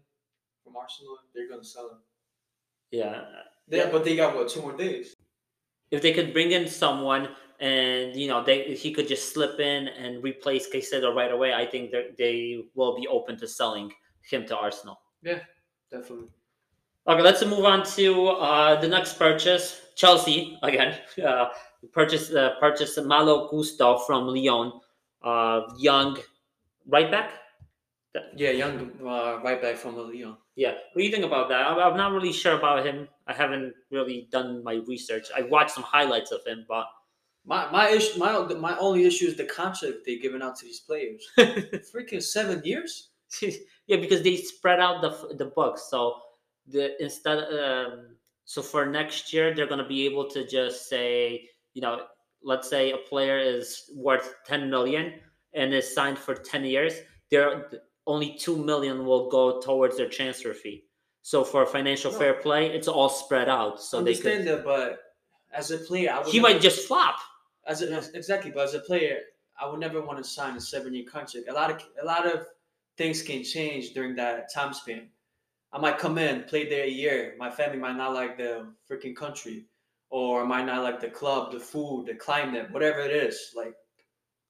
from 0.63 0.75
Arsenal, 0.75 1.17
they're 1.33 1.47
gonna 1.49 1.63
sell 1.63 1.89
him. 1.91 1.97
Yeah, 2.91 3.23
Yeah, 3.69 3.89
but 3.91 4.03
they 4.03 4.15
got 4.15 4.35
what 4.35 4.49
two 4.49 4.61
more 4.61 4.75
days. 4.75 5.15
if 5.91 6.01
they 6.01 6.13
could 6.13 6.33
bring 6.33 6.51
in 6.51 6.67
someone 6.67 7.29
and 7.59 8.15
you 8.15 8.27
know 8.27 8.43
they 8.43 8.73
he 8.75 8.91
could 8.93 9.07
just 9.07 9.33
slip 9.33 9.59
in 9.59 9.87
and 9.87 10.21
replace 10.23 10.69
Caicedo 10.69 11.13
right 11.15 11.31
away, 11.31 11.53
I 11.53 11.65
think 11.65 11.91
they 12.17 12.63
will 12.75 12.95
be 12.95 13.07
open 13.07 13.37
to 13.39 13.47
selling 13.47 13.91
him 14.29 14.45
to 14.47 14.57
Arsenal. 14.57 14.99
Yeah, 15.23 15.39
definitely. 15.91 16.27
Okay, 17.07 17.21
let's 17.21 17.45
move 17.45 17.63
on 17.63 17.85
to 17.95 18.27
uh, 18.27 18.79
the 18.81 18.87
next 18.87 19.13
purchase. 19.13 19.81
Chelsea 19.95 20.59
again 20.61 20.95
uh, 21.25 21.49
purchase 21.91 22.31
uh, 22.33 22.55
purchase 22.59 22.97
Malo 22.99 23.47
Gusto 23.49 23.97
from 23.99 24.27
Lyon, 24.27 24.73
uh, 25.23 25.61
young 25.77 26.17
right 26.87 27.09
back. 27.09 27.31
Yeah, 28.35 28.51
young 28.51 28.91
uh, 29.01 29.39
right 29.43 29.61
back 29.61 29.77
from 29.77 29.95
Lyon. 29.95 30.37
Yeah, 30.55 30.71
what 30.71 30.97
do 30.97 31.03
you 31.03 31.11
think 31.11 31.23
about 31.23 31.49
that? 31.49 31.65
I'm, 31.65 31.79
I'm 31.79 31.97
not 31.97 32.11
really 32.11 32.33
sure 32.33 32.57
about 32.57 32.85
him. 32.85 33.07
I 33.27 33.33
haven't 33.33 33.73
really 33.91 34.27
done 34.31 34.63
my 34.63 34.81
research. 34.87 35.27
I 35.35 35.43
watched 35.43 35.71
some 35.71 35.83
highlights 35.83 36.31
of 36.31 36.45
him, 36.45 36.65
but 36.67 36.85
My 37.45 37.71
my 37.71 37.89
issue 37.89 38.19
my 38.19 38.37
my 38.55 38.77
only 38.77 39.05
issue 39.05 39.27
is 39.27 39.37
the 39.37 39.45
contract 39.45 40.03
they 40.05 40.17
giving 40.19 40.41
out 40.41 40.57
to 40.57 40.65
these 40.65 40.81
players. 40.81 41.23
Freaking 41.93 42.21
seven 42.21 42.61
years. 42.65 43.09
yeah, 43.87 43.97
because 43.97 44.21
they 44.23 44.35
spread 44.35 44.79
out 44.79 45.01
the 45.01 45.35
the 45.35 45.45
books. 45.55 45.87
So 45.89 46.19
the 46.67 47.01
instead, 47.03 47.39
um, 47.53 48.15
so 48.45 48.61
for 48.61 48.85
next 48.85 49.33
year 49.33 49.53
they're 49.53 49.67
gonna 49.67 49.87
be 49.87 50.05
able 50.05 50.29
to 50.29 50.45
just 50.47 50.87
say, 50.89 51.49
you 51.73 51.81
know, 51.81 52.05
let's 52.43 52.69
say 52.69 52.91
a 52.91 52.97
player 52.97 53.37
is 53.39 53.89
worth 53.95 54.35
ten 54.45 54.69
million 54.69 55.13
and 55.53 55.73
is 55.73 55.93
signed 55.93 56.17
for 56.17 56.33
ten 56.35 56.63
years. 56.65 56.93
There, 57.31 57.69
only 58.05 58.35
two 58.37 58.55
million 58.57 59.05
will 59.05 59.29
go 59.29 59.59
towards 59.61 59.97
their 59.97 60.09
transfer 60.09 60.53
fee. 60.53 60.85
So 61.23 61.43
for 61.43 61.65
financial 61.65 62.11
No. 62.11 62.17
fair 62.19 62.33
play, 62.35 62.67
it's 62.67 62.87
all 62.87 63.09
spread 63.09 63.49
out. 63.49 63.81
So 63.81 63.97
they 63.97 64.11
understand 64.11 64.45
could. 64.45 64.59
that, 64.59 64.63
but 64.65 64.99
as 65.51 65.71
a 65.71 65.77
player, 65.77 66.11
I 66.11 66.19
would 66.19 66.27
He 66.27 66.39
never- 66.39 66.53
might 66.53 66.61
just 66.61 66.87
flop. 66.87 67.15
as 67.65 67.81
a, 67.81 67.97
exactly, 68.15 68.51
but 68.51 68.63
as 68.63 68.75
a 68.75 68.79
player, 68.79 69.19
I 69.59 69.67
would 69.67 69.79
never 69.81 69.99
want 70.01 70.19
to 70.19 70.23
sign 70.23 70.55
a 70.55 70.61
seven-year 70.61 71.03
contract. 71.05 71.47
A 71.49 71.53
lot 71.53 71.69
of 71.71 71.83
a 72.01 72.05
lot 72.05 72.25
of 72.25 72.47
things 72.95 73.21
can 73.21 73.43
change 73.43 73.93
during 73.93 74.15
that 74.15 74.53
time 74.53 74.73
span. 74.73 75.09
I 75.73 75.79
might 75.79 75.97
come 75.97 76.17
in, 76.17 76.43
play 76.43 76.69
there 76.69 76.85
a 76.85 76.89
year. 76.89 77.35
My 77.37 77.49
family 77.49 77.77
might 77.77 77.97
not 77.97 78.13
like 78.13 78.37
the 78.37 78.73
freaking 78.89 79.15
country, 79.15 79.65
or 80.09 80.45
might 80.45 80.65
not 80.65 80.83
like 80.83 80.99
the 80.99 81.09
club, 81.09 81.51
the 81.51 81.59
food, 81.59 82.05
the 82.07 82.15
climate, 82.15 82.71
whatever 82.71 82.99
it 82.99 83.11
is. 83.11 83.51
Like, 83.55 83.73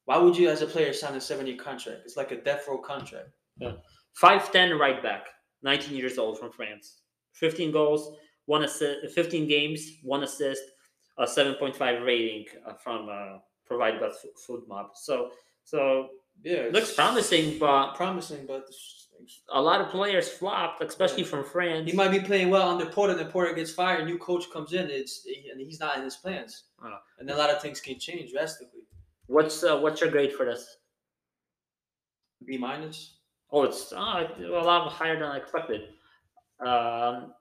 why 0.06 0.17
would 0.17 0.38
you, 0.38 0.49
as 0.49 0.62
a 0.62 0.67
player, 0.67 0.93
sign 0.93 1.15
a 1.15 1.21
seven-year 1.21 1.58
contract? 1.58 2.01
It's 2.06 2.17
like 2.17 2.32
a 2.32 2.41
death 2.41 2.65
row 2.67 2.77
contract. 2.77 3.30
Yeah, 3.58 3.73
5'10 4.21 4.80
right 4.80 5.01
back, 5.01 5.25
19 5.63 5.95
years 5.95 6.17
old 6.17 6.39
from 6.39 6.51
France. 6.51 7.01
15 7.34 7.71
goals, 7.71 8.15
one 8.45 8.63
assist, 8.63 9.13
15 9.13 9.47
games, 9.47 9.97
one 10.03 10.23
assist, 10.23 10.63
a 11.17 11.25
7.5 11.25 12.06
rating 12.06 12.45
uh, 12.65 12.73
from 12.73 13.10
uh, 13.10 13.39
provided 13.65 13.99
by 13.99 14.10
FotMob. 14.47 14.89
So, 14.95 15.32
so 15.63 16.10
Yeah, 16.43 16.69
looks 16.71 16.93
promising, 16.93 17.60
but 17.60 17.95
promising, 17.95 18.45
but 18.47 18.65
a 19.53 19.62
lot 19.62 19.82
of 19.82 19.89
players 19.89 20.30
flopped, 20.30 20.82
especially 20.84 21.23
from 21.23 21.43
France. 21.43 21.89
he 21.89 21.95
might 21.95 22.12
be 22.12 22.19
playing 22.19 22.49
well 22.49 22.69
under 22.69 22.86
Potter. 22.86 23.13
Then 23.13 23.32
Potter 23.32 23.53
gets 23.53 23.71
fired, 23.71 24.06
new 24.06 24.17
coach 24.17 24.49
comes 24.51 24.73
in. 24.73 24.89
It's 24.89 25.25
and 25.51 25.60
he's 25.60 25.80
not 25.80 25.97
in 25.97 26.03
his 26.03 26.15
plans, 26.15 26.63
and 27.19 27.30
a 27.30 27.36
lot 27.36 27.49
of 27.49 27.62
things 27.62 27.80
can 27.80 27.99
change 27.99 28.32
drastically. 28.32 28.82
What's 29.27 29.63
uh, 29.63 29.77
what's 29.80 30.01
your 30.01 30.10
grade 30.10 30.34
for 30.34 30.45
this? 30.45 30.77
B 32.45 32.58
minus. 32.58 33.15
Oh, 33.51 33.63
it's 33.63 33.93
uh, 33.93 34.27
a 34.39 34.63
lot 34.63 34.91
higher 34.91 35.15
than 35.15 35.30
I 35.30 35.38
expected. 35.38 35.89
Um, 36.60 37.34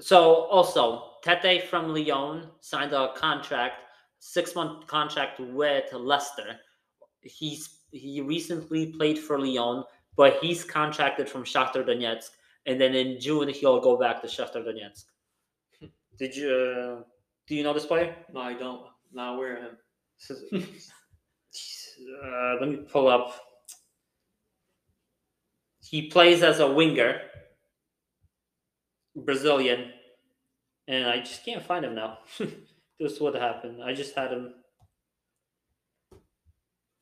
so 0.00 0.46
also, 0.46 1.14
Tete 1.22 1.68
from 1.68 1.94
Lyon 1.94 2.48
signed 2.60 2.92
a 2.92 3.12
contract, 3.14 3.82
six 4.18 4.54
month 4.54 4.86
contract 4.86 5.40
with 5.40 5.92
Leicester. 5.92 6.56
He's 7.22 7.80
he 7.92 8.20
recently 8.20 8.86
played 8.86 9.18
for 9.18 9.38
Lyon, 9.38 9.84
but 10.16 10.38
he's 10.40 10.64
contracted 10.64 11.28
from 11.28 11.44
Shakhtar 11.44 11.86
Donetsk, 11.86 12.30
and 12.66 12.80
then 12.80 12.94
in 12.94 13.20
June 13.20 13.48
he'll 13.48 13.80
go 13.80 13.96
back 13.96 14.20
to 14.22 14.26
Shakhtar 14.28 14.64
Donetsk. 14.64 15.04
Did 16.18 16.36
you 16.36 16.50
uh, 16.50 17.02
do 17.48 17.54
you 17.54 17.62
know 17.62 17.72
this 17.72 17.86
player? 17.86 18.14
No, 18.32 18.40
I 18.40 18.54
don't. 18.54 18.82
Not 19.12 19.34
aware 19.34 19.56
of 19.56 19.62
him. 19.64 20.66
uh, 22.24 22.54
let 22.60 22.68
me 22.68 22.76
pull 22.76 23.08
up. 23.08 23.40
He 25.80 26.08
plays 26.08 26.42
as 26.42 26.60
a 26.60 26.70
winger, 26.70 27.20
Brazilian, 29.16 29.90
and 30.86 31.06
I 31.06 31.18
just 31.18 31.44
can't 31.44 31.64
find 31.64 31.84
him 31.84 31.94
now. 31.94 32.18
this 32.38 33.12
is 33.12 33.20
what 33.20 33.34
happened. 33.34 33.82
I 33.82 33.92
just 33.92 34.14
had 34.14 34.30
him. 34.30 34.54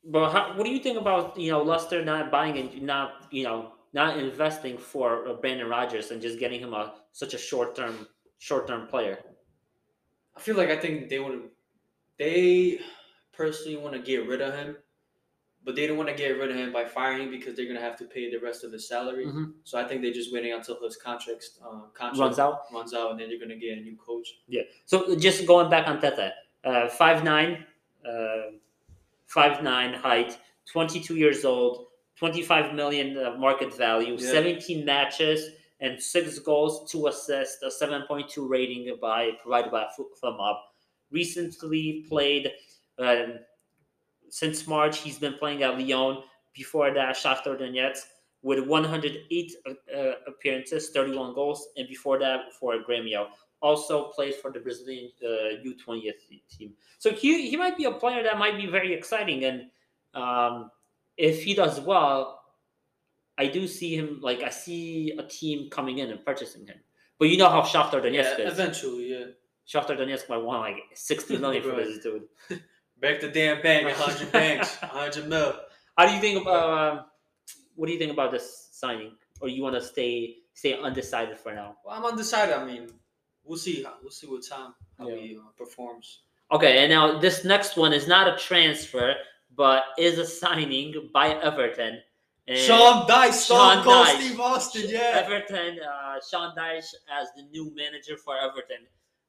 But 0.03 0.31
how, 0.31 0.53
what 0.55 0.63
do 0.65 0.71
you 0.71 0.79
think 0.79 0.97
about 0.97 1.37
you 1.37 1.51
know 1.51 1.61
Leicester 1.61 2.03
not 2.03 2.31
buying 2.31 2.57
and 2.57 2.81
not 2.83 3.27
you 3.31 3.43
know 3.43 3.73
not 3.93 4.17
investing 4.17 4.77
for 4.77 5.27
uh, 5.27 5.33
Brendan 5.33 5.67
Rodgers 5.67 6.11
and 6.11 6.21
just 6.21 6.39
getting 6.39 6.59
him 6.61 6.73
a 6.73 6.93
such 7.11 7.33
a 7.33 7.37
short 7.37 7.75
term 7.75 8.07
short 8.37 8.67
term 8.67 8.87
player? 8.87 9.19
I 10.35 10.39
feel 10.39 10.55
like 10.55 10.69
I 10.69 10.77
think 10.77 11.09
they 11.09 11.19
would. 11.19 11.49
They 12.17 12.79
personally 13.33 13.77
want 13.77 13.93
to 13.93 13.99
get 13.99 14.27
rid 14.27 14.41
of 14.41 14.53
him, 14.53 14.77
but 15.63 15.75
they 15.75 15.85
don't 15.87 15.97
want 15.97 16.09
to 16.09 16.15
get 16.15 16.29
rid 16.37 16.49
of 16.51 16.55
him 16.57 16.71
by 16.71 16.85
firing 16.85 17.23
him 17.23 17.31
because 17.31 17.55
they're 17.55 17.65
gonna 17.67 17.79
have 17.81 17.97
to 17.97 18.05
pay 18.05 18.29
the 18.31 18.37
rest 18.37 18.63
of 18.63 18.71
his 18.71 18.87
salary. 18.87 19.25
Mhm. 19.25 19.53
So 19.65 19.77
I 19.77 19.85
think 19.87 20.01
they're 20.01 20.13
just 20.13 20.31
waiting 20.33 20.53
until 20.53 20.81
his 20.81 20.95
contract 20.95 21.45
uh, 21.61 21.87
contract 21.93 22.19
Runs 22.19 22.39
out. 22.39 22.61
runs 22.73 22.93
out, 22.93 23.11
and 23.11 23.19
then 23.19 23.29
you're 23.29 23.39
gonna 23.39 23.57
get 23.57 23.77
a 23.77 23.81
new 23.81 23.97
coach. 23.97 24.39
Yeah. 24.47 24.63
So 24.85 25.15
just 25.17 25.45
going 25.45 25.69
back 25.69 25.87
on 25.87 25.99
Tete, 25.99 26.33
uh, 26.63 26.87
five 26.89 27.23
nine, 27.23 27.65
uh, 28.05 28.51
five 29.33 29.63
nine 29.63 29.93
height, 29.93 30.37
twenty 30.71 30.99
two 30.99 31.15
years 31.15 31.45
old, 31.45 31.87
twenty 32.17 32.41
five 32.41 32.73
million 32.73 33.17
uh, 33.17 33.35
market 33.37 33.73
value, 33.75 34.15
Yeah. 34.17 34.31
seventeen 34.31 34.85
matches 34.85 35.49
and 35.81 36.01
six 36.01 36.39
goals, 36.39 36.91
two 36.91 37.07
assists, 37.07 37.61
a 37.63 37.71
seven 37.71 38.03
point 38.07 38.29
two 38.29 38.47
rating 38.47 38.97
by 39.01 39.31
provided 39.41 39.71
by 39.71 39.87
Mob. 40.23 40.57
Recently 41.11 42.05
played. 42.09 42.51
Um, 42.97 43.39
since 44.29 44.67
March, 44.67 44.99
he's 44.99 45.17
been 45.17 45.33
playing 45.35 45.63
at 45.63 45.79
Lyon. 45.79 46.23
Before 46.53 46.93
that, 46.93 47.15
Shakhtar 47.15 47.59
Donetsk 47.59 48.03
with 48.41 48.65
108 48.67 49.51
uh, 49.65 49.97
uh, 49.97 50.13
appearances, 50.27 50.89
31 50.91 51.33
goals, 51.33 51.67
and 51.77 51.87
before 51.87 52.19
that, 52.19 52.53
for 52.59 52.75
Grêmio 52.87 53.27
also 53.61 54.09
plays 54.09 54.35
for 54.35 54.51
the 54.51 54.59
Brazilian 54.59 55.11
uh, 55.23 55.61
U20 55.65 56.11
team. 56.49 56.73
So 56.97 57.11
he, 57.11 57.49
he 57.49 57.57
might 57.57 57.77
be 57.77 57.85
a 57.85 57.91
player 57.91 58.23
that 58.23 58.37
might 58.37 58.57
be 58.57 58.67
very 58.67 58.93
exciting. 58.93 59.43
And 59.43 59.63
um, 60.13 60.71
if 61.17 61.43
he 61.43 61.53
does 61.53 61.79
well, 61.79 62.41
I 63.37 63.47
do 63.47 63.67
see 63.67 63.95
him, 63.95 64.19
like, 64.21 64.41
I 64.43 64.49
see 64.49 65.13
a 65.17 65.23
team 65.23 65.69
coming 65.69 65.99
in 65.99 66.09
and 66.09 66.23
purchasing 66.25 66.67
him. 66.67 66.77
But 67.17 67.29
you 67.29 67.37
know 67.37 67.49
how 67.49 67.61
Shakhtar 67.61 68.01
Donetsk 68.03 68.13
Yeah, 68.39 68.45
is. 68.47 68.53
eventually, 68.53 69.11
yeah. 69.11 69.25
Shakhtar 69.67 69.97
Donetsk 69.97 70.29
might 70.29 70.37
want 70.37 70.61
like 70.61 70.77
60 70.93 71.37
million 71.43 71.63
for 71.63 71.75
this 71.75 71.99
dude. 71.99 72.23
Back 73.01 73.21
the 73.21 73.29
damn 73.29 73.61
bank, 73.61 73.87
a 73.87 73.93
hundred 73.93 74.31
banks, 74.33 74.77
a 74.81 74.87
hundred 74.87 75.29
mil. 75.29 75.53
How 75.97 76.05
do 76.07 76.13
you 76.13 76.19
think 76.19 76.41
about, 76.41 76.93
um, 76.97 77.05
what 77.75 77.87
do 77.87 77.93
you 77.93 77.99
think 77.99 78.11
about 78.11 78.31
this 78.31 78.69
signing? 78.71 79.15
Or 79.39 79.47
you 79.47 79.63
want 79.63 79.75
to 79.75 79.81
stay 79.81 80.35
stay 80.53 80.77
undecided 80.77 81.37
for 81.37 81.53
now? 81.53 81.77
Well, 81.85 81.95
I'm 81.95 82.03
undecided. 82.03 82.53
I 82.55 82.65
mean, 82.65 82.89
we'll 83.43 83.57
see. 83.57 83.85
We'll 84.01 84.11
see 84.11 84.27
what 84.27 84.45
time 84.45 84.73
how 84.97 85.07
Yeah. 85.09 85.15
he 85.15 85.37
uh, 85.37 85.49
performs. 85.57 86.21
Okay, 86.51 86.83
and 86.83 86.89
now 86.91 87.19
this 87.19 87.45
next 87.45 87.77
one 87.77 87.93
is 87.93 88.07
not 88.07 88.27
a 88.27 88.37
transfer, 88.37 89.15
but 89.55 89.83
is 89.97 90.17
a 90.17 90.25
signing 90.25 91.09
by 91.13 91.35
Everton. 91.35 92.01
And 92.47 92.57
Sean 92.57 93.07
Dyche, 93.07 93.47
Sean 93.47 93.83
Stone 93.83 94.07
Steve 94.19 94.39
Austin, 94.39 94.85
yeah. 94.87 95.21
Everton, 95.23 95.79
uh, 95.79 96.19
Sean 96.27 96.55
Dyche 96.55 96.95
as 97.11 97.27
the 97.35 97.43
new 97.51 97.71
manager 97.75 98.17
for 98.17 98.35
Everton. 98.39 98.87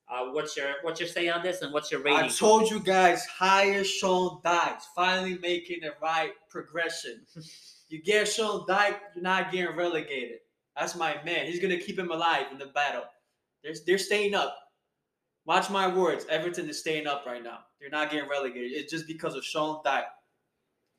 Uh, 0.08 0.30
what's 0.32 0.56
your 0.56 0.76
what's 0.82 0.98
your 0.98 1.08
say 1.08 1.28
on 1.28 1.42
this, 1.42 1.60
and 1.60 1.72
what's 1.72 1.92
your 1.92 2.00
rating? 2.00 2.18
I 2.20 2.28
told 2.28 2.70
you 2.70 2.80
guys, 2.80 3.24
hire 3.26 3.84
Sean 3.84 4.40
Dyche. 4.42 4.82
Finally 4.96 5.38
making 5.38 5.80
the 5.82 5.92
right 6.02 6.32
progression. 6.48 7.20
you 7.90 8.02
get 8.02 8.26
Sean 8.26 8.66
Dyche, 8.66 8.96
you're 9.14 9.22
not 9.22 9.52
getting 9.52 9.76
relegated. 9.76 10.38
That's 10.76 10.96
my 10.96 11.22
man. 11.24 11.44
He's 11.46 11.60
gonna 11.60 11.76
keep 11.78 11.98
him 11.98 12.10
alive 12.10 12.46
in 12.50 12.58
the 12.58 12.66
battle. 12.66 13.04
They're, 13.62 13.74
they're 13.86 13.98
staying 13.98 14.34
up. 14.34 14.56
Watch 15.46 15.70
my 15.70 15.88
words. 15.88 16.26
Everton 16.28 16.68
is 16.68 16.78
staying 16.78 17.06
up 17.06 17.24
right 17.26 17.42
now. 17.42 17.58
They're 17.80 17.90
not 17.90 18.10
getting 18.10 18.28
relegated. 18.28 18.72
It's 18.72 18.92
just 18.92 19.06
because 19.06 19.34
of 19.34 19.44
Sean 19.44 19.82
Dyche. 19.84 20.04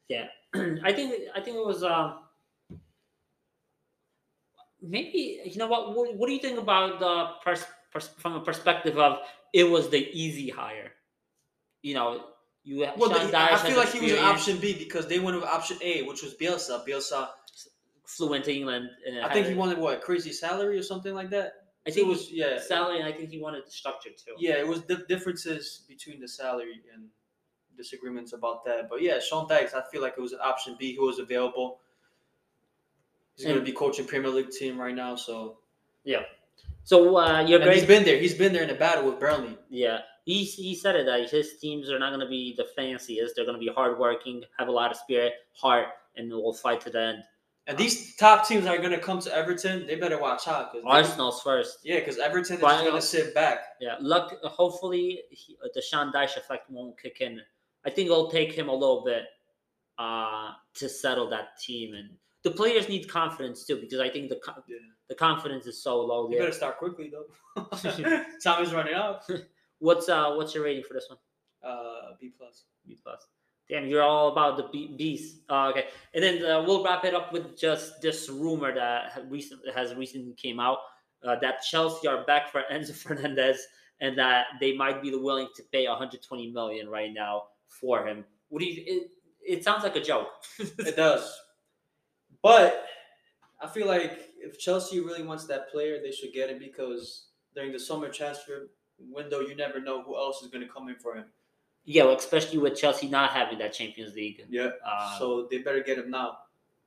Yeah, 0.08 0.26
I 0.84 0.92
think 0.92 1.14
I 1.36 1.40
think 1.40 1.56
it 1.58 1.66
was 1.66 1.84
um, 1.84 2.16
maybe 4.82 5.42
you 5.46 5.58
know 5.58 5.68
what, 5.68 5.96
what 5.96 6.16
what 6.16 6.28
do 6.28 6.34
you 6.34 6.40
think 6.40 6.60
about 6.60 7.00
the 7.00 7.28
pers- 7.44 7.66
pers- 7.92 8.10
from 8.18 8.34
a 8.36 8.42
perspective 8.42 8.98
of 8.98 9.20
it 9.54 9.64
was 9.64 9.90
the 9.90 10.10
easy 10.12 10.50
hire 10.50 10.92
you 11.82 11.94
know 11.94 12.26
you 12.64 12.88
Well, 12.98 13.10
the- 13.10 13.36
I 13.38 13.58
feel 13.58 13.78
like 13.78 13.90
he 13.92 14.00
was 14.02 14.12
an 14.12 14.20
option 14.20 14.58
B 14.58 14.74
because 14.78 15.08
they 15.08 15.18
went 15.20 15.36
with 15.36 15.46
option 15.46 15.78
A, 15.82 16.04
which 16.04 16.22
was 16.22 16.36
Bielsa. 16.36 16.86
Bielsa 16.88 17.30
flew 18.06 18.34
into 18.36 18.54
England. 18.54 18.88
And 19.08 19.20
I 19.26 19.34
think 19.34 19.48
he 19.48 19.56
wanted 19.56 19.80
what 19.80 20.02
crazy 20.02 20.32
salary 20.32 20.78
or 20.78 20.84
something 20.84 21.16
like 21.16 21.32
that. 21.32 21.61
I 21.88 21.92
think 21.92 22.08
was 22.08 22.20
was 22.20 22.32
yeah. 22.32 22.60
salary, 22.60 23.00
and 23.00 23.08
I 23.08 23.12
think 23.12 23.30
he 23.30 23.40
wanted 23.40 23.66
the 23.66 23.72
structure 23.72 24.10
too. 24.10 24.34
Yeah, 24.38 24.58
it 24.58 24.68
was 24.68 24.84
the 24.84 24.98
differences 25.10 25.84
between 25.88 26.20
the 26.20 26.28
salary 26.28 26.82
and 26.94 27.06
disagreements 27.76 28.34
about 28.34 28.64
that. 28.66 28.90
But 28.90 29.02
yeah, 29.02 29.20
Sean 29.20 29.48
Dykes, 29.48 29.74
I 29.74 29.82
feel 29.92 30.02
like 30.02 30.14
it 30.18 30.22
was 30.22 30.34
an 30.34 30.40
option 30.44 30.76
B 30.80 30.96
who 30.96 31.06
was 31.06 31.20
available. 31.20 31.80
He's 33.36 33.46
going 33.46 33.58
to 33.58 33.66
be 33.66 33.72
coaching 33.72 34.06
Premier 34.06 34.30
League 34.30 34.52
team 34.52 34.80
right 34.80 34.94
now, 34.94 35.16
so 35.16 35.58
yeah. 36.04 36.22
So 36.84 37.18
uh, 37.18 37.42
you're 37.42 37.62
and 37.62 37.72
he's 37.72 37.86
been 37.86 38.04
there. 38.04 38.18
He's 38.18 38.36
been 38.36 38.54
there 38.54 38.64
in 38.64 38.70
a 38.70 38.76
battle 38.76 39.06
with 39.06 39.20
Burnley. 39.20 39.58
Yeah, 39.70 40.00
he 40.26 40.44
he 40.44 40.76
said 40.76 40.96
it 40.96 41.06
that 41.08 41.30
his 41.30 41.58
teams 41.60 41.90
are 41.90 41.98
not 41.98 42.10
going 42.10 42.20
to 42.20 42.30
be 42.30 42.54
the 42.56 42.66
fanciest. 42.76 43.36
They're 43.36 43.46
going 43.46 43.60
to 43.60 43.66
be 43.66 43.72
hardworking, 43.74 44.44
have 44.60 44.68
a 44.68 44.72
lot 44.72 44.92
of 44.92 44.98
spirit, 44.98 45.34
heart, 45.54 45.88
and 46.16 46.32
will 46.32 46.54
fight 46.54 46.82
to 46.82 46.90
the 46.92 47.02
end. 47.02 47.24
And 47.72 47.80
these 47.80 48.16
top 48.18 48.46
teams 48.48 48.66
are 48.68 48.78
going 48.78 48.92
to 48.92 49.00
come 49.00 49.20
to 49.22 49.34
Everton. 49.34 49.88
They 49.88 49.96
better 49.96 50.20
watch 50.20 50.48
out 50.48 50.74
because 50.74 50.86
Arsenal's 50.88 51.42
first. 51.42 51.80
yeah, 51.84 52.00
because 52.00 52.18
Everton 52.20 52.58
is 52.58 52.62
going 52.62 52.92
to 52.94 53.02
sit 53.02 53.34
back. 53.34 53.60
Yeah, 53.80 53.96
luck. 54.02 54.34
Hopefully, 54.44 55.22
he, 55.30 55.56
the 55.74 55.82
Sean 55.82 56.12
Dyche 56.12 56.36
effect 56.38 56.70
won't 56.70 57.00
kick 57.02 57.22
in. 57.22 57.40
I 57.86 57.90
think 57.90 58.08
it'll 58.08 58.30
take 58.30 58.52
him 58.52 58.68
a 58.68 58.74
little 58.74 59.04
bit 59.06 59.24
uh, 59.98 60.52
to 60.76 60.90
settle 60.90 61.30
that 61.30 61.58
team, 61.60 61.94
and 61.96 62.10
the 62.44 62.52
players 62.52 62.90
need 62.90 63.08
confidence 63.08 63.66
too 63.66 63.78
because 63.78 64.00
I 64.00 64.10
think 64.10 64.28
the 64.30 64.40
Yeah. 64.68 64.76
the 65.08 65.16
confidence 65.16 65.66
is 65.66 65.82
so 65.82 66.00
low 66.02 66.26
You 66.30 66.32
there. 66.38 66.48
better 66.48 66.52
start 66.54 66.78
quickly 66.78 67.10
though. 67.10 67.64
Time 68.44 68.64
is 68.64 68.74
running 68.74 68.94
out. 68.96 69.24
What's 69.80 70.10
uh 70.10 70.34
what's 70.34 70.54
your 70.54 70.64
rating 70.66 70.84
for 70.84 70.94
this 70.94 71.08
one? 71.10 71.18
Uh, 71.64 72.16
B 72.20 72.32
plus. 72.38 72.66
B 72.86 72.98
plus. 73.04 73.26
Damn, 73.72 73.88
you're 73.88 74.04
all 74.04 74.34
about 74.34 74.58
the 74.58 74.64
B- 74.64 74.94
B's. 74.98 75.40
Uh, 75.50 75.70
okay, 75.70 75.86
and 76.14 76.22
then 76.22 76.46
uh, 76.46 76.62
we'll 76.62 76.84
wrap 76.84 77.06
it 77.06 77.16
up 77.16 77.32
with 77.32 77.58
just 77.58 78.02
this 78.02 78.28
rumor 78.28 78.76
that 78.76 79.24
recent 79.30 79.62
has 79.74 79.96
recently 79.96 80.34
came 80.34 80.60
out 80.60 80.80
uh, 81.26 81.38
that 81.42 81.62
Chelsea 81.62 82.06
are 82.06 82.26
back 82.26 82.52
for 82.52 82.64
Enzo 82.72 82.94
Fernandez 82.94 83.66
and 84.02 84.18
that 84.18 84.48
they 84.60 84.76
might 84.76 85.02
be 85.02 85.16
willing 85.16 85.48
to 85.56 85.64
pay 85.72 85.88
120 85.88 86.52
million 86.52 86.90
right 86.90 87.14
now 87.14 87.44
for 87.70 88.06
him. 88.06 88.26
What 88.50 88.60
do 88.60 88.66
you? 88.66 88.84
It, 88.86 89.12
it 89.42 89.64
sounds 89.64 89.84
like 89.84 89.96
a 89.96 90.04
joke. 90.04 90.28
It 90.60 90.98
does. 90.98 91.34
But 92.44 92.88
I 93.62 93.68
feel 93.68 93.88
like 93.88 94.32
if 94.38 94.60
Chelsea 94.60 95.00
really 95.00 95.24
wants 95.24 95.46
that 95.46 95.72
player, 95.72 96.00
they 96.04 96.12
should 96.12 96.34
get 96.34 96.50
him 96.50 96.60
because 96.60 97.28
during 97.56 97.72
the 97.72 97.80
summer 97.80 98.10
transfer 98.10 98.72
window, 99.00 99.40
you 99.40 99.56
never 99.56 99.80
know 99.80 100.04
who 100.04 100.18
else 100.18 100.42
is 100.42 100.50
going 100.50 100.68
to 100.68 100.72
come 100.72 100.90
in 100.90 100.96
for 100.98 101.16
him. 101.16 101.26
Yeah, 101.86 102.04
well, 102.04 102.16
especially 102.16 102.58
with 102.60 102.76
Chelsea 102.78 103.08
not 103.10 103.32
having 103.32 103.58
that 103.60 103.74
Champions 103.74 104.16
League. 104.16 104.46
Yeah. 104.50 104.70
Uh, 104.86 105.18
so, 105.20 105.48
they 105.50 105.60
better 105.60 105.82
get 105.82 105.98
him 105.98 106.12
now. 106.12 106.38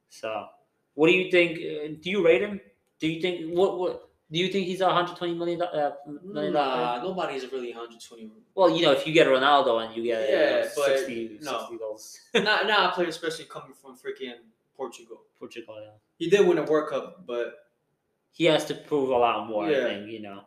So, 0.08 0.46
what 0.94 1.08
do 1.08 1.12
you 1.12 1.30
think? 1.30 1.58
Uh, 1.58 1.96
do 2.00 2.10
you 2.10 2.24
rate 2.24 2.42
him? 2.42 2.60
Do 3.00 3.08
you 3.08 3.20
think 3.20 3.50
what? 3.56 3.78
What 3.78 4.08
do 4.30 4.38
you 4.38 4.48
think 4.48 4.66
he's 4.66 4.80
a 4.80 4.86
120 4.86 5.34
million? 5.34 5.62
Uh, 5.62 5.92
million 6.24 6.52
player? 6.52 6.64
Nah, 6.64 7.02
nobody's 7.02 7.50
really 7.52 7.68
120. 7.72 8.30
Well, 8.54 8.70
you 8.70 8.82
know, 8.82 8.92
if 8.92 9.06
you 9.06 9.12
get 9.12 9.26
Ronaldo 9.26 9.84
and 9.84 9.96
you 9.96 10.02
get 10.04 10.28
Yeah, 10.30 10.66
uh, 10.66 10.68
but 10.76 10.98
60, 10.98 11.38
no. 11.42 11.58
60 11.60 11.78
goals, 11.78 12.20
not 12.34 12.66
not 12.66 12.92
a 12.92 12.94
player, 12.94 13.08
especially 13.08 13.44
coming 13.46 13.74
from 13.74 13.96
freaking 13.96 14.34
Portugal. 14.76 15.22
Portugal, 15.38 15.76
yeah. 15.80 15.90
He 16.16 16.30
did 16.30 16.46
win 16.46 16.58
a 16.58 16.62
World 16.62 16.90
Cup, 16.90 17.26
but 17.26 17.66
he 18.30 18.44
has 18.46 18.64
to 18.66 18.74
prove 18.74 19.10
a 19.10 19.16
lot 19.16 19.46
more, 19.48 19.68
Yeah. 19.70 19.78
I 19.78 19.82
think, 19.82 20.10
you 20.10 20.22
know. 20.22 20.42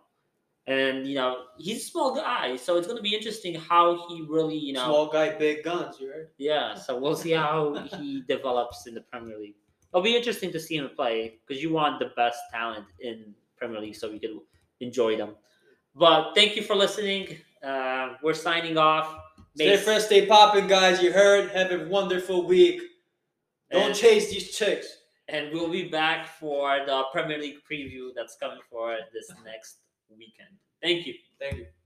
And, 0.68 1.08
you 1.08 1.16
know, 1.16 1.44
he's 1.58 1.84
a 1.84 1.86
small 1.88 2.14
guy, 2.14 2.58
so 2.58 2.76
it's 2.78 2.88
going 2.88 2.98
to 2.98 3.04
be 3.04 3.16
interesting 3.16 3.56
how 3.56 4.06
he 4.10 4.22
really, 4.28 4.58
you 4.58 4.74
know, 4.74 4.84
small 4.84 5.08
guy, 5.08 5.30
big 5.38 5.64
guns. 5.64 5.96
You 6.00 6.08
heard? 6.08 6.30
yeah, 6.38 6.76
so 6.76 6.98
we'll 7.00 7.16
see 7.16 7.32
how 7.32 7.74
he 7.98 8.22
develops 8.28 8.86
in 8.86 8.94
the 8.94 9.00
Premier 9.02 9.38
League. 9.40 9.56
It'll 9.94 10.04
be 10.04 10.16
interesting 10.18 10.52
to 10.52 10.60
see 10.60 10.76
him 10.76 10.90
play 10.94 11.36
because 11.48 11.64
you 11.64 11.72
want 11.72 12.00
the 12.00 12.12
best 12.18 12.40
talent 12.54 12.86
in 13.00 13.34
Premier 13.56 13.80
League 13.80 13.96
so 13.96 14.12
we 14.12 14.20
can 14.20 14.42
enjoy 14.82 15.16
them. 15.16 15.36
But 15.96 16.34
thank 16.36 16.58
you 16.58 16.64
for 16.64 16.76
listening. 16.76 17.38
Uh, 17.64 18.16
we're 18.22 18.34
signing 18.34 18.78
off. 18.78 19.18
Stay 19.56 19.70
Mace- 19.70 19.84
fresh, 19.86 20.04
stay 20.04 20.26
popping, 20.26 20.68
guys. 20.68 21.02
You 21.02 21.14
heard? 21.14 21.50
Have 21.52 21.72
a 21.72 21.88
wonderful 21.88 22.46
week. 22.46 22.82
Don't 23.72 23.84
And- 23.92 23.96
chase 23.96 24.30
these 24.30 24.52
chicks. 24.56 24.88
and 25.30 25.52
we'll 25.54 25.70
be 25.70 25.88
back 25.88 26.28
for 26.40 26.78
the 26.86 27.04
Premier 27.14 27.38
League 27.38 27.58
preview 27.70 28.12
that's 28.16 28.36
coming 28.38 28.60
for 28.70 28.98
this 29.14 29.32
next 29.46 29.78
weekend. 30.16 30.58
Thank 30.82 31.06
you. 31.08 31.16
Thank 31.40 31.58
you. 31.58 31.68